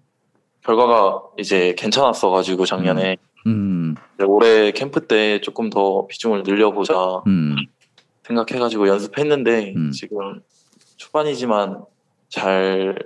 결과가 0.63 1.23
이제 1.37 1.75
괜찮았어가지고 1.77 2.65
작년에 2.65 3.17
음. 3.45 3.95
올해 4.25 4.71
캠프 4.71 5.07
때 5.07 5.39
조금 5.41 5.69
더 5.69 6.07
비중을 6.07 6.43
늘려보자 6.43 7.21
음. 7.27 7.55
생각해가지고 8.23 8.87
연습했는데 8.87 9.73
음. 9.75 9.91
지금 9.91 10.41
초반이지만 10.97 11.83
잘 12.29 12.97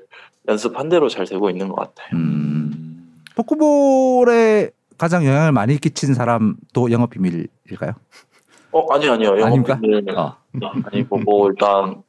연습한 0.48 0.90
대로 0.90 1.10
잘 1.10 1.26
되고 1.26 1.50
있는 1.50 1.68
것 1.68 1.76
같아요. 1.76 2.10
음. 2.14 3.14
포크볼에 3.36 4.72
가장 4.98 5.26
영향을 5.26 5.52
많이 5.52 5.78
끼친 5.78 6.14
사람도 6.14 6.92
영업 6.92 7.10
비밀일까요? 7.12 7.94
어 8.72 8.94
아니요 8.94 9.14
아니요? 9.14 9.40
영업 9.40 9.82
비밀 9.82 10.10
어. 10.18 10.38
아니고 10.86 11.20
뭐 11.20 11.50
일단 11.50 12.04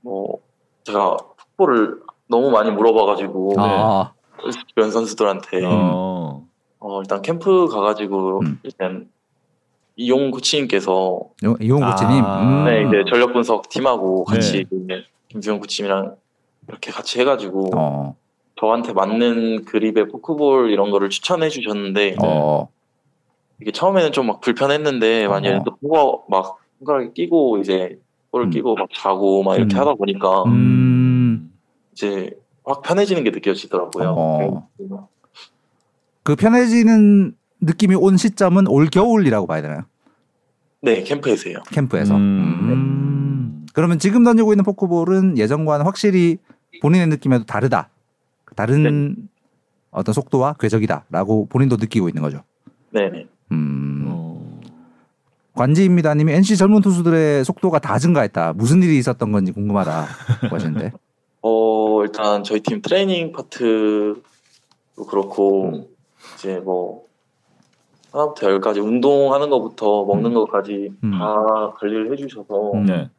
뭐 0.00 0.38
제가 0.84 1.16
풋볼을 1.56 2.00
너무 2.28 2.50
많이 2.50 2.70
물어봐가지고 2.70 3.54
아, 3.58 4.12
주변 4.68 4.90
선수들한테 4.90 5.64
어. 5.64 6.47
어, 6.80 7.00
일단 7.00 7.22
캠프 7.22 7.66
가가지고 7.68 8.40
음. 8.40 8.60
일단 8.62 9.08
이용 9.96 10.30
코치님께서 10.30 11.20
이- 11.42 11.64
이용 11.64 11.80
코치님. 11.80 12.24
아. 12.24 12.42
음. 12.42 12.64
네, 12.66 12.82
이제 12.86 13.04
전력 13.10 13.32
분석 13.32 13.68
팀하고 13.68 14.24
네. 14.28 14.34
같이 14.36 14.66
이제 14.70 15.04
김수영 15.28 15.58
코치님이랑 15.60 16.14
이렇게 16.68 16.90
같이 16.92 17.18
해가지고 17.20 17.70
어, 17.76 18.16
저한테 18.60 18.92
맞는 18.92 19.64
그립의 19.64 20.08
포크볼 20.08 20.70
이런 20.70 20.90
거를 20.90 21.10
추천해 21.10 21.48
주셨는데 21.48 22.16
어, 22.22 22.68
이게 23.60 23.72
처음에는 23.72 24.12
좀 24.12 24.26
막 24.26 24.40
불편했는데 24.40 25.26
많이 25.26 25.48
어. 25.48 25.62
또 25.64 25.74
보고 25.76 26.24
막 26.28 26.58
손가락에 26.78 27.10
끼고 27.12 27.58
이제 27.58 27.98
볼을 28.30 28.46
음. 28.46 28.50
끼고 28.50 28.76
막 28.76 28.88
자고 28.94 29.42
막 29.42 29.56
이렇게 29.56 29.74
음. 29.76 29.80
하다 29.80 29.94
보니까 29.94 30.44
음. 30.44 31.52
이제 31.92 32.30
확 32.64 32.82
편해지는 32.82 33.24
게 33.24 33.30
느껴지더라고요. 33.30 34.14
어. 34.16 34.68
그 36.28 36.36
편해지는 36.36 37.32
느낌이 37.62 37.94
온 37.94 38.18
시점은 38.18 38.66
올 38.68 38.88
겨울이라고 38.88 39.46
봐야 39.46 39.62
되나요? 39.62 39.84
네, 40.82 41.02
캠프에서요. 41.02 41.62
캠프에서. 41.70 42.16
음. 42.16 42.20
음. 42.20 43.66
그러면 43.72 43.98
지금 43.98 44.24
던지고 44.24 44.52
있는 44.52 44.62
포크볼은 44.62 45.38
예전과는 45.38 45.86
확실히 45.86 46.36
본인의 46.82 47.06
느낌에도 47.06 47.46
다르다. 47.46 47.88
다른 48.56 49.16
어떤 49.90 50.12
속도와 50.12 50.56
궤적이다라고 50.60 51.46
본인도 51.46 51.76
느끼고 51.76 52.10
있는 52.10 52.20
거죠. 52.20 52.42
네, 52.90 53.08
네. 53.08 53.26
음. 53.52 54.04
어. 54.08 54.60
관지입니다님이 55.54 56.30
NC 56.30 56.58
젊은 56.58 56.82
투수들의 56.82 57.42
속도가 57.46 57.78
다 57.78 57.98
증가했다. 57.98 58.52
무슨 58.52 58.82
일이 58.82 58.98
있었던 58.98 59.32
건지 59.32 59.50
궁금하다고 59.52 60.06
하시는데. 60.54 60.92
어, 61.40 62.02
일단 62.02 62.44
저희 62.44 62.60
팀 62.60 62.82
트레이닝 62.82 63.32
파트도 63.32 64.20
그렇고 65.08 65.70
음. 65.70 65.97
이제 66.38 66.60
뭐 66.60 67.04
하나부터 68.12 68.50
열까지 68.50 68.80
운동하는 68.80 69.50
것부터 69.50 70.04
먹는 70.04 70.30
음. 70.30 70.34
것까지 70.34 70.92
음. 71.02 71.10
다 71.10 71.72
관리를 71.76 72.12
해주셔서 72.12 72.72
음. 72.72 72.86
네. 72.86 73.10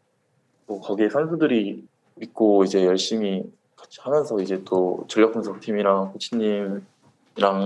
또 0.67 0.79
거기에 0.79 1.09
선수들이 1.09 1.83
믿고 2.15 2.63
이제 2.63 2.85
열심히 2.85 3.43
같이 3.75 3.99
하면서 4.01 4.39
이제 4.39 4.63
또 4.65 5.05
전력 5.07 5.33
분석 5.33 5.59
팀이랑 5.59 6.13
코치님이랑 6.13 6.81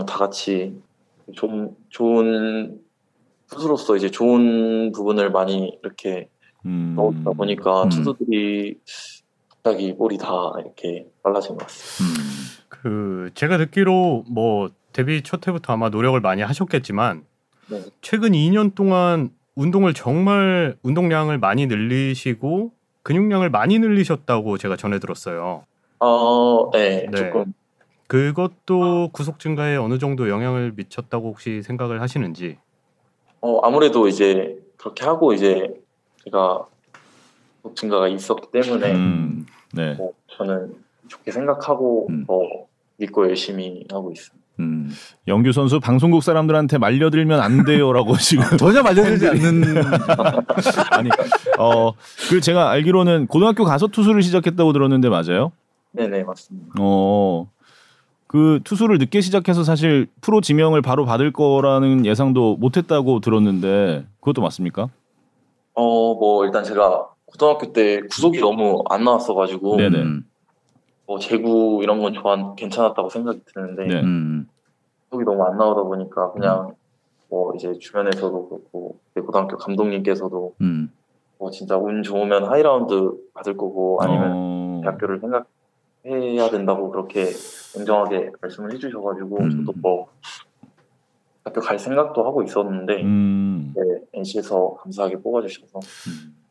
다 0.08 0.18
같이 0.18 0.82
좀 1.34 1.76
좋은 1.90 2.80
투수로서 3.50 3.96
이제 3.96 4.10
좋은 4.10 4.92
부분을 4.92 5.32
많이 5.32 5.78
이렇게 5.84 6.30
음. 6.66 6.94
넣었다 6.96 7.32
보니까 7.32 7.84
음. 7.84 7.90
투수들이 7.90 8.80
갑자기 9.50 9.96
볼이 9.96 10.18
다 10.18 10.28
이렇게 10.60 11.08
빨라진 11.22 11.52
것 11.56 11.68
같습니다. 11.68 12.22
음. 12.22 12.64
그 12.70 13.30
제가 13.34 13.58
듣기로 13.58 14.26
뭐 14.28 14.70
데뷔 14.94 15.22
첫 15.24 15.48
해부터 15.48 15.74
아마 15.74 15.90
노력을 15.90 16.20
많이 16.22 16.42
하셨겠지만 16.42 17.26
네. 17.70 17.84
최근 18.02 18.32
2년 18.32 18.76
동안 18.76 19.32
운동을 19.56 19.94
정말 19.94 20.76
운동량을 20.84 21.38
많이 21.38 21.68
늘리시고 21.68 22.72
근육량을 23.04 23.50
많이 23.50 23.80
늘리셨다고 23.80 24.58
제가 24.58 24.78
전해 24.78 25.00
들었어요. 25.00 25.66
어, 26.00 26.70
네, 26.72 27.08
네. 27.12 27.18
조금 27.18 27.54
그것도 28.08 29.10
구속 29.12 29.40
증가에 29.40 29.76
어느 29.76 29.98
정도 29.98 30.30
영향을 30.30 30.74
미쳤다고 30.76 31.30
혹시 31.30 31.62
생각을 31.64 32.02
하시는지. 32.02 32.58
어, 33.42 33.60
아무래도 33.64 34.08
이제 34.08 34.58
그렇게 34.78 35.04
하고 35.06 35.34
이제 35.34 35.74
제가 36.24 36.66
속 37.62 37.76
증가가 37.76 38.08
있었기 38.08 38.52
때문에 38.52 38.94
음. 38.94 39.46
네. 39.74 39.96
뭐 39.96 40.14
저는 40.28 40.76
좋게 41.08 41.32
생각하고 41.32 42.08
음. 42.10 42.26
더 42.26 42.40
믿고 42.98 43.28
열심히 43.28 43.86
하고 43.92 44.12
있습니다. 44.12 44.43
음. 44.60 44.92
영규 45.28 45.52
선수 45.52 45.80
방송국 45.80 46.22
사람들한테 46.24 46.78
말려들면 46.78 47.40
안 47.40 47.66
돼요라고 47.66 48.16
지금 48.22 48.58
전혀 48.58 48.82
말려들지 48.84 49.28
않는 49.28 49.84
아니 50.92 51.10
어그 51.58 52.40
제가 52.42 52.70
알기로는 52.70 53.28
고등학교 53.28 53.64
가서 53.64 53.88
투수를 53.88 54.22
시작했다고 54.22 54.74
들었는데 54.74 55.10
맞아요? 55.10 55.52
네네 55.92 56.24
맞습니다. 56.24 56.74
어. 56.80 57.50
그 58.28 58.60
투수를 58.64 58.98
늦게 58.98 59.22
시작해서 59.22 59.64
사실 59.64 60.08
프로 60.22 60.42
지명을 60.42 60.82
바로 60.82 61.06
받을 61.06 61.32
거라는 61.32 62.06
예상도 62.06 62.58
못 62.58 62.78
했다고 62.78 63.20
들었는데 63.20 64.06
그것도 64.20 64.42
맞습니까? 64.42 64.90
어 65.76 66.14
뭐 66.16 66.46
일단 66.46 66.64
제가 66.64 67.08
고등학교 67.26 67.74
때 67.74 68.02
구속이 68.10 68.40
너무 68.40 68.84
안 68.90 69.04
나왔어가지고 69.04 69.78
네네. 69.78 70.04
음. 71.14 71.16
뭐 71.16 71.20
재구 71.20 71.80
이런 71.84 72.02
건 72.02 72.14
좋아 72.14 72.56
괜찮았다고 72.56 73.10
생각이 73.10 73.42
드는데 73.46 73.86
네. 73.86 74.02
음. 74.02 74.48
구속이 75.10 75.26
너무 75.26 75.44
안 75.44 75.58
나오다 75.58 75.84
보니까 75.84 76.32
그냥 76.32 76.76
뭐 77.30 77.54
이제 77.56 77.74
주변에서도 77.78 78.50
그렇고 78.50 78.98
내 79.14 79.22
고등학교 79.22 79.58
감독님께서도 79.58 80.56
음. 80.62 80.92
뭐 81.38 81.52
진짜 81.52 81.78
운 81.78 82.04
좋으면 82.04 82.46
하위 82.46 82.70
라운드 82.70 83.12
받을 83.34 83.56
거고 83.56 84.00
아니면 84.02 84.32
어. 84.34 84.82
대학교를 84.84 85.20
생각해야 85.20 86.50
된다고 86.50 86.90
그렇게 86.90 87.26
냉정하게 87.76 88.32
말씀을 88.42 88.74
해주셔가지고 88.74 89.38
음. 89.38 89.50
저도 89.66 89.74
뭐 89.82 90.08
학교 91.44 91.62
갈 91.62 91.78
생각도 91.78 92.26
하고 92.26 92.42
있었는데 92.42 93.04
음. 93.04 93.74
네, 93.76 93.82
NC에서 94.14 94.76
감사하게 94.82 95.18
뽑아주셔서 95.18 95.80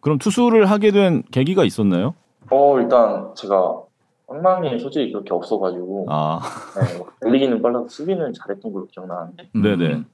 그럼 0.01 0.19
투수를 0.19 0.67
하게 0.67 0.91
된 0.91 1.23
계기가 1.31 1.65
있었나요? 1.65 2.15
어 2.51 2.79
일단 2.81 3.35
제가 3.35 3.83
엉망이 4.33 4.78
솔직히 4.78 5.12
그렇게 5.12 5.35
없어가지고 5.35 6.07
아, 6.09 6.41
네, 6.74 6.99
뭐 6.99 7.09
달리기는 7.20 7.61
빨라서 7.61 7.87
수비는 7.89 8.33
잘했던 8.33 8.72
걸로 8.72 8.87
기억나는데 8.87 9.51
음. 9.55 9.62
네네. 9.62 10.05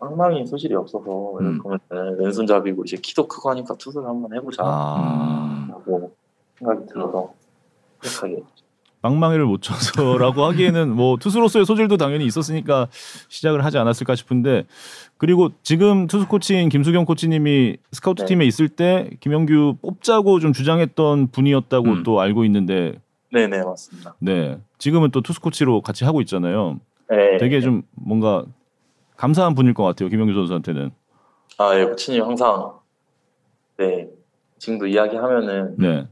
엉망이 0.00 0.44
소질이 0.46 0.74
없어서 0.74 1.38
음. 1.40 1.60
그러면 1.62 2.18
왼손잡이고 2.18 2.82
이제 2.84 2.96
키도 2.96 3.28
크고 3.28 3.50
하니까 3.50 3.74
투수를 3.76 4.08
한번 4.08 4.34
해보자 4.34 4.62
아, 4.64 5.68
라고 5.68 6.12
생각이 6.56 6.86
들어서 6.86 7.32
시작하게 8.02 8.42
빵망이를 9.02 9.46
못 9.46 9.62
쳐서라고 9.62 10.44
하기에는 10.44 10.94
뭐 10.94 11.16
투수로서의 11.18 11.64
소질도 11.64 11.96
당연히 11.96 12.26
있었으니까 12.26 12.88
시작을 13.28 13.64
하지 13.64 13.78
않았을까 13.78 14.14
싶은데 14.14 14.64
그리고 15.16 15.50
지금 15.62 16.06
투수 16.06 16.26
코치인 16.26 16.68
김수경 16.70 17.04
코치님이 17.04 17.76
스카우트 17.92 18.22
네. 18.22 18.26
팀에 18.26 18.46
있을 18.46 18.68
때 18.68 19.10
김영규 19.20 19.76
뽑자고 19.80 20.40
좀 20.40 20.52
주장했던 20.52 21.28
분이었다고 21.28 21.88
음. 21.88 22.02
또 22.02 22.20
알고 22.20 22.44
있는데 22.46 22.98
네네 23.32 23.64
맞습니다. 23.64 24.14
네 24.18 24.58
지금은 24.78 25.10
또 25.10 25.20
투수 25.20 25.40
코치로 25.40 25.82
같이 25.82 26.04
하고 26.04 26.20
있잖아요. 26.20 26.80
네, 27.08 27.38
되게 27.38 27.60
좀 27.60 27.82
뭔가 27.92 28.44
감사한 29.16 29.54
분일 29.54 29.74
것 29.74 29.84
같아요 29.84 30.08
김영규 30.08 30.32
선수한테는. 30.34 30.90
아, 31.58 31.78
예, 31.78 31.84
코치님 31.84 32.22
항상 32.22 32.78
네 33.76 34.08
지금도 34.58 34.86
이야기하면은 34.86 35.76
네. 35.78 36.06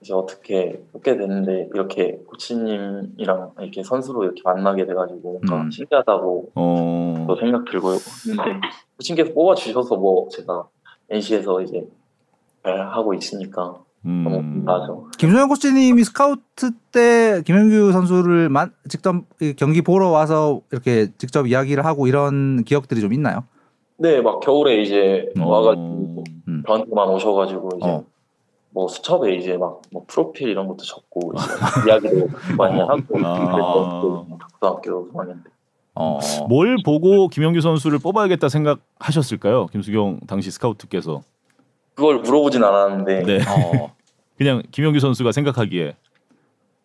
이제 0.00 0.14
어떻게 0.14 0.82
뽑게 0.92 1.16
됐는데 1.16 1.68
이렇게 1.74 2.18
코치님이랑 2.26 3.52
이렇게 3.60 3.82
선수로 3.82 4.24
이렇게 4.24 4.40
만나게 4.44 4.86
돼가지고 4.86 5.20
뭔가 5.20 5.62
음. 5.62 5.70
신기하다고 5.70 6.52
어. 6.54 7.24
또 7.28 7.36
생각 7.36 7.66
들고 7.66 7.92
했는데 7.92 8.66
코치님께서 8.96 9.34
뽑아주셔서 9.34 9.96
뭐 9.96 10.28
제가 10.30 10.68
NC에서 11.10 11.60
이제 11.62 11.86
잘 12.62 12.88
하고 12.88 13.12
있으니까 13.14 13.82
음. 14.06 14.64
김소영 15.18 15.48
코치님이 15.48 16.04
스카우트 16.04 16.70
때 16.92 17.42
김현규 17.44 17.92
선수를 17.92 18.48
만, 18.48 18.72
직접 18.88 19.14
이 19.40 19.54
경기 19.54 19.82
보러 19.82 20.08
와서 20.08 20.62
이렇게 20.72 21.08
직접 21.18 21.46
이야기를 21.46 21.84
하고 21.84 22.06
이런 22.06 22.64
기억들이 22.64 23.00
좀 23.00 23.12
있나요? 23.12 23.44
네, 23.98 24.20
막 24.22 24.40
겨울에 24.40 24.80
이제 24.80 25.28
어. 25.38 25.46
와가지고 25.46 26.24
음. 26.48 26.62
저한테만 26.66 27.08
오셔가지고 27.10 27.68
이제 27.76 27.88
어. 27.88 28.04
뭐 28.70 28.88
수첩에 28.88 29.34
이제 29.34 29.56
막 29.56 29.80
뭐 29.92 30.04
프로필 30.06 30.48
이런 30.48 30.66
것도 30.68 30.84
적고 30.84 31.32
이제 31.34 31.44
이야기도 31.90 32.28
많이 32.56 32.80
하고 32.80 33.02
아. 33.24 34.24
고등학교 34.60 35.10
3학년 35.12 35.44
때. 35.44 35.50
어. 35.94 36.18
뭘 36.48 36.76
보고 36.84 37.28
김영규 37.28 37.60
선수를 37.60 37.98
뽑아야겠다 37.98 38.48
생각하셨을까요? 38.48 39.66
김수경 39.66 40.20
당시 40.26 40.50
스카우트께서. 40.50 41.22
그걸 42.00 42.20
물어보진 42.20 42.64
않았는데 42.64 43.22
네. 43.24 43.38
어. 43.46 43.94
그냥 44.38 44.62
김영규 44.70 45.00
선수가 45.00 45.32
생각하기에 45.32 45.96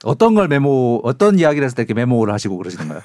어떤 0.03 0.35
걸 0.35 0.49
메모 0.49 0.99
어떤 1.05 1.39
이야기를 1.39 1.63
했을 1.63 1.73
때 1.77 1.83
이렇게 1.83 1.93
메모를 1.93 2.33
하시고 2.33 2.57
그러시는 2.57 2.89
거예요? 2.89 3.01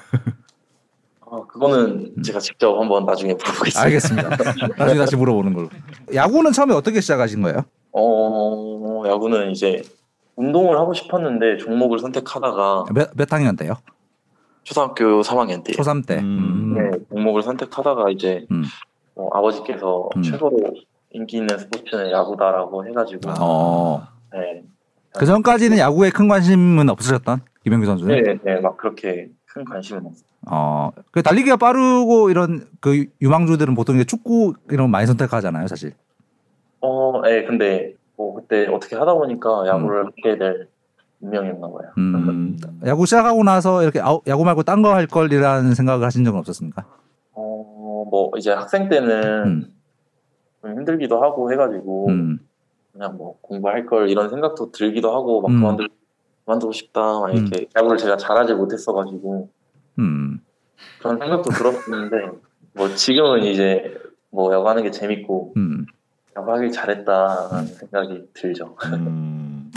아, 1.21 1.45
그거는 1.47 2.21
제가 2.21 2.39
직접 2.39 2.77
한번 2.77 3.05
나중에 3.05 3.33
물어보겠습니다. 3.33 3.81
알겠습니다. 3.81 4.29
나중에 4.77 4.99
다시 4.99 5.15
물어보는 5.15 5.53
걸로. 5.53 5.69
야구는 6.13 6.51
처음에 6.51 6.73
어떻게 6.73 6.99
시작하신 6.99 7.41
거예요? 7.43 7.63
어, 7.93 9.03
야구는 9.07 9.51
이제 9.51 9.81
운동을 10.35 10.77
하고 10.77 10.93
싶었는데 10.93 11.63
종목을 11.63 11.99
선택하다가 11.99 12.85
몇, 12.93 13.11
몇 13.15 13.31
학년 13.31 13.55
때요? 13.55 13.75
초등학교 14.63 15.21
3학년 15.21 15.63
때 15.63 15.71
초3 15.71 16.05
때. 16.05 16.19
음. 16.19 16.73
네, 16.75 16.97
종목을 17.09 17.41
선택하다가 17.41 18.09
이제 18.09 18.45
음. 18.51 18.65
어, 19.15 19.29
아버지께서 19.31 20.09
음. 20.17 20.21
최고로 20.21 20.57
인기 21.13 21.37
있는 21.37 21.57
스포츠는 21.57 22.11
야구다라고 22.11 22.85
해가지고 22.87 23.29
아. 23.31 23.35
어. 23.39 24.07
네, 24.33 24.63
그 25.17 25.25
전까지는 25.25 25.77
야구에 25.77 26.09
큰 26.09 26.27
관심은 26.27 26.89
없으셨던 26.89 27.41
김영규 27.63 27.85
선수는. 27.85 28.23
네, 28.23 28.39
네, 28.43 28.59
막 28.61 28.77
그렇게 28.77 29.29
큰 29.45 29.65
관심은 29.65 30.05
없어요. 30.05 30.25
어, 30.49 30.91
그 31.11 31.21
달리기가 31.21 31.57
빠르고 31.57 32.29
이런 32.31 32.65
그 32.79 33.05
유망주들은 33.21 33.75
보통 33.75 33.95
이제 33.95 34.05
축구 34.05 34.53
이런 34.69 34.87
거 34.87 34.91
많이 34.91 35.05
선택하잖아요, 35.05 35.67
사실. 35.67 35.93
어, 36.79 37.21
네, 37.23 37.43
근데 37.43 37.93
뭐 38.15 38.33
그때 38.35 38.67
어떻게 38.67 38.95
하다 38.95 39.13
보니까 39.13 39.67
야구를 39.67 40.05
하게 40.07 40.37
될 40.37 40.67
운명이었나 41.19 41.67
봐요. 41.67 41.91
음, 41.97 42.57
야구 42.85 43.05
시작하고 43.05 43.43
나서 43.43 43.83
이렇게 43.83 43.99
아우, 43.99 44.21
야구 44.27 44.43
말고 44.45 44.63
딴 44.63 44.81
거 44.81 44.93
할 44.95 45.05
걸이라는 45.05 45.75
생각을 45.75 46.05
하신 46.05 46.23
적은 46.23 46.39
없었습니까? 46.39 46.85
어, 47.33 48.05
뭐 48.09 48.31
이제 48.37 48.51
학생 48.51 48.89
때는 48.89 49.43
음. 49.45 49.73
좀 50.61 50.71
힘들기도 50.71 51.21
하고 51.21 51.51
해가지고 51.51 52.09
음, 52.09 52.39
그냥 52.93 53.17
뭐 53.17 53.37
공부할 53.41 53.85
걸 53.85 54.09
이런 54.09 54.29
생각도 54.29 54.71
들기도 54.71 55.13
하고 55.13 55.41
막 55.41 55.49
음. 55.49 55.59
그만두 55.59 55.87
그만두고 56.45 56.71
싶다 56.71 57.19
막 57.19 57.33
이렇게 57.33 57.67
야구를 57.75 57.97
제가 57.97 58.17
잘하지 58.17 58.53
못했어가지고 58.53 59.49
음. 59.99 60.39
그런 60.99 61.19
생각도 61.19 61.49
들었는데 61.51 62.37
뭐 62.73 62.89
지금은 62.89 63.43
이제 63.43 63.93
뭐 64.29 64.53
야구 64.53 64.69
하는 64.69 64.83
게 64.83 64.91
재밌고 64.91 65.53
음. 65.57 65.85
야구 66.37 66.51
하길 66.53 66.71
잘했다라는 66.71 67.65
생각이 67.67 68.23
들죠. 68.33 68.75
음. 68.93 69.71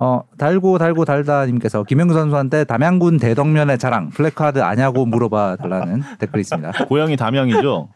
어, 0.00 0.22
달고 0.38 0.78
달고 0.78 1.04
달다님께서 1.04 1.84
김영규 1.84 2.14
선수한테 2.14 2.64
담양군 2.64 3.18
대덕면의 3.18 3.78
자랑 3.78 4.10
플래카드 4.10 4.58
아냐고 4.58 5.06
물어봐 5.06 5.56
달라는 5.56 6.02
댓글이 6.18 6.40
있습니다. 6.40 6.86
고향이 6.86 7.16
담양이죠. 7.16 7.88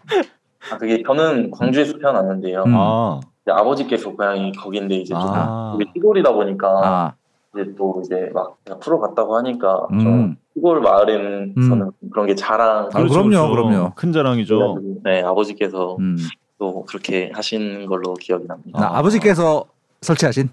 아 0.70 0.78
그게 0.78 1.02
저는 1.06 1.50
광주에서 1.50 1.98
태어났는데요. 1.98 2.64
음. 2.66 2.74
아, 2.76 3.20
이제 3.42 3.52
아버지께서 3.52 4.11
고향이 4.11 4.52
거긴데 4.52 4.96
이제 4.96 5.14
아. 5.16 5.72
우리 5.74 5.86
시골이다 5.94 6.32
보니까 6.32 6.68
아, 6.84 7.14
이제 7.54 7.72
또 7.76 8.02
이제 8.04 8.30
막 8.34 8.59
프로 8.80 9.00
갔다고 9.00 9.36
하니까 9.36 9.86
좀 9.90 10.06
음. 10.06 10.36
시골 10.54 10.80
마을에서는 10.80 11.92
그런 12.12 12.26
게 12.26 12.34
자랑. 12.34 12.88
아, 12.92 13.02
그럼요, 13.02 13.50
그럼요. 13.50 13.92
큰 13.94 14.12
자랑이죠. 14.12 14.78
네 15.04 15.22
아버지께서 15.22 15.96
음. 16.00 16.16
또 16.59 16.84
그렇게 16.84 17.30
하신 17.32 17.86
걸로 17.86 18.14
기억이 18.14 18.46
납니다. 18.46 18.80
나 18.80 18.98
아버지께서 18.98 19.64
설치하신 20.00 20.50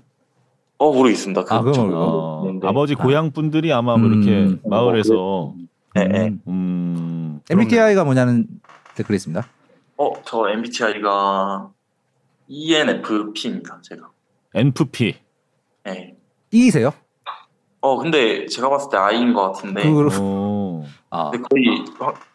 어 0.78 0.92
모르겠습니다. 0.94 1.44
아, 1.50 1.62
모르고. 1.62 1.96
어. 1.96 2.60
아버지 2.64 2.96
고향 2.96 3.32
분들이 3.32 3.74
아마 3.74 3.98
뭐 3.98 4.08
음. 4.10 4.22
이렇게 4.22 4.60
마을에서 4.66 5.54
네, 5.96 6.08
네. 6.08 6.28
음. 6.28 6.42
음, 6.48 7.40
MBTI가 7.50 8.04
뭐냐는 8.04 8.46
댓글이 8.96 9.16
있습니다. 9.16 9.48
어 9.98 10.12
저 10.26 10.50
MBTI가 10.50 11.70
E 12.48 12.74
ENFP입니다. 12.74 13.80
제가. 13.82 14.10
NFP. 14.54 15.16
네. 15.86 16.16
E세요? 16.52 16.92
어 17.82 17.98
근데 17.98 18.46
제가 18.48 18.70
봤을 18.70 18.90
때 18.90 18.98
I인 18.98 19.34
것 19.34 19.52
같은데 19.52 19.88
오. 19.88 20.84
아, 21.10 21.30
근데 21.30 21.48
거의 21.50 21.86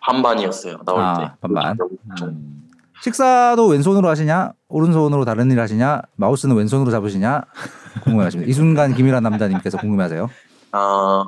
반반이었어요 0.00 0.78
나올 0.84 1.00
아, 1.00 1.14
때. 1.18 1.32
반반. 1.40 1.76
좀. 2.16 2.28
음. 2.28 2.68
식사도 3.02 3.66
왼손으로 3.68 4.08
하시냐 4.08 4.52
오른손으로 4.68 5.24
다른 5.24 5.50
일 5.50 5.58
하시냐 5.58 6.02
마우스는 6.16 6.54
왼손으로 6.56 6.90
잡으시냐 6.90 7.42
궁금해하십니다. 8.04 8.48
이 8.48 8.52
순간 8.52 8.94
김일한 8.94 9.22
남자님께서 9.22 9.78
궁금해하세요. 9.78 10.28
아 10.72 11.24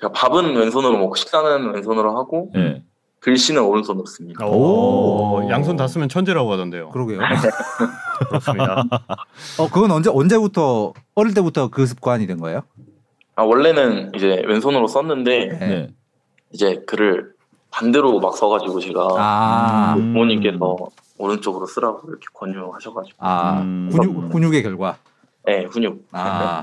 제가 0.00 0.12
밥은 0.12 0.56
왼손으로 0.56 0.98
먹고 0.98 1.14
식사는 1.14 1.72
왼손으로 1.72 2.18
하고 2.18 2.50
네. 2.54 2.84
글씨는 3.24 3.62
오른손으로 3.62 4.04
씁니다. 4.04 4.44
오. 4.44 5.40
오, 5.40 5.48
양손 5.48 5.76
다 5.76 5.86
쓰면 5.88 6.10
천재라고 6.10 6.52
하던데요. 6.52 6.90
그러게요. 6.90 7.20
그렇습니다. 8.28 8.84
어 9.58 9.68
그건 9.70 9.90
언제 9.92 10.10
언제부터 10.12 10.92
어릴 11.14 11.32
때부터 11.32 11.68
그 11.68 11.86
습관이 11.86 12.26
된 12.26 12.38
거예요? 12.38 12.64
아 13.34 13.42
원래는 13.42 14.12
이제 14.14 14.42
왼손으로 14.46 14.86
썼는데 14.88 15.38
네. 15.46 15.58
네. 15.58 15.88
이제 16.52 16.82
글을 16.86 17.32
반대로 17.70 18.20
막 18.20 18.36
써가지고 18.36 18.80
제가 18.80 19.08
아, 19.16 19.94
음. 19.96 20.12
부모님께서 20.12 20.76
오른쪽으로 21.16 21.64
쓰라고 21.64 22.06
이렇게 22.06 22.26
권유하셔가지고 22.34 23.16
아 23.20 23.62
음. 23.62 23.88
근육 23.90 24.32
근육의 24.32 24.62
결과. 24.62 24.98
네 25.46 25.64
훈육 25.64 26.08
아, 26.12 26.62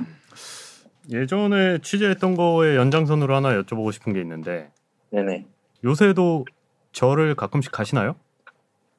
예전에 1.11 1.79
취재했던 1.79 2.35
거의 2.35 2.75
연장선으로 2.75 3.35
하나 3.35 3.49
여쭤보고 3.61 3.91
싶은 3.91 4.13
게 4.13 4.21
있는데 4.21 4.69
네네 5.09 5.45
요새도 5.83 6.45
절을 6.91 7.35
가끔씩 7.35 7.71
가시나요? 7.71 8.15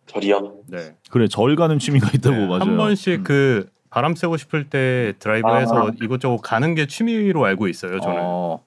절이요 0.06 0.56
네. 0.66 0.96
그래 1.10 1.28
절 1.28 1.56
가는 1.56 1.78
취미가 1.78 2.10
있다고 2.14 2.36
네, 2.36 2.46
맞아요. 2.46 2.60
한 2.60 2.76
번씩 2.76 3.20
음. 3.20 3.24
그 3.24 3.70
바람 3.90 4.14
쐬고 4.14 4.36
싶을 4.36 4.68
때 4.68 5.12
드라이브해서 5.18 5.88
아. 5.88 5.90
이곳저곳 6.02 6.38
가는 6.38 6.74
게 6.74 6.86
취미로 6.86 7.44
알고 7.44 7.68
있어요. 7.68 8.00
저는. 8.00 8.20
어. 8.20 8.24
어, 8.24 8.64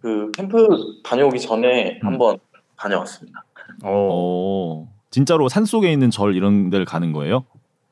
그 0.00 0.32
캠프 0.32 0.66
다녀오기 1.04 1.38
전에 1.40 2.00
음. 2.02 2.06
한번 2.06 2.38
다녀왔습니다. 2.76 3.44
어, 3.84 4.88
진짜로 5.10 5.48
산 5.48 5.64
속에 5.64 5.92
있는 5.92 6.10
절 6.10 6.34
이런 6.34 6.70
데를 6.70 6.84
가는 6.84 7.12
거예요? 7.12 7.44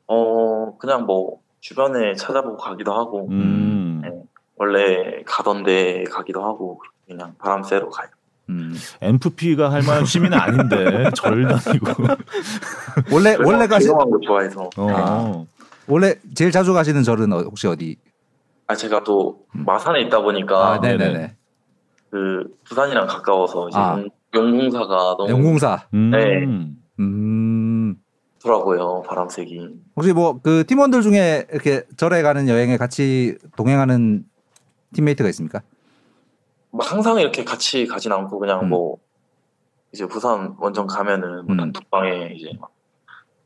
어 0.07 0.77
그냥 0.79 1.07
뭐 1.07 1.39
주변에 1.61 2.14
찾아보고 2.14 2.57
가기도 2.57 2.93
하고 2.93 3.29
음. 3.31 4.01
네. 4.03 4.11
원래 4.57 5.23
가던 5.25 5.62
데 5.62 6.05
가기도 6.05 6.43
하고 6.43 6.83
그냥 7.07 7.35
바람 7.39 7.62
쐬러 7.62 7.89
가요. 7.89 8.09
음. 8.51 8.74
NFP가 9.01 9.70
할 9.72 9.82
만한 9.82 10.05
취미는 10.05 10.36
아닌데 10.38 11.11
절 11.14 11.46
다니고. 11.46 11.86
원래 13.12 13.36
원래 13.36 13.66
가시 13.66 13.86
조용한 13.86 14.11
거 14.11 14.18
좋아해서 14.20 14.70
어. 14.76 15.46
원래 15.86 16.14
제일 16.34 16.51
자주 16.51 16.72
가시는 16.72 17.03
절은 17.03 17.32
어- 17.32 17.40
혹시 17.42 17.66
어디? 17.66 17.96
아 18.66 18.74
제가 18.74 19.03
또 19.05 19.40
음. 19.57 19.64
마산에 19.64 20.01
있다 20.03 20.20
보니까 20.20 20.72
아, 20.74 20.78
네네네. 20.80 21.36
그 22.11 22.44
부산이랑 22.64 23.07
가까워서 23.07 23.68
이제 23.68 23.78
아. 23.78 23.96
용- 23.98 24.09
용궁사가 24.34 25.16
너무 25.18 25.28
영궁사. 25.30 25.86
음. 25.94 26.11
네. 26.11 26.18
음. 27.01 27.96
좋더라고요 28.38 29.03
바람 29.07 29.28
쐬기. 29.28 29.61
혹시 29.96 30.12
뭐 30.12 30.40
그 30.42 30.64
팀원들 30.66 31.03
중에 31.03 31.46
이렇게 31.53 31.82
절에 31.96 32.22
가는 32.22 32.48
여행에 32.48 32.76
같이 32.76 33.36
동행하는 33.57 34.24
팀메이트가 34.94 35.28
있습니까? 35.30 35.61
막 36.73 36.91
항상 36.91 37.18
이렇게 37.18 37.45
같이 37.45 37.87
가진 37.87 38.12
않고 38.12 38.39
그냥 38.39 38.61
음. 38.62 38.68
뭐 38.71 38.99
이제 39.93 40.07
부산 40.07 40.55
원정 40.59 40.87
가면은 40.87 41.47
뭐 41.47 41.55
음. 41.55 41.57
단톡방에 41.57 42.33
이제 42.37 42.53
막 42.61 42.71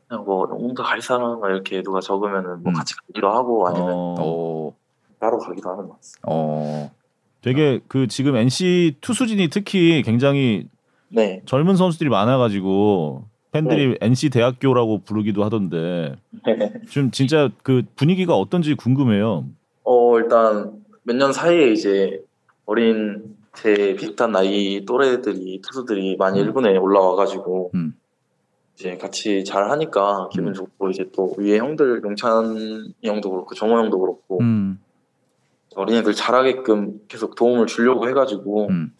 그냥 0.08 0.24
뭐 0.24 0.46
용궁사 0.50 0.82
갈 0.82 1.00
사람 1.00 1.40
막 1.40 1.48
이렇게 1.50 1.82
누가 1.82 2.00
적으면은 2.00 2.62
뭐 2.62 2.72
음. 2.72 2.74
같이 2.74 2.94
가기도 2.96 3.30
하고 3.30 3.66
아니면 3.68 3.88
어. 3.90 4.22
오. 4.22 4.74
따로 5.18 5.38
가기도 5.38 5.70
하는 5.70 5.88
것 5.88 5.96
같습니다. 5.96 6.28
어. 6.30 6.90
되게 7.40 7.80
그 7.88 8.06
지금 8.08 8.36
NC 8.36 8.96
투수진이 9.00 9.48
특히 9.48 10.02
굉장히 10.02 10.68
네. 11.08 11.42
젊은 11.46 11.76
선수들이 11.76 12.10
많아가지고 12.10 13.24
팬들이 13.52 13.96
NC 14.00 14.30
대학교라고 14.30 15.02
부르기도 15.04 15.44
하던데 15.44 16.16
좀 16.90 17.10
진짜 17.10 17.50
그 17.62 17.82
분위기가 17.96 18.34
어떤지 18.36 18.74
궁금해요. 18.74 19.44
어 19.84 20.18
일단 20.18 20.82
몇 21.04 21.16
년 21.16 21.32
사이에 21.32 21.70
이제 21.70 22.23
어린 22.66 23.36
제 23.54 23.94
비슷한 23.94 24.32
나이 24.32 24.84
또래들이 24.84 25.60
투수들이 25.62 26.16
많이 26.16 26.40
음. 26.40 26.46
일본에 26.46 26.76
올라와가지고 26.76 27.70
음. 27.74 27.94
이제 28.74 28.96
같이 28.96 29.44
잘 29.44 29.70
하니까 29.70 30.28
기분 30.32 30.48
음. 30.48 30.54
좋고 30.54 30.90
이제 30.90 31.08
또 31.14 31.34
위에 31.38 31.58
형들 31.58 32.02
용찬 32.02 32.92
형도 33.02 33.30
그렇고 33.30 33.54
정호 33.54 33.78
형도 33.78 34.00
그렇고 34.00 34.40
음. 34.40 34.80
어린애들 35.76 36.14
잘하게끔 36.14 37.00
계속 37.08 37.34
도움을 37.36 37.66
주려고 37.66 38.08
해가지고 38.08 38.68
음. 38.70 38.92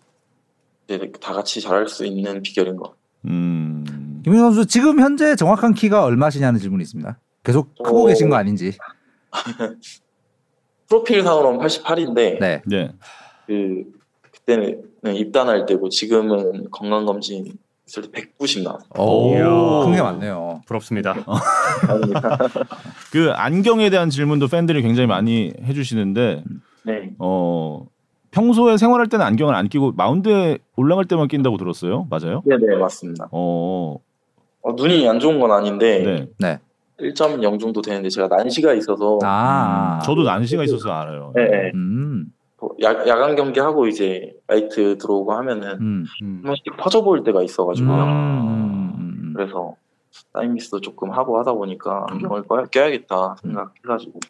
이제 0.87 1.11
다 1.21 1.33
같이 1.33 1.61
잘할 1.61 1.89
수 1.89 2.05
있는 2.05 2.43
비결인 2.43 2.77
것 2.77 2.85
같아요. 2.85 3.05
음. 3.27 4.21
김민 4.23 4.41
선수 4.41 4.67
지금 4.67 5.01
현재 5.01 5.35
정확한 5.37 5.75
키가 5.75 6.05
얼마시냐는 6.05 6.61
질문이 6.61 6.83
있습니다. 6.83 7.19
계속 7.43 7.75
크고 7.83 8.05
어. 8.05 8.07
계신 8.07 8.31
거 8.31 8.37
아닌지. 8.37 8.73
프로필상으로는 10.89 11.59
88인데 11.61 12.39
네. 12.41 12.63
네. 12.67 12.93
그 13.47 13.85
그때는 14.33 14.83
입단할 15.15 15.67
때고 15.67 15.89
지금은 15.89 16.71
건강 16.71 17.07
검진 17.07 17.47
있을 17.87 18.03
때 18.03 18.11
190 18.39 18.63
나왔어요. 18.65 18.89
오. 18.99 19.35
이야. 19.35 19.85
큰게 19.85 20.03
많네요. 20.03 20.63
부럽습니다. 20.67 21.15
그 23.13 23.31
안경에 23.33 23.91
대한 23.91 24.11
질문도 24.11 24.49
팬들이 24.49 24.83
굉장히 24.83 25.07
많이 25.07 25.53
해주시는데 25.63 26.45
네. 26.85 27.11
어 27.19 27.87
평소에 28.31 28.77
생활할 28.77 29.09
때는 29.09 29.25
안경을 29.25 29.55
안 29.55 29.69
끼고 29.69 29.93
마운드에 29.93 30.59
올라갈 30.77 31.05
때만 31.05 31.29
낀다고 31.29 31.57
들었어요. 31.57 32.07
맞아요? 32.11 32.43
네 32.47 32.57
네 32.57 32.77
맞습니다. 32.77 33.29
어. 33.31 33.97
어, 34.63 34.73
눈이 34.73 35.07
안 35.09 35.21
좋은 35.21 35.39
건 35.39 35.53
아닌데 35.53 36.27
네. 36.39 36.59
1.0 36.99 37.61
정도 37.61 37.83
되는데 37.83 38.09
제가 38.09 38.29
난시가 38.29 38.73
있어서 38.75 39.19
아. 39.23 39.99
음, 40.01 40.05
저도 40.05 40.23
난시가 40.23 40.65
있어서 40.65 40.91
알아요. 40.91 41.33
네, 41.35 41.45
네. 41.49 41.71
음. 41.75 42.27
뭐 42.65 42.75
야, 42.83 43.07
야간 43.07 43.37
경기 43.37 43.61
하고 43.61 43.87
이제 43.87 44.33
라이트 44.47 44.97
들어오고 44.97 45.33
하면은 45.33 45.69
음. 45.81 46.05
음. 46.23 46.37
한 46.39 46.43
번씩 46.43 46.65
퍼져 46.79 47.03
보일 47.03 47.23
때가 47.23 47.43
있어가지고요. 47.43 47.95
음. 48.05 48.95
음. 48.99 49.33
그래서 49.37 49.75
사인미스도 50.33 50.81
조금 50.81 51.11
하고 51.11 51.39
하다 51.39 51.53
보니까 51.53 52.07
안경을 52.09 52.43
껴- 52.45 52.65
껴야겠다 52.65 53.37
생각해가지고 53.43 54.21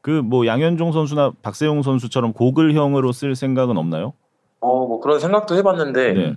그 0.00 0.22
뭐 0.22 0.46
양현종 0.46 0.92
선수나 0.92 1.32
박세용 1.42 1.82
선수처럼 1.82 2.32
고글형으로 2.32 3.12
쓸 3.12 3.34
생각은 3.34 3.76
없나요? 3.76 4.14
어, 4.60 4.86
뭐 4.86 5.00
그런 5.00 5.20
생각도 5.20 5.54
해봤는데 5.56 6.12
네. 6.14 6.36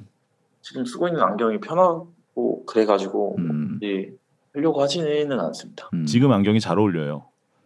지금 0.61 0.83
쓰고 0.85 1.07
있는 1.07 1.21
안경이 1.23 1.59
편하고 1.59 2.65
그래가지고 2.67 3.35
음. 3.39 3.79
예, 3.83 4.09
하려고 4.53 4.81
하지는 4.81 5.39
않습니다. 5.39 5.89
음. 5.93 6.05
지금 6.05 6.31
안경이 6.33 6.59
잘 6.59 6.77
어울려요. 6.77 7.23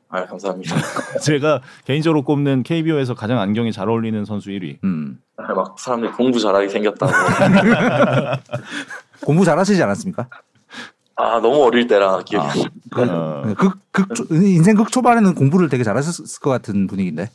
아 0.10 0.26
감사합니다. 0.26 0.76
제가 1.22 1.62
개인적으로 1.86 2.24
꼽는 2.24 2.64
KBO에서 2.64 3.16
가장 3.16 3.40
안경이 3.40 3.72
잘 3.72 3.90
어울리는 3.90 4.24
선수 4.26 4.50
1위. 4.50 4.78
음. 4.84 5.20
아, 5.38 5.54
막 5.54 5.78
사람들이 5.80 6.12
공부 6.14 6.40
잘하게 6.40 6.70
생겼다고. 6.70 7.12
공부 9.26 9.46
잘하시지 9.46 9.82
않았습니까? 9.82 10.28
아 11.18 11.40
너무 11.40 11.64
어릴 11.64 11.88
때라 11.88 12.22
기억이. 12.24 12.66
아. 12.92 13.02
어, 13.02 13.54
극, 13.58 13.78
극 13.92 14.14
초- 14.16 14.26
인생 14.32 14.76
극 14.76 14.92
초반에는 14.92 15.34
공부를 15.36 15.70
되게 15.70 15.84
잘하셨을 15.84 16.42
것 16.42 16.50
같은 16.50 16.88
분위기인데. 16.88 17.30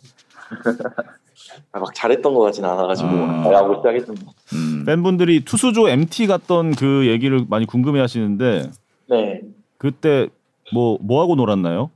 아, 1.72 1.78
막 1.80 1.94
잘했던 1.94 2.34
것 2.34 2.40
같진 2.40 2.64
않아가지고 2.64 3.08
음. 3.08 3.46
아, 3.46 3.52
야구 3.52 3.76
시작했던 3.76 4.14
거. 4.16 4.32
음. 4.54 4.84
팬분들이 4.86 5.44
투수조 5.44 5.88
MT 5.88 6.26
갔던 6.26 6.74
그 6.74 7.06
얘기를 7.06 7.44
많이 7.48 7.66
궁금해하시는데 7.66 8.70
네. 9.08 9.40
그때 9.78 10.28
뭐 10.72 10.98
뭐 11.02 11.22
하고 11.22 11.34
놀았나요? 11.34 11.90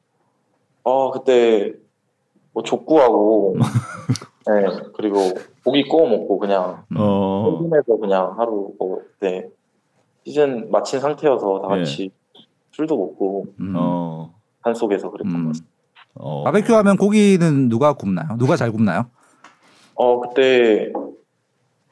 아 0.84 1.10
그때 1.12 1.72
뭐 2.52 2.62
족구하고 2.62 3.56
네 4.46 4.66
그리고 4.94 5.18
고기 5.64 5.82
구워 5.88 6.06
먹고 6.08 6.38
그냥 6.38 6.84
음. 6.92 6.96
어, 6.98 7.58
홈에서 7.58 7.96
그냥 7.96 8.34
하루 8.38 8.72
뭐 8.78 8.98
그때 8.98 9.48
시즌 10.26 10.70
마친 10.70 11.00
상태여서 11.00 11.60
다 11.62 11.68
같이 11.68 12.10
술도 12.72 12.96
먹고 12.96 13.46
음. 13.60 13.74
어, 13.76 14.34
산 14.62 14.74
속에서 14.74 15.10
그랬던 15.10 15.34
음. 15.34 15.42
것 15.44 15.48
같습니다. 15.48 15.74
어. 16.16 16.44
바베큐 16.44 16.74
하면 16.74 16.96
고기는 16.96 17.68
누가 17.68 17.94
굽나요? 17.94 18.36
누가 18.38 18.56
잘 18.56 18.70
굽나요? 18.70 19.06
어 19.96 20.20
그때 20.20 20.92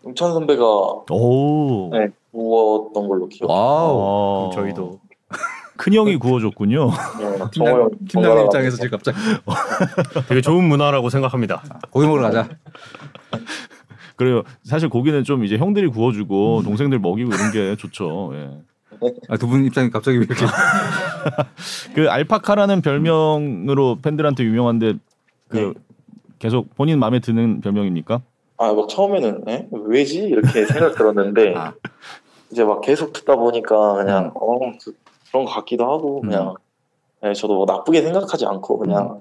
용찬 0.04 0.32
선배가 0.32 0.64
오. 1.10 1.90
네, 1.92 2.08
구웠던 2.32 3.08
걸로 3.08 3.28
기억. 3.28 3.50
wow. 3.50 3.90
어, 3.94 4.50
저희도 4.52 4.98
큰 5.76 5.94
형이 5.94 6.16
구워줬군요. 6.16 6.90
네, 7.18 7.38
팀장 7.50 7.88
번갈아 8.12 8.42
입장에서 8.44 8.76
지금 8.76 8.90
갑자기 8.90 9.18
되게 10.28 10.40
좋은 10.40 10.64
문화라고 10.64 11.08
생각합니다. 11.10 11.62
고기 11.90 12.06
먹으러 12.06 12.22
가자. 12.22 12.48
그래요. 14.16 14.42
사실 14.64 14.88
고기는 14.88 15.24
좀 15.24 15.44
이제 15.44 15.56
형들이 15.56 15.88
구워주고 15.88 16.62
동생들 16.64 16.98
먹이고 16.98 17.30
이런 17.34 17.50
게 17.52 17.76
좋죠. 17.76 18.32
예. 18.34 18.50
아, 19.28 19.36
두 19.36 19.48
분 19.48 19.64
입장이 19.64 19.90
갑자기 19.90 20.18
왜 20.18 20.24
이렇게 20.24 20.44
그 21.94 22.08
알파카라는 22.08 22.82
별명으로 22.82 23.98
팬들한테 24.02 24.44
유명한데 24.44 24.94
그 25.48 25.56
네. 25.56 25.72
계속 26.38 26.74
본인 26.76 26.98
마음에 27.00 27.18
드는 27.18 27.60
별명입니까? 27.62 28.20
아, 28.58 28.72
막 28.72 28.88
처음에는 28.88 29.44
에? 29.48 29.66
왜지 29.72 30.18
이렇게 30.20 30.66
생각 30.66 30.94
들었는데 30.94 31.54
아. 31.56 31.72
이제 32.52 32.62
막 32.64 32.80
계속 32.82 33.12
듣다 33.12 33.34
보니까 33.34 33.94
그냥 33.94 34.26
음. 34.26 34.30
어 34.34 34.58
그, 35.32 35.36
런 35.36 35.44
것 35.46 35.52
같기도 35.54 35.84
하고 35.90 36.20
그냥 36.20 36.54
네, 37.22 37.32
저도 37.32 37.54
뭐 37.54 37.64
나쁘게 37.66 38.02
생각하지 38.02 38.46
않고 38.46 38.78
그냥 38.78 39.20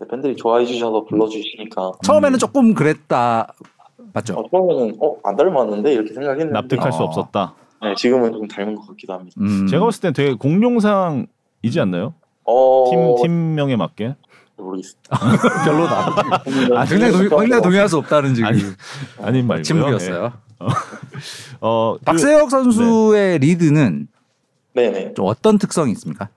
음. 0.00 0.06
팬들이 0.10 0.36
좋아해 0.36 0.64
주셔서 0.66 1.04
불러주시니까 1.04 1.92
처음에는 2.04 2.38
조금 2.38 2.74
그랬다 2.74 3.52
맞죠? 4.12 4.34
어, 4.34 4.44
처음에는 4.50 4.98
어안 5.00 5.36
닮았는데 5.36 5.92
이렇게 5.92 6.12
생각했는데 6.12 6.52
납득할 6.52 6.92
수 6.92 7.02
어. 7.02 7.04
없었다. 7.06 7.54
네, 7.82 7.94
지금은 7.96 8.32
좀 8.32 8.46
닮은 8.48 8.74
것 8.76 8.86
같기도 8.88 9.12
합니다. 9.14 9.34
음. 9.40 9.66
제가 9.66 9.84
봤을 9.84 10.00
땐 10.00 10.12
되게 10.12 10.34
공룡상이지 10.34 11.80
않나요? 11.80 12.14
어 12.44 12.90
팀 12.90 13.22
팀명에 13.22 13.76
맞게. 13.76 14.16
모르겠습니다. 14.56 15.18
별로다. 15.64 16.06
아, 16.78 16.84
굉장히 16.84 17.12
동의, 17.12 17.28
굉장히 17.28 17.62
동의할 17.62 17.88
수 17.88 17.98
없다는 17.98 18.34
지금 18.34 18.48
아니, 18.48 18.60
아닌 19.20 19.46
말고요. 19.46 19.62
침묵이었어요. 19.62 20.24
예. 20.24 20.66
어, 21.60 21.96
그- 21.98 22.04
박세혁 22.04 22.50
선수의 22.50 23.38
리드는 23.40 24.06
네네. 24.74 25.14
좀 25.14 25.26
어떤 25.26 25.58
특성이 25.58 25.92
있습니까? 25.92 26.28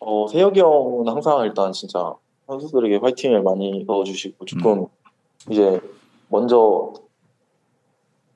어 0.00 0.26
세혁이 0.28 0.60
형은 0.60 1.08
항상 1.08 1.40
일단 1.44 1.72
진짜 1.72 2.12
선수들에게 2.46 2.96
화이팅을 2.96 3.42
많이 3.42 3.84
넣어주시고 3.86 4.44
조금 4.46 4.80
음. 4.80 4.86
이제 5.50 5.80
먼저 6.28 6.92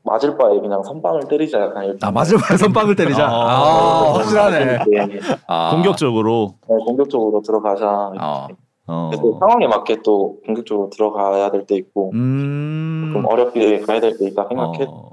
맞을 0.02 0.36
바에 0.36 0.60
그냥 0.60 0.82
선방을 0.84 1.26
때리자 1.28 1.60
약간 1.60 1.84
이렇게 1.84 1.98
아 2.06 2.10
맞을 2.12 2.38
말 2.38 2.56
선빵을 2.56 2.94
때리자. 2.94 3.26
아, 3.26 3.32
아, 3.32 4.12
확실하네. 4.14 4.64
네, 4.88 5.20
아. 5.48 5.70
공격적으로. 5.74 6.54
공격적으로 6.60 7.42
들어가자. 7.42 8.12
어. 8.20 8.46
어. 8.88 9.10
상황에 9.40 9.66
맞게 9.66 10.02
또 10.04 10.38
공격적으로 10.46 10.90
들어가야 10.90 11.50
될 11.50 11.66
때 11.66 11.74
있고 11.74 12.12
음. 12.14 13.10
좀 13.12 13.24
어렵게 13.26 13.80
가야 13.80 13.98
될 14.00 14.16
때 14.16 14.28
있다 14.28 14.46
생각해. 14.48 14.84
어. 14.88 15.10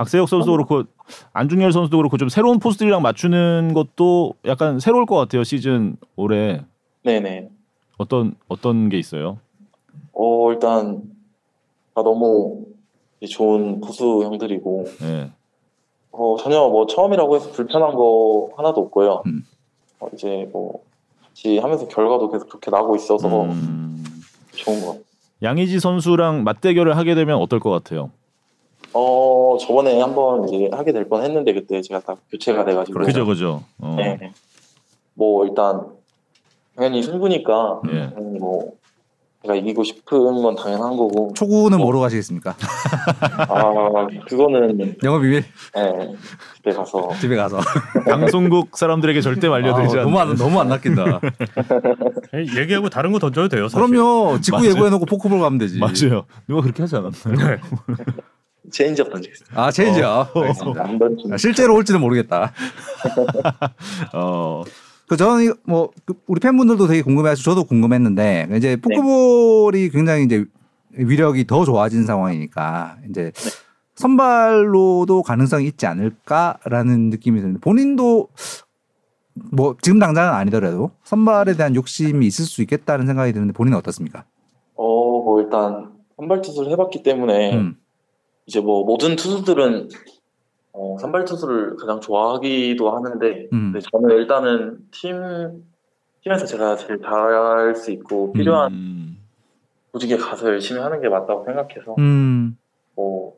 음. 0.00 0.04
박세혁 0.04 0.28
선수도 0.28 0.52
그렇고 0.52 0.84
안중열 1.32 1.72
선수도 1.72 1.98
그렇고 1.98 2.16
좀 2.16 2.28
새로운 2.28 2.58
포스들이랑 2.58 3.02
맞추는 3.02 3.74
것도 3.74 4.34
약간 4.46 4.80
새로울 4.80 5.06
것 5.06 5.16
같아요 5.16 5.44
시즌 5.44 5.96
올해 6.16 6.62
네네. 7.04 7.50
어떤 7.98 8.34
어떤 8.48 8.88
게 8.88 8.98
있어요? 8.98 9.38
어 10.12 10.52
일단 10.52 11.02
다 11.94 12.02
너무 12.02 12.64
좋은 13.28 13.80
부수 13.80 14.22
형들이고 14.24 14.84
예. 15.02 15.30
어, 16.12 16.36
전혀 16.38 16.58
뭐 16.68 16.86
처음이라고 16.86 17.36
해서 17.36 17.50
불편한 17.52 17.94
거 17.94 18.50
하나도 18.56 18.80
없고요. 18.80 19.22
음. 19.26 19.44
어, 20.00 20.08
이제 20.14 20.48
뭐 20.52 20.82
같이 21.22 21.58
하면서 21.58 21.86
결과도 21.86 22.30
계속 22.30 22.50
좋게 22.50 22.70
나고 22.70 22.96
있어서 22.96 23.44
음, 23.44 24.04
좋은 24.52 24.80
것 24.80 24.86
같아요. 24.86 25.04
양의지 25.42 25.80
선수랑 25.80 26.44
맞대결을 26.44 26.96
하게 26.96 27.14
되면 27.14 27.36
어떨 27.38 27.60
것 27.60 27.70
같아요? 27.70 28.10
어 28.92 29.56
저번에 29.60 30.00
한번 30.00 30.48
이제 30.48 30.68
하게 30.72 30.92
될 30.92 31.08
뻔 31.08 31.22
했는데 31.22 31.52
그때 31.52 31.80
제가 31.82 32.00
다 32.00 32.16
교체가 32.30 32.64
돼가지고 32.64 33.00
그죠 33.00 33.24
그죠. 33.26 33.62
어. 33.78 33.94
네. 33.96 34.32
뭐 35.14 35.44
일단 35.46 35.86
당연히 36.76 37.02
승부니까 37.02 37.80
예. 37.92 38.10
당연히 38.14 38.38
뭐 38.38 38.72
제가 39.42 39.54
이기고 39.54 39.82
싶은 39.84 40.42
건 40.42 40.54
당연한 40.54 40.96
거고 40.96 41.32
초구는 41.34 41.78
뭐로 41.78 42.00
가시겠습니까? 42.00 42.54
아 43.48 44.06
그거는 44.28 44.96
영업 45.02 45.20
비밀 45.22 45.44
예 45.76 46.14
그때 46.56 46.72
가서 46.76 47.10
집에 47.20 47.36
가서. 47.36 47.58
방송국 48.06 48.76
사람들에게 48.76 49.20
절대 49.22 49.48
알려드리지 49.48 49.96
아, 49.96 50.00
않는. 50.02 50.12
너무 50.12 50.18
안 50.20 50.34
너무 50.36 50.60
안 50.60 50.68
낚인다. 50.68 51.20
얘기하고 52.58 52.88
다른 52.90 53.12
거 53.12 53.18
던져도 53.18 53.48
돼요. 53.48 53.68
사실. 53.68 53.88
그럼요. 53.88 54.40
직구. 54.42 54.66
예고해놓고 54.66 55.06
포크볼 55.06 55.40
가면 55.40 55.58
되지. 55.58 55.78
맞아요. 55.78 56.24
누가 56.46 56.60
그렇게 56.60 56.82
하지 56.82 56.96
않았나요? 56.96 57.58
체인지업 58.70 59.10
던지겠습니다. 59.10 59.60
아. 59.60 59.70
알겠습니다. 60.34 60.84
안 60.84 60.98
던지는 60.98 61.34
아, 61.34 61.36
실제로 61.36 61.74
올지는 61.74 62.00
모르겠다. 62.00 62.52
어. 64.14 64.62
그 65.08 65.16
저는 65.16 65.54
뭐그 65.64 66.14
우리 66.28 66.40
팬분들도 66.40 66.86
되게 66.86 67.02
궁금해하시고 67.02 67.42
저도 67.50 67.64
궁금했는데 67.64 68.48
이제 68.56 68.76
포크볼이 68.76 69.90
굉장히 69.90 70.24
이제 70.24 70.44
위력이 70.92 71.46
더 71.46 71.64
좋아진 71.64 72.04
상황이니까 72.04 72.98
이제 73.08 73.32
선발로도 73.96 75.22
가능성이 75.22 75.66
있지 75.66 75.86
않을까라는 75.86 77.10
느낌이 77.10 77.40
드는데 77.40 77.58
본인도 77.60 78.28
뭐 79.52 79.76
지금 79.82 79.98
당장은 79.98 80.32
아니더라도 80.32 80.92
선발에 81.02 81.54
대한 81.56 81.74
욕심이 81.74 82.26
있을 82.26 82.44
수 82.44 82.62
있겠다는 82.62 83.06
생각이 83.06 83.32
드는데 83.32 83.52
본인은 83.52 83.78
어떻습니까? 83.78 84.24
어 84.76 85.00
뭐 85.30 85.40
일단 85.40 85.92
선발 86.16 86.42
투수를 86.42 86.72
해봤기 86.72 87.02
때문에 87.02 87.54
음. 87.54 87.76
이제 88.46 88.60
뭐 88.60 88.84
모든 88.84 89.16
투수들은 89.16 89.88
어, 90.72 90.96
선발 91.00 91.24
투수를 91.24 91.76
가장 91.76 92.00
좋아하기도 92.00 92.90
하는데 92.90 93.48
음. 93.52 93.72
근데 93.72 93.80
저는 93.80 94.16
일단은 94.16 94.78
팀 94.90 95.64
팀에서 96.22 96.46
제가 96.46 96.76
제일 96.76 97.00
잘할 97.00 97.74
수 97.74 97.90
있고 97.92 98.32
필요한 98.32 98.72
음. 98.72 99.18
조직에 99.92 100.16
가서 100.16 100.48
열심히 100.48 100.80
하는 100.80 101.00
게 101.00 101.08
맞다고 101.08 101.44
생각해서 101.44 101.94
음. 101.98 102.56
뭐 102.94 103.36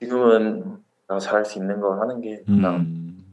지금은 0.00 0.78
내가 1.08 1.18
잘할 1.18 1.44
수 1.44 1.58
있는 1.58 1.80
걸 1.80 2.00
하는 2.00 2.20
게 2.20 2.42
그냥 2.46 2.76
음. 2.76 3.24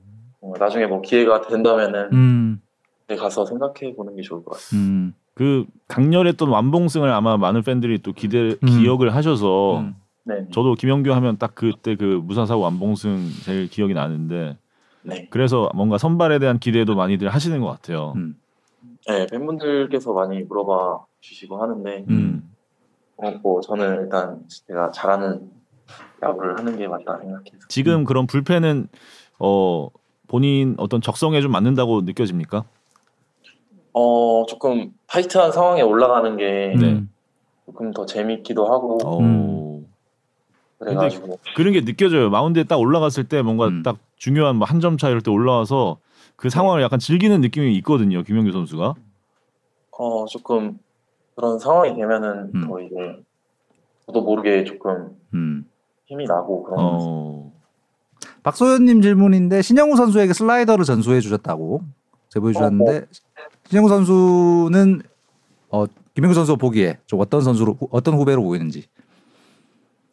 어, 0.41 0.53
나중에 0.59 0.85
뭐 0.85 1.01
기회가 1.01 1.41
된다면은 1.41 2.09
음. 2.13 2.61
그때 3.01 3.15
가서 3.15 3.45
생각해 3.45 3.95
보는 3.95 4.15
게 4.15 4.21
좋을 4.21 4.43
것 4.43 4.51
같아요. 4.51 4.79
음. 4.79 5.13
그 5.33 5.65
강렬했던 5.87 6.49
완봉승을 6.49 7.09
아마 7.09 7.37
많은 7.37 7.61
팬들이 7.61 7.99
또 7.99 8.11
기대 8.11 8.49
음. 8.49 8.65
기억을 8.65 9.15
하셔서 9.15 9.79
음. 9.79 9.95
네, 10.27 10.45
저도 10.51 10.73
김영규 10.73 11.13
하면 11.13 11.37
딱 11.37 11.55
그때 11.55 11.95
그 11.95 12.03
무사사고 12.03 12.61
완봉승 12.61 13.29
제일 13.45 13.69
기억이 13.69 13.93
나는데 13.93 14.57
네, 15.03 15.27
그래서 15.29 15.71
뭔가 15.73 15.97
선발에 15.97 16.39
대한 16.39 16.59
기대도 16.59 16.95
많이들 16.95 17.29
하시는 17.29 17.61
것 17.61 17.67
같아요. 17.67 18.13
음. 18.17 18.35
네 19.07 19.25
팬분들께서 19.27 20.11
많이 20.11 20.41
물어봐 20.41 21.05
주시고 21.21 21.61
하는데 21.61 22.03
음. 22.09 22.53
어, 23.15 23.31
뭐 23.41 23.61
저는 23.61 24.03
일단 24.03 24.41
제가 24.67 24.91
잘하는 24.91 25.49
야구를 26.21 26.57
하는 26.57 26.77
게 26.77 26.89
맞다 26.89 27.17
생각해서 27.19 27.67
지금 27.69 28.03
그런 28.03 28.27
불펜은 28.27 28.89
어 29.39 29.87
본인 30.27 30.75
어떤 30.77 30.99
적성에 30.99 31.41
좀 31.41 31.53
맞는다고 31.53 32.01
느껴집니까? 32.01 32.65
어 33.93 34.45
조금 34.45 34.91
타이트한 35.07 35.53
상황에 35.53 35.81
올라가는 35.83 36.35
게 36.35 36.75
네. 36.77 37.01
조금 37.65 37.91
더 37.91 38.05
재밌기도 38.05 38.65
하고 38.65 38.97
어. 39.05 39.19
음. 40.79 40.85
그래가지고 40.85 41.39
그런 41.55 41.73
게 41.73 41.83
느껴져요. 41.83 42.29
마운드에 42.29 42.63
딱 42.63 42.77
올라갔을 42.77 43.23
때 43.27 43.41
뭔가 43.41 43.67
음. 43.67 43.83
딱 43.83 43.97
중요한 44.17 44.55
뭐 44.57 44.65
한 44.67 44.79
점 44.79 44.97
차 44.97 45.09
이럴 45.09 45.21
때 45.21 45.31
올라와서 45.31 45.97
그 46.35 46.49
상황을 46.49 46.81
약간 46.81 46.99
즐기는 46.99 47.39
느낌이 47.41 47.75
있거든요. 47.77 48.21
김영규 48.23 48.51
선수가. 48.51 48.93
어 49.99 50.25
조금 50.27 50.77
그런 51.35 51.57
상황이 51.59 51.95
되면은 51.95 52.51
음. 52.53 52.67
더 52.67 52.79
이제 52.81 52.95
저도 54.05 54.21
모르게 54.21 54.63
조금 54.63 55.09
음. 55.33 55.65
힘이 56.05 56.25
나고 56.25 56.63
그런 56.63 56.79
어. 56.79 57.51
박소연님 58.43 59.01
질문인데 59.01 59.61
신영우 59.61 59.95
선수에게 59.95 60.33
슬라이더를 60.33 60.85
전수해 60.85 61.19
주셨다고 61.19 61.81
제보해 62.29 62.53
주셨는데 62.53 63.07
신영우 63.69 63.89
선수는 63.89 65.01
어, 65.69 65.85
김영규 66.15 66.33
선수 66.33 66.55
보기에 66.55 66.97
좀 67.07 67.19
어떤 67.19 67.41
선수로 67.41 67.73
후- 67.73 67.87
어떤 67.91 68.13
후배로 68.13 68.41
보이는지. 68.43 68.85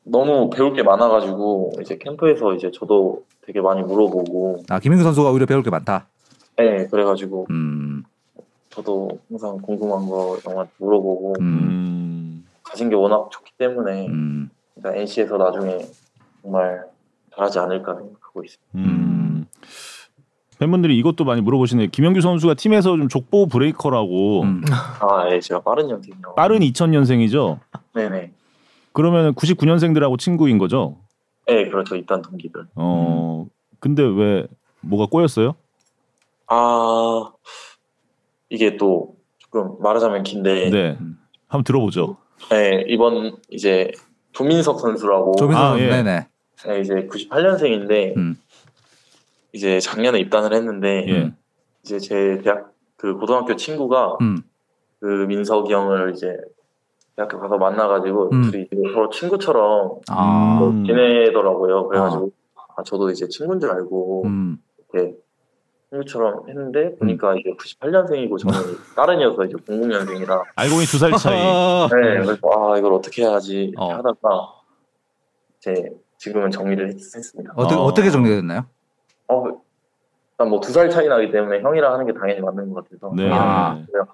너무 0.04 0.50
배울 0.50 0.74
게 0.74 0.82
많아가지고 0.82 1.72
이제 1.80 1.96
캠프에서 1.98 2.54
이제 2.54 2.70
저도 2.70 3.22
되게 3.42 3.60
많이 3.60 3.82
물어보고 3.82 4.64
아 4.68 4.78
김영규 4.78 5.02
선수가 5.02 5.30
오히려 5.30 5.46
배울 5.46 5.62
게 5.62 5.70
많다. 5.70 6.06
네 6.56 6.86
그래가지고 6.86 7.46
음. 7.50 8.04
저도 8.70 9.18
항상 9.30 9.58
궁금한 9.60 10.06
거 10.06 10.38
영화 10.48 10.66
물어보고 10.78 11.34
음. 11.40 11.44
음. 11.46 12.44
가진 12.62 12.88
게 12.88 12.94
워낙 12.96 13.28
좋기 13.30 13.52
때문에 13.58 14.06
음. 14.08 14.50
일단 14.76 14.94
NC에서 14.96 15.36
나중에 15.36 15.78
정말 16.42 16.84
잘하지 17.34 17.58
않을까 17.60 17.94
생각하고 17.94 18.44
있습니다. 18.44 18.72
음. 18.76 19.46
팬분들이 20.58 20.96
이것도 20.98 21.24
많이 21.24 21.40
물어보시네요. 21.40 21.88
김영규 21.90 22.20
선수가 22.20 22.54
팀에서 22.54 22.96
좀 22.96 23.08
족보 23.08 23.46
브레이커라고 23.48 24.42
음. 24.42 24.62
아, 25.00 25.28
예, 25.30 25.40
제가 25.40 25.60
빠른 25.60 25.88
년생이요. 25.88 26.34
빠른 26.36 26.60
2000년생이죠. 26.60 27.58
네네. 27.94 28.32
그러면 28.94 29.34
99년생들하고 29.34 30.18
친구인 30.18 30.56
거죠. 30.56 30.96
네, 31.46 31.68
그렇죠. 31.68 31.96
일단 31.96 32.22
동기들. 32.22 32.68
어. 32.76 33.46
근데 33.80 34.02
왜 34.02 34.46
뭐가 34.80 35.06
꼬였어요? 35.06 35.56
아, 36.46 37.32
이게 38.48 38.76
또 38.76 39.16
조금 39.38 39.76
말하자면 39.80 40.22
긴데, 40.22 40.54
네. 40.54 40.70
네. 40.70 40.98
한번 41.48 41.64
들어보죠. 41.64 42.16
이번 42.86 43.36
이제 43.50 43.90
조민석 44.32 44.80
선수라고, 44.80 45.34
조민석 45.36 45.62
아, 45.62 45.68
선수 45.70 45.84
예. 45.84 45.88
네네. 45.88 46.28
네, 46.66 46.80
이제 46.80 46.94
98년생인데, 47.10 48.16
음. 48.16 48.38
이제 49.52 49.80
작년에 49.80 50.20
입단을 50.20 50.54
했는데, 50.54 51.04
예. 51.08 51.32
이제 51.82 51.98
제 51.98 52.40
대학 52.42 52.72
그 52.96 53.16
고등학교 53.16 53.56
친구가 53.56 54.18
음. 54.20 54.42
그 55.00 55.06
민석이 55.06 55.72
형을 55.72 56.12
이제 56.14 56.36
대학교 57.16 57.38
가서 57.38 57.56
만나가지고 57.58 58.30
음. 58.32 58.42
둘이 58.50 58.68
서로 58.92 59.08
친구처럼 59.10 60.00
아. 60.08 60.56
뭐 60.58 60.70
음. 60.70 60.84
지내더라고요. 60.84 61.88
그래가지고 61.88 62.30
아, 62.76 62.82
저도 62.82 63.10
이제 63.10 63.28
친구인 63.28 63.60
줄 63.60 63.70
알고 63.70 64.24
음. 64.24 64.58
이렇게 64.92 65.14
친구처럼 65.90 66.48
했는데 66.48 66.96
보니까 66.96 67.36
이제 67.36 67.50
98년생이고 67.56 68.36
저는 68.38 68.58
다른이어서 68.96 69.44
이제 69.44 69.54
00년생이라 69.56 70.42
알고 70.56 70.74
보니 70.74 70.86
두 70.86 70.98
살 70.98 71.12
차이. 71.12 71.38
네, 71.94 72.20
그래서 72.24 72.36
아 72.52 72.76
이걸 72.78 72.92
어떻게 72.94 73.22
해야지 73.22 73.64
이렇게 73.66 73.76
어. 73.78 73.96
하다가 73.96 74.52
이제 75.58 75.90
지금은 76.18 76.50
정리를 76.50 76.88
했, 76.88 76.94
했습니다. 76.94 77.52
어떻게 77.56 77.74
어. 77.76 77.84
어떻게 77.84 78.10
정리가 78.10 78.34
됐나요? 78.36 78.64
어, 79.28 79.44
일단 80.32 80.48
뭐 80.50 80.60
두 80.60 80.72
살 80.72 80.90
차이 80.90 81.06
나기 81.06 81.30
때문에 81.30 81.60
형이랑 81.60 81.92
하는 81.92 82.06
게 82.06 82.12
당연히 82.12 82.40
맞는 82.40 82.72
것 82.72 82.84
같아서 82.84 83.14
네. 83.14 83.30
아. 83.32 83.80
그래요. 83.86 84.06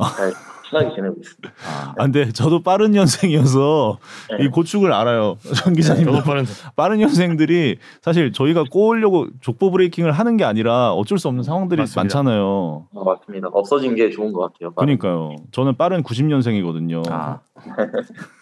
네. 0.00 0.16
잘 0.16 0.32
친하게 0.70 0.94
지내고 0.94 1.16
있습니다. 1.20 1.50
아. 1.66 1.94
아, 1.98 2.04
근데 2.04 2.30
저도 2.30 2.62
빠른 2.62 2.92
년생이어서 2.92 3.98
네. 4.38 4.44
이 4.44 4.48
고축을 4.48 4.92
알아요. 4.92 5.36
전 5.56 5.74
기자님. 5.74 6.04
저도 6.04 6.22
빠른 6.22 6.44
빠른 6.76 6.98
년생들이 6.98 7.78
사실 8.02 8.32
저희가 8.32 8.64
꼬으려고 8.70 9.26
족보 9.40 9.70
브레이킹을 9.72 10.12
하는 10.12 10.36
게 10.36 10.44
아니라 10.44 10.92
어쩔 10.92 11.18
수 11.18 11.26
없는 11.28 11.42
상황들이 11.42 11.80
맞습니다. 11.80 12.00
많잖아요. 12.02 12.44
어, 12.92 13.04
맞습니다. 13.04 13.48
없어진 13.52 13.96
게 13.96 14.10
좋은 14.10 14.32
것 14.32 14.40
같아요. 14.52 14.72
그러니까요. 14.74 15.34
저는 15.50 15.76
빠른 15.76 16.02
90년생이거든요. 16.04 17.02
아. 17.10 17.40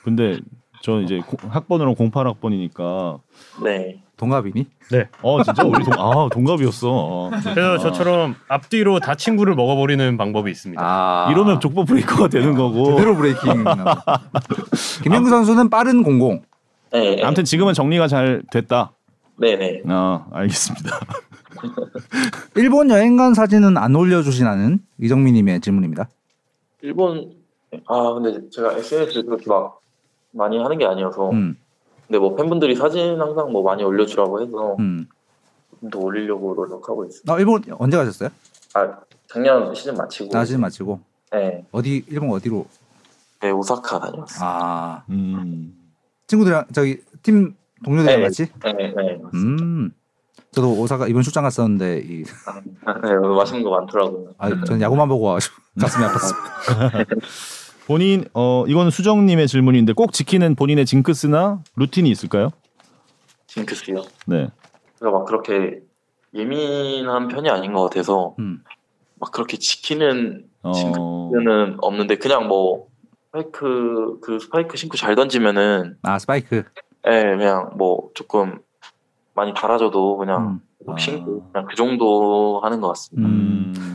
근데 0.05 0.39
저 0.83 1.01
이제 1.01 1.19
고- 1.19 1.37
학번으로 1.49 1.95
08학번이니까 1.95 3.21
네. 3.65 4.03
동갑이니? 4.17 4.67
어 5.23 5.43
진짜 5.45 5.63
우리 5.65 5.85
동, 5.85 5.93
아 5.97 6.29
동갑이었어. 6.31 6.89
어. 6.91 7.31
그래서 7.55 7.75
아. 7.75 7.79
저처럼 7.79 8.35
앞뒤로 8.49 8.99
다 9.01 9.15
친구를 9.15 9.55
먹어버리는 9.55 10.17
방법이 10.17 10.51
있습니다. 10.51 10.83
아. 10.83 11.31
이러면 11.31 11.61
족보 11.61 11.85
브레이커가 11.85 12.29
되는 12.29 12.55
거고. 12.55 12.87
제대로 12.97 13.15
브레이킹. 13.17 13.65
김영규 15.05 15.29
선수는 15.31 15.71
빠른 15.71 16.03
00. 16.03 16.41
네. 16.93 17.17
네. 17.17 17.23
아무튼 17.23 17.45
지금은 17.45 17.75
정리가 17.75 18.09
잘 18.09 18.43
됐다. 18.51 18.93
네네. 19.37 19.83
아 19.89 20.27
알겠습니다. 20.33 20.99
일본 22.57 22.91
여행 22.91 23.17
간 23.17 23.35
사진은 23.35 23.77
안 23.77 23.95
올려주시나는 23.95 24.81
이정민님의 25.01 25.61
질문입니다. 25.61 26.09
일본 26.83 27.33
아 27.87 28.13
근데 28.15 28.49
제가 28.51 28.73
SNS를 28.79 29.27
그렇게 29.27 29.45
막 29.49 29.81
많이 30.39 30.59
하는 30.59 30.79
게 30.79 30.87
아니어서 30.87 31.31
음, 31.31 31.57
근데 32.07 32.19
뭐 32.19 32.35
팬분들이 32.35 32.75
사진 32.77 33.21
항상 33.21 33.53
뭐 33.53 33.63
많이 33.63 33.83
올려주라고 33.85 34.41
해서 34.41 34.77
음. 34.79 35.07
좀더 35.81 35.99
올리려고 35.99 36.55
노력하고 36.55 37.05
있습니다. 37.05 37.33
어, 37.33 37.39
일본 37.39 37.63
언제 37.79 37.97
가셨어요? 37.97 38.31
아 38.75 38.97
작년 39.27 39.75
시즌 39.75 39.95
마치고 39.95 40.31
나 40.31 40.45
시즌 40.45 40.61
마치고 40.61 41.01
네, 41.33 41.67
어디 41.73 42.05
일본 42.09 42.31
어디로? 42.31 42.67
네 43.41 43.51
오사카 43.51 44.01
다녀왔어요. 44.01 44.49
아 44.49 45.05
음. 45.11 45.75
친구들이랑 46.27 46.67
저기 46.73 47.03
팀 47.23 47.55
동료들이랑 47.85 48.21
네. 48.21 48.27
같이? 48.27 48.47
네, 48.65 48.73
네, 48.73 49.17
맞습니다. 49.23 49.31
음. 49.35 49.93
저도 50.53 50.81
오사카 50.81 51.09
이번 51.09 51.23
출장 51.23 51.45
갔었는데 51.45 52.03
이, 52.05 52.25
아, 52.85 52.95
네, 53.01 53.15
맛있는 53.15 53.63
거 53.63 53.71
많더라고요. 53.71 54.35
아, 54.39 54.49
저는 54.65 54.81
야구만 54.81 55.09
보고 55.09 55.27
와가지고 55.27 55.55
가슴이 55.79 56.05
아팠습니다. 56.07 57.07
본인 57.89 58.27
어 58.35 58.67
이건 58.69 58.91
수정님의 58.91 59.49
질문인데 59.49 59.95
꼭 59.95 60.13
지키는 60.13 60.57
본인의 60.57 60.85
징크스나 60.85 61.63
루틴이 61.75 62.11
있을까요? 62.11 62.51
징크스요. 63.47 64.03
네. 64.27 64.51
제가 64.99 65.11
막 65.11 65.25
그렇게 65.25 65.81
예민한 66.35 67.29
편이 67.29 67.49
아닌 67.49 67.73
것 67.73 67.85
같아서 67.85 68.35
음. 68.41 68.63
막 69.19 69.33
그렇게 69.33 69.57
지키는 69.57 70.45
어. 70.65 70.73
징크스는 70.73 71.79
없는데 71.81 72.17
그냥 72.17 72.47
뭐 72.47 72.89
스파이크 73.29 74.19
그 74.21 74.39
스파이크 74.39 74.77
신고 74.77 74.99
잘 74.99 75.15
던지면은 75.15 75.97
아 76.03 76.19
스파이크. 76.19 76.65
예 77.07 77.23
그냥 77.23 77.71
뭐 77.79 78.11
조금 78.13 78.59
많이 79.33 79.55
달아줘도 79.55 80.19
그냥 80.19 80.47
음. 80.47 80.61
꼭 80.85 81.01
신고 81.01 81.51
그냥 81.53 81.67
그 81.67 81.75
정도 81.75 82.61
하는 82.63 82.83
것 82.83 82.89
같습니다. 82.89 83.31
음. 83.31 83.88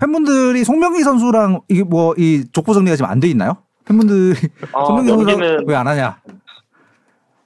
팬분들이 0.00 0.64
송명기 0.64 1.02
선수랑 1.02 1.60
이게 1.68 1.82
뭐 1.84 2.14
이 2.16 2.44
족보 2.52 2.72
정리가 2.74 2.96
지금 2.96 3.10
안 3.10 3.20
돼 3.20 3.28
있나요? 3.28 3.58
팬분들이 3.84 4.34
아, 4.72 4.84
송명기 4.84 5.08
선수랑 5.10 5.38
명기는 5.38 5.68
왜안 5.68 5.86
하냐? 5.86 6.20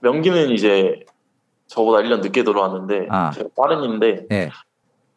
명기는 0.01 0.51
이제 0.51 1.05
저보다 1.67 1.99
1년 2.03 2.21
늦게 2.23 2.45
들어왔는데 2.45 3.07
아. 3.11 3.31
제가 3.31 3.49
빠른인데 3.57 4.27
예. 4.31 4.51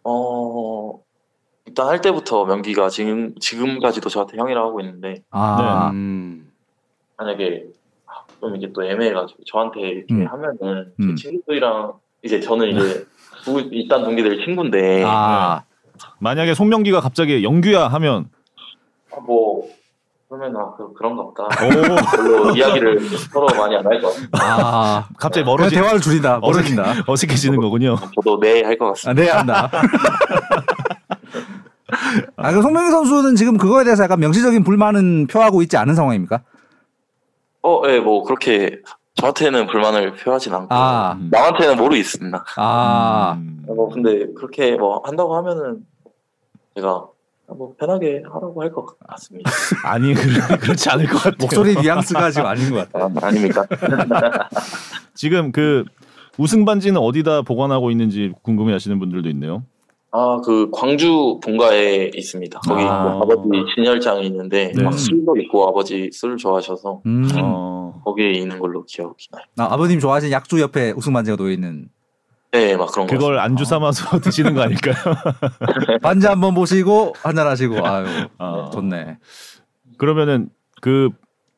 어 0.03 0.99
일단 1.65 1.87
할 1.87 2.01
때부터 2.01 2.45
명기가 2.45 2.89
지금 2.89 3.35
지금까지도 3.39 4.09
저한테 4.09 4.37
형이라고 4.37 4.69
하고 4.69 4.79
있는데 4.81 5.23
아. 5.31 5.89
음. 5.93 6.49
만약에 7.17 7.65
아, 8.05 8.11
좀 8.39 8.55
이게 8.55 8.71
또 8.71 8.83
애매해가지고 8.83 9.43
저한테 9.45 9.81
이렇게 9.81 10.13
음. 10.13 10.27
하면은 10.27 10.93
음. 10.99 11.15
제 11.15 11.23
친구들이랑 11.29 11.93
이제 12.23 12.39
저는 12.39 12.69
이제 12.69 13.05
두 13.43 13.59
일단 13.71 14.03
동기들 14.03 14.43
친구인데 14.45 15.03
아. 15.05 15.63
만약에 16.19 16.53
송명기가 16.53 16.99
갑자기 17.01 17.43
영규야 17.43 17.87
하면 17.87 18.29
아, 19.15 19.19
뭐 19.21 19.67
그러면 20.29 20.55
아 20.57 20.73
그, 20.75 20.91
그런가 20.93 21.23
보다 21.23 21.43
오 21.43 21.69
별로 22.17 22.55
이야기를 22.55 22.99
서로 23.31 23.47
많이 23.57 23.75
안 23.75 23.85
할 23.85 24.01
것 24.01 24.07
같습니다. 24.09 24.39
아. 24.41 25.07
갑자기 25.17 25.45
멀어지 25.45 25.75
대화를 25.75 26.01
줄인다. 26.01 26.39
멀어진다. 26.39 27.03
어색해 27.07 27.35
지는 27.35 27.59
거군요. 27.61 27.95
저도 28.15 28.39
네 28.39 28.61
할 28.63 28.77
것 28.77 28.87
같습니다. 28.89 29.21
아, 29.21 29.25
네, 29.25 29.31
한다. 29.31 29.71
아, 32.35 32.49
그럼 32.49 32.61
송명기 32.61 32.91
선수는 32.91 33.35
지금 33.35 33.57
그거에 33.57 33.83
대해서 33.85 34.03
약간 34.03 34.19
명시적인 34.19 34.63
불만은 34.63 35.27
표하고 35.27 35.61
있지 35.61 35.77
않은 35.77 35.95
상황입니까? 35.95 36.41
어, 37.63 37.81
예, 37.87 37.99
뭐 37.99 38.23
그렇게 38.23 38.79
저한테는 39.15 39.67
불만을 39.67 40.13
표하진 40.15 40.53
않고 40.53 40.67
아, 40.69 41.13
음. 41.13 41.29
남한테는 41.31 41.77
모르 41.77 41.95
있습니다. 41.95 42.43
아, 42.57 43.35
음. 43.37 43.63
뭐 43.65 43.89
근데 43.89 44.27
그렇게 44.35 44.75
뭐 44.75 45.01
한다고 45.05 45.35
하면은 45.37 45.77
제가 46.77 47.07
뭐 47.57 47.73
편하게 47.79 48.21
하라고 48.25 48.61
할 48.61 48.71
것 48.71 48.85
같습니다. 48.99 49.49
아니 49.83 50.13
그- 50.13 50.57
그렇 50.59 50.75
지 50.75 50.89
않을 50.89 51.07
것 51.07 51.17
같아요. 51.17 51.37
목소리 51.39 51.75
뉘앙스가 51.75 52.29
지금 52.31 52.45
아닌 52.47 52.69
것 52.71 52.91
같아. 52.91 53.05
아, 53.05 53.27
아닙니까? 53.27 53.65
지금 55.15 55.51
그 55.51 55.83
우승 56.37 56.65
반지는 56.65 56.99
어디다 57.01 57.41
보관하고 57.41 57.89
있는지 57.89 58.31
궁금해하시는 58.43 58.99
분들도 58.99 59.29
있네요. 59.29 59.63
아, 60.11 60.39
그 60.43 60.69
광주 60.71 61.39
본가에 61.43 62.11
있습니다. 62.13 62.59
거기 62.61 62.83
아. 62.83 63.03
뭐 63.03 63.21
아버지 63.23 63.49
진열장이 63.75 64.25
있는데 64.27 64.71
네. 64.75 64.83
막 64.83 64.93
술도 64.93 65.35
있고 65.37 65.67
아버지 65.67 66.09
술을 66.13 66.37
좋아하셔서 66.37 67.01
음. 67.05 67.27
어. 67.41 68.01
거기에 68.05 68.31
있는 68.31 68.59
걸로 68.59 68.83
기억이 68.85 69.27
나요. 69.31 69.43
아, 69.57 69.73
아버님 69.73 69.99
좋아하시는 69.99 70.31
약주 70.31 70.59
옆에 70.61 70.93
우승 70.95 71.11
반지가 71.13 71.35
놓여 71.37 71.51
있는 71.51 71.89
네, 72.57 72.75
막 72.75 72.91
그런 72.91 73.05
거. 73.05 73.13
그걸 73.13 73.37
안주 73.37 73.65
삼아서 73.65 74.17
드시는 74.19 74.55
거 74.55 74.61
아닐까요? 74.61 74.95
반지 76.01 76.25
한번 76.25 76.55
보시고 76.55 77.13
한잔 77.21 77.45
하시고 77.45 77.85
아유 77.85 78.07
아. 78.39 78.69
좋네. 78.73 79.19
그러면은 79.97 80.49
그 80.81 81.09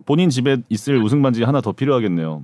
본인 0.06 0.30
집에 0.30 0.58
있을 0.68 0.98
우승 1.02 1.22
반지 1.22 1.44
하나 1.44 1.62
더 1.62 1.72
필요하겠네요. 1.72 2.44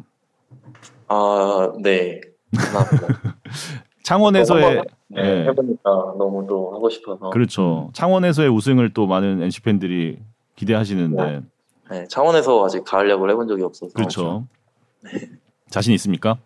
아, 1.08 1.72
네. 1.82 2.22
창원에서의 4.03 4.84
네, 5.10 5.22
네. 5.22 5.43
해보니까 5.47 5.89
너무 6.18 6.45
또 6.47 6.74
하고 6.74 6.89
싶어서. 6.89 7.30
그렇죠. 7.32 7.89
창원에서의 7.93 8.49
우승을 8.49 8.93
또 8.93 9.06
많은 9.08 9.41
NC 9.41 9.62
팬들이 9.64 10.20
기대하시는데 10.56 11.41
네, 11.91 12.08
창원에서 12.08 12.66
아직 12.66 12.84
가을야구를 12.86 13.34
해본 13.34 13.47
적이 13.47 13.64
없어서. 13.64 13.93
그렇죠. 13.93 14.47
자신 15.70 15.93
있습니까? 15.93 16.38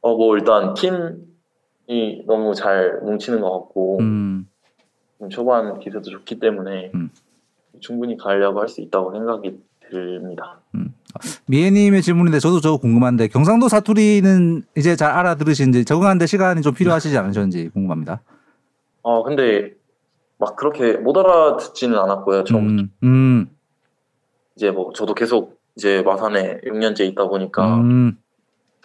어, 0.00 0.16
뭐 0.16 0.36
일단 0.36 0.74
팀이 0.74 2.24
너무 2.26 2.54
잘 2.54 3.00
뭉치는 3.02 3.40
것 3.40 3.50
같고 3.52 3.98
음. 4.00 4.48
초반 5.30 5.78
기세도 5.80 6.02
좋기 6.02 6.38
때문에 6.38 6.92
음. 6.94 7.10
충분히 7.80 8.16
가려고 8.16 8.60
할 8.60 8.68
수 8.68 8.80
있다고 8.80 9.12
생각이 9.12 9.58
듭니다. 9.90 10.60
미애님의 11.46 12.02
질문인데 12.02 12.38
저도 12.40 12.60
저거 12.60 12.76
궁금한데 12.76 13.28
경상도 13.28 13.68
사투리는 13.68 14.62
이제 14.76 14.94
잘 14.96 15.10
알아들으시는지 15.12 15.84
적응하는데 15.84 16.26
시간이 16.26 16.62
좀 16.62 16.74
필요하시지 16.74 17.16
않으셨는지 17.16 17.70
궁금합니다. 17.70 18.20
어 19.02 19.22
근데 19.22 19.72
막 20.38 20.54
그렇게 20.56 20.92
못 20.98 21.16
알아듣지는 21.16 21.98
않았고요. 21.98 22.44
처음 22.44 22.68
음, 22.78 22.92
음, 23.02 23.50
이제 24.56 24.70
뭐 24.70 24.92
저도 24.92 25.14
계속 25.14 25.58
이제 25.76 26.02
마산에 26.02 26.60
6년째 26.60 27.00
있다 27.06 27.26
보니까 27.28 27.76
음. 27.78 28.18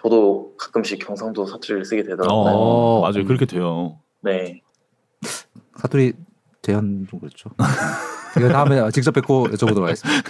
저도 0.04 0.54
가끔씩 0.58 1.00
경상도 1.06 1.46
사투리를 1.46 1.86
쓰게 1.86 2.04
되더라고요. 2.04 2.34
어, 2.34 3.02
맞아요. 3.02 3.26
그렇게 3.26 3.46
돼요. 3.46 4.00
네. 4.22 4.62
사투리 5.78 6.14
재현 6.62 7.08
좀 7.10 7.20
그렇죠. 7.20 7.50
제가 8.34 8.50
다음에 8.50 8.92
직접 8.92 9.12
뵙고 9.14 9.48
여쭤보도록 9.48 9.84
하겠습니다. 9.84 10.22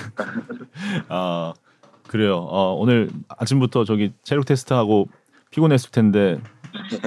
아 1.09 1.53
그래요. 2.07 2.37
어, 2.37 2.75
오늘 2.75 3.09
아침부터 3.27 3.83
저기 3.85 4.13
체력 4.21 4.45
테스트하고 4.45 5.07
피곤했을 5.49 5.89
텐데 5.89 6.39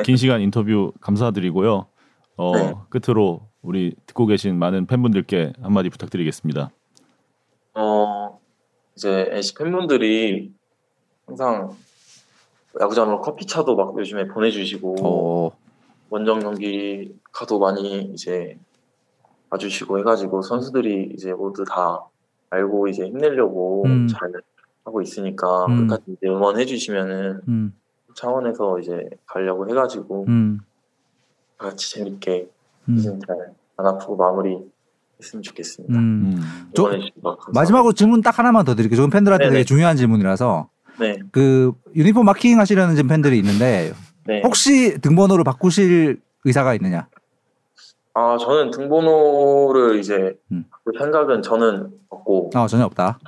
긴 0.05 0.17
시간 0.17 0.41
인터뷰 0.41 0.93
감사드리고요. 1.01 1.87
어, 2.37 2.57
네. 2.57 2.75
끝으로 2.89 3.49
우리 3.63 3.95
듣고 4.07 4.27
계신 4.27 4.59
많은 4.59 4.87
팬분들께 4.87 5.53
한마디 5.63 5.89
부탁드리겠습니다. 5.89 6.71
어 7.75 8.41
이제 8.97 9.29
NC 9.31 9.55
팬분들이 9.55 10.53
항상 11.27 11.77
야구장으로 12.81 13.21
커피차도 13.21 13.77
막 13.77 13.99
요즘에 13.99 14.29
보내주시고 14.29 14.97
어, 15.03 15.57
원정 16.11 16.41
경기 16.41 17.15
가도 17.33 17.59
많이 17.59 18.03
이제 18.13 18.59
봐주시고 19.51 19.99
해가지고 20.01 20.43
선수들이 20.43 21.13
이제 21.15 21.33
모두 21.33 21.65
다 21.65 22.05
알고 22.51 22.89
이제 22.89 23.07
힘내려고 23.07 23.85
음. 23.87 24.09
잘 24.09 24.33
하고 24.85 25.03
있으니까 25.03 25.67
음. 25.67 25.87
끝까지 25.87 26.05
이제 26.13 26.29
응원해 26.29 26.65
주시면은 26.65 27.41
음, 27.49 27.75
차원에서 28.15 28.79
이제 28.79 29.09
가려고 29.27 29.69
해가지고 29.69 30.27
음, 30.29 30.61
다 31.59 31.71
같이 31.71 31.93
재밌게 31.93 32.49
음, 32.89 32.97
시즌 32.97 33.21
잘안 33.21 33.95
아프고 33.95 34.17
마무리 34.17 34.59
했으면 35.21 35.43
좋겠습니다. 35.43 35.99
음. 35.99 36.37
음. 36.37 36.71
저-. 36.75 36.91
마지막으로 37.53 37.93
질문 37.93 38.21
딱 38.21 38.39
하나만 38.39 38.65
더 38.65 38.75
드릴게요. 38.75 38.97
저는 38.97 39.11
팬들한테 39.11 39.47
네네. 39.47 39.53
되게 39.53 39.65
중요한 39.65 39.97
질문이라서 39.97 40.69
네, 40.99 41.19
그 41.31 41.73
유니폼 41.95 42.25
마킹 42.25 42.59
하시려는 42.59 42.95
지금 42.95 43.09
팬들이 43.09 43.39
있는데 43.39 43.93
네. 44.27 44.43
혹시 44.45 44.99
등번호를 45.01 45.45
바꾸실 45.45 46.21
의사가 46.45 46.75
있느냐? 46.75 47.09
아 48.15 48.37
저는 48.39 48.71
등번호를 48.71 49.99
이제 49.99 50.39
음. 50.51 50.65
그 50.85 50.93
생각은 50.99 51.43
저는 51.43 51.91
없고 52.09 52.51
아 52.55 52.67
전혀 52.67 52.85
없다. 52.85 53.19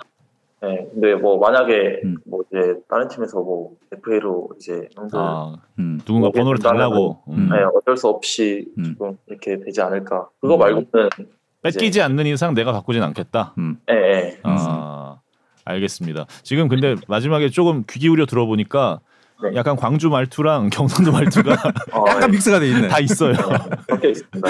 네, 0.61 0.89
근데 0.93 1.15
뭐 1.15 1.39
만약에 1.39 2.01
음. 2.05 2.17
뭐 2.25 2.43
이제 2.51 2.75
다른 2.89 3.07
팀에서 3.09 3.39
뭐 3.41 3.77
FA로 3.93 4.49
이제 4.57 4.89
아 5.13 5.55
음. 5.79 6.01
누군가 6.05 6.29
뭐 6.29 6.33
번호를 6.33 6.59
달라고 6.59 7.23
음. 7.29 7.49
네, 7.51 7.59
어쩔 7.75 7.97
수 7.97 8.09
없이 8.09 8.67
음. 8.79 8.95
조금 8.99 9.19
이렇게 9.27 9.59
되지 9.61 9.81
않을까. 9.81 10.29
그거 10.41 10.55
음. 10.55 10.59
말고는 10.59 11.11
뺏기지 11.63 12.03
않는 12.03 12.27
이상 12.27 12.55
내가 12.55 12.73
바꾸진 12.73 13.03
않겠다. 13.03 13.55
음. 13.59 13.79
예, 13.91 13.95
예. 13.95 14.41
아 14.43 15.21
알겠습니다. 15.69 16.27
지금 16.43 16.69
근데 16.69 16.97
마지막에 17.07 17.51
조금 17.51 17.85
귀 17.89 18.01
기울여 18.01 18.27
들어보니까 18.27 19.01
네. 19.43 19.51
약간 19.55 19.77
광주 19.77 20.09
말투랑 20.09 20.71
경상도 20.73 21.13
말투가 21.13 21.53
어, 21.93 22.05
약간 22.09 22.25
예. 22.25 22.27
믹스가 22.29 22.59
돼 22.59 22.69
있네. 22.69 22.89
다 22.89 22.99
있어요. 22.99 23.35
섞여 23.35 24.09
있습니다. 24.09 24.49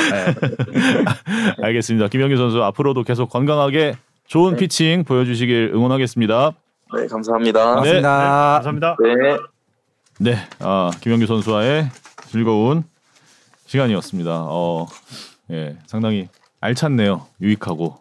알겠습니다. 1.62 2.08
김영규 2.08 2.36
선수 2.36 2.62
앞으로도 2.62 3.02
계속 3.02 3.28
건강하게 3.28 3.94
좋은 4.26 4.52
네. 4.52 4.58
피칭 4.60 5.04
보여주시길 5.04 5.72
응원하겠습니다. 5.74 6.52
네, 6.94 7.06
감사합니다. 7.06 7.70
고맙습니다. 7.70 8.60
감사합니다. 8.62 8.96
네. 9.00 9.38
네, 10.20 10.36
아, 10.60 10.90
김영규 11.00 11.26
선수와의 11.26 11.88
즐거운 12.26 12.82
시간이었습니다. 13.66 14.30
어, 14.48 14.86
예, 15.50 15.76
상당히 15.86 16.28
알찼네요. 16.60 17.26
유익하고 17.40 17.98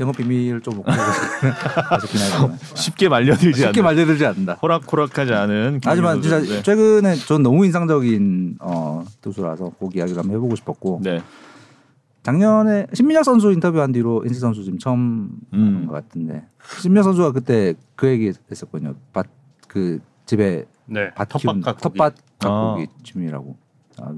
영업 0.00 0.16
비밀 0.16 0.60
좀 0.60 0.76
먹고 0.76 0.90
아쉽긴 0.90 2.20
하지만 2.20 2.58
쉽게 2.74 3.08
말려들지 3.08 3.60
쉽게 3.60 3.80
않는 3.80 3.82
말려들지 3.82 4.26
않는다. 4.26 4.54
호락호락하지 4.54 5.32
않은. 5.32 5.80
하지만 5.84 6.22
진짜. 6.22 6.40
네. 6.40 6.62
최근에 6.62 7.14
전 7.16 7.42
너무 7.42 7.64
인상적인 7.64 8.56
어, 8.60 9.04
투수라서 9.20 9.72
그 9.78 9.88
이야기를 9.94 10.18
한번 10.18 10.36
해보고 10.36 10.56
싶었고 10.56 11.00
네, 11.02 11.22
작년에 12.22 12.86
신민혁 12.92 13.24
선수 13.24 13.52
인터뷰한 13.52 13.92
뒤로 13.92 14.22
NC 14.26 14.40
선수 14.40 14.64
지금 14.64 14.78
처음 14.78 15.30
음. 15.52 15.76
한것 15.82 15.92
같은데 15.92 16.46
신민혁 16.80 17.04
선수가 17.04 17.32
그때 17.32 17.74
그 17.96 18.08
얘기 18.08 18.32
했었거든요. 18.50 18.94
밭 19.12 19.26
그 19.70 20.00
집에 20.26 20.64
네. 20.86 21.10
밭 21.14 21.28
텃밭 21.28 21.40
키우는 21.42 21.60
가꾸기. 21.62 21.82
텃밭 21.82 22.14
아. 22.40 22.48
가꾸기 22.48 22.86
취미라고 23.04 23.56
아, 23.98 24.12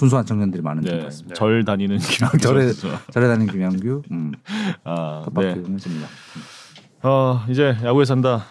순수한 0.00 0.24
청년들이 0.24 0.62
많은 0.62 0.82
집 0.82 0.94
네, 0.96 1.02
같습니다. 1.04 1.34
절 1.34 1.62
다니는 1.62 1.98
김영규 1.98 2.38
절에- 2.40 2.72
선수. 2.72 2.88
절에 3.12 3.28
다니는 3.28 3.52
김양규 3.52 4.02
음, 4.10 4.32
아, 4.84 5.26
네. 5.36 5.52
키우는 5.54 5.76
집니다. 5.76 6.08
어, 7.02 7.44
이제 7.50 7.76
야구에 7.84 8.06
산다 8.06 8.46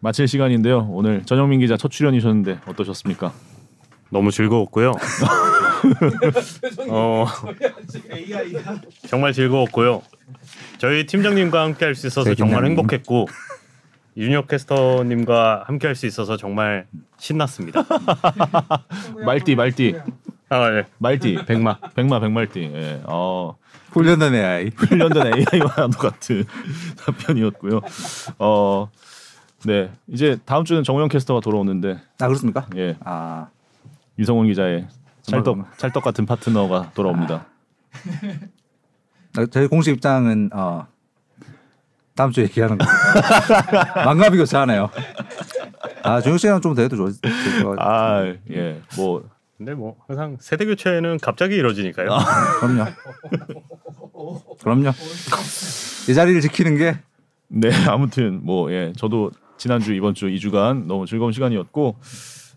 마칠 0.00 0.26
시간인데요. 0.26 0.88
오늘 0.90 1.24
전영민 1.26 1.60
기자 1.60 1.76
첫 1.76 1.90
출연이셨는데 1.90 2.60
어떠셨습니까? 2.66 3.32
너무 4.10 4.30
즐거웠고요. 4.30 4.92
어, 6.88 7.26
정말 9.08 9.34
즐거웠고요. 9.34 10.00
저희 10.78 11.04
팀장님과 11.04 11.62
함께 11.64 11.84
할 11.84 11.94
수 11.94 12.06
있어서 12.06 12.34
정말. 12.34 12.64
행복했고 12.64 13.26
윤혁 14.16 14.48
캐스터님과 14.48 15.64
함께 15.66 15.86
할 15.86 15.94
수 15.94 16.06
있어서 16.06 16.38
정말 16.38 16.86
신났습니다. 17.18 17.84
말띠, 19.26 19.54
말띠, 19.54 19.94
아, 20.50 20.70
네. 20.70 20.86
말띠, 20.98 21.44
백마, 21.46 21.78
백마, 21.94 22.20
백말띠. 22.20 22.70
예, 22.74 23.02
어, 23.04 23.56
훈련된 23.92 24.34
AI. 24.34 24.70
훈련된 24.74 25.26
AI와 25.26 25.88
똑같은 25.92 26.44
답변이었고요. 27.04 27.80
어, 28.38 28.90
네, 29.64 29.90
이제 30.06 30.38
다음 30.44 30.64
주는 30.64 30.82
정우영 30.82 31.08
캐스터가 31.08 31.40
돌아오는데, 31.40 31.98
아 32.20 32.26
그렇습니까? 32.26 32.66
예, 32.76 32.96
아 33.04 33.48
이성훈 34.18 34.46
기자의 34.46 34.88
찰떡, 35.22 35.76
찰떡 35.76 36.02
같은 36.02 36.24
파트너가 36.26 36.92
돌아옵니다. 36.94 37.46
아, 39.36 39.46
저희 39.50 39.66
공식 39.66 39.92
입장은 39.94 40.50
어, 40.54 40.86
다음 42.14 42.30
주에 42.30 42.44
얘기하는 42.44 42.78
거. 42.78 42.86
망가비 44.04 44.38
교체하네요. 44.38 44.88
아 46.02 46.20
정혁 46.22 46.38
씨랑 46.38 46.60
좀 46.62 46.74
대도 46.74 46.96
좋을 46.96 47.12
것 47.62 47.76
같아요. 47.76 47.76
아, 47.78 48.24
예, 48.50 48.80
뭐 48.96 49.28
근데 49.58 49.74
뭐 49.74 49.96
항상 50.06 50.36
세대 50.40 50.64
교체는 50.64 51.18
갑자기 51.20 51.56
이루어지니까요. 51.56 52.08
그럼요. 52.60 52.84
그럼요. 54.62 54.90
이 56.08 56.14
자리를 56.14 56.40
지키는 56.40 56.78
게 56.78 56.96
네, 57.48 57.70
아무튼 57.88 58.40
뭐 58.44 58.72
예, 58.72 58.92
저도 58.96 59.32
지난주 59.56 59.92
이번 59.94 60.14
주 60.14 60.28
2주간 60.28 60.86
너무 60.86 61.06
즐거운 61.06 61.32
시간이었고 61.32 61.96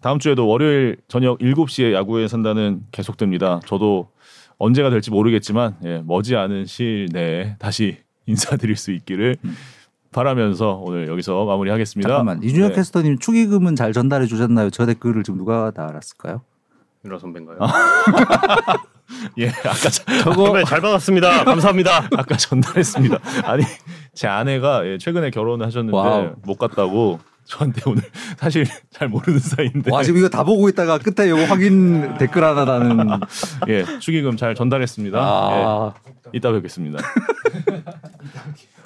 다음 0.01 0.19
주에도 0.19 0.47
월요일 0.47 0.97
저녁 1.07 1.39
7시에 1.39 1.91
야구에 1.93 2.27
산다는 2.27 2.83
계속됩니다. 2.91 3.61
저도 3.65 4.09
언제가 4.59 4.91
될지 4.91 5.09
모르겠지만 5.09 5.77
예, 5.83 6.03
머지않은 6.05 6.65
시일 6.65 7.09
내에 7.11 7.55
다시 7.57 7.97
인사드릴 8.27 8.75
수 8.75 8.91
있기를 8.91 9.37
바라면서 10.11 10.79
오늘 10.85 11.07
여기서 11.07 11.45
마무리하겠습니다. 11.45 12.07
잠깐만 12.07 12.43
이준혁 12.43 12.69
네. 12.69 12.75
캐스터님 12.75 13.17
축의금은 13.17 13.75
잘 13.75 13.91
전달해 13.91 14.27
주셨나요? 14.27 14.69
저 14.69 14.85
댓글을 14.85 15.23
지금 15.23 15.39
누가 15.39 15.71
달았을까요? 15.71 16.43
유라 17.05 17.17
선배인가요? 17.19 17.57
예, 19.39 19.49
아까 19.49 19.89
저- 19.89 20.03
저거 20.23 20.53
네, 20.57 20.63
잘 20.63 20.81
받았습니다. 20.81 21.43
감사합니다. 21.45 22.07
아까 22.15 22.37
전달했습니다. 22.37 23.17
아니 23.45 23.63
제 24.13 24.27
아내가 24.27 24.85
예, 24.85 24.97
최근에 24.97 25.29
결혼을 25.31 25.65
하셨는데 25.65 25.97
wow. 25.97 26.31
못 26.43 26.57
갔다고 26.57 27.19
저한테 27.45 27.81
오늘 27.85 28.03
사실 28.37 28.65
잘 28.91 29.07
모르는 29.09 29.39
사이인데 29.39 29.91
와 29.91 30.03
지금 30.03 30.19
이거 30.19 30.29
다 30.29 30.43
보고 30.43 30.69
있다가 30.69 30.99
끝에 30.99 31.27
이거 31.27 31.43
확인 31.45 32.15
댓글 32.19 32.43
하나 32.43 32.65
다는 32.65 33.19
예, 33.67 33.83
축의금 33.99 34.37
잘 34.37 34.53
전달했습니다. 34.55 35.19
아 35.19 35.93
예, 35.97 36.29
이따 36.33 36.51
뵙겠습니다. 36.51 36.99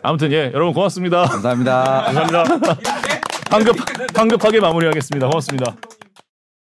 아무튼 0.02 0.32
예, 0.32 0.52
여러분 0.54 0.74
고맙습니다. 0.74 1.26
감사합니다. 1.26 2.04
감사합니다. 2.14 2.44
황급 3.52 3.76
황급하게 4.18 4.60
마무리하겠습니다. 4.62 5.28
고맙습니다. 5.28 5.76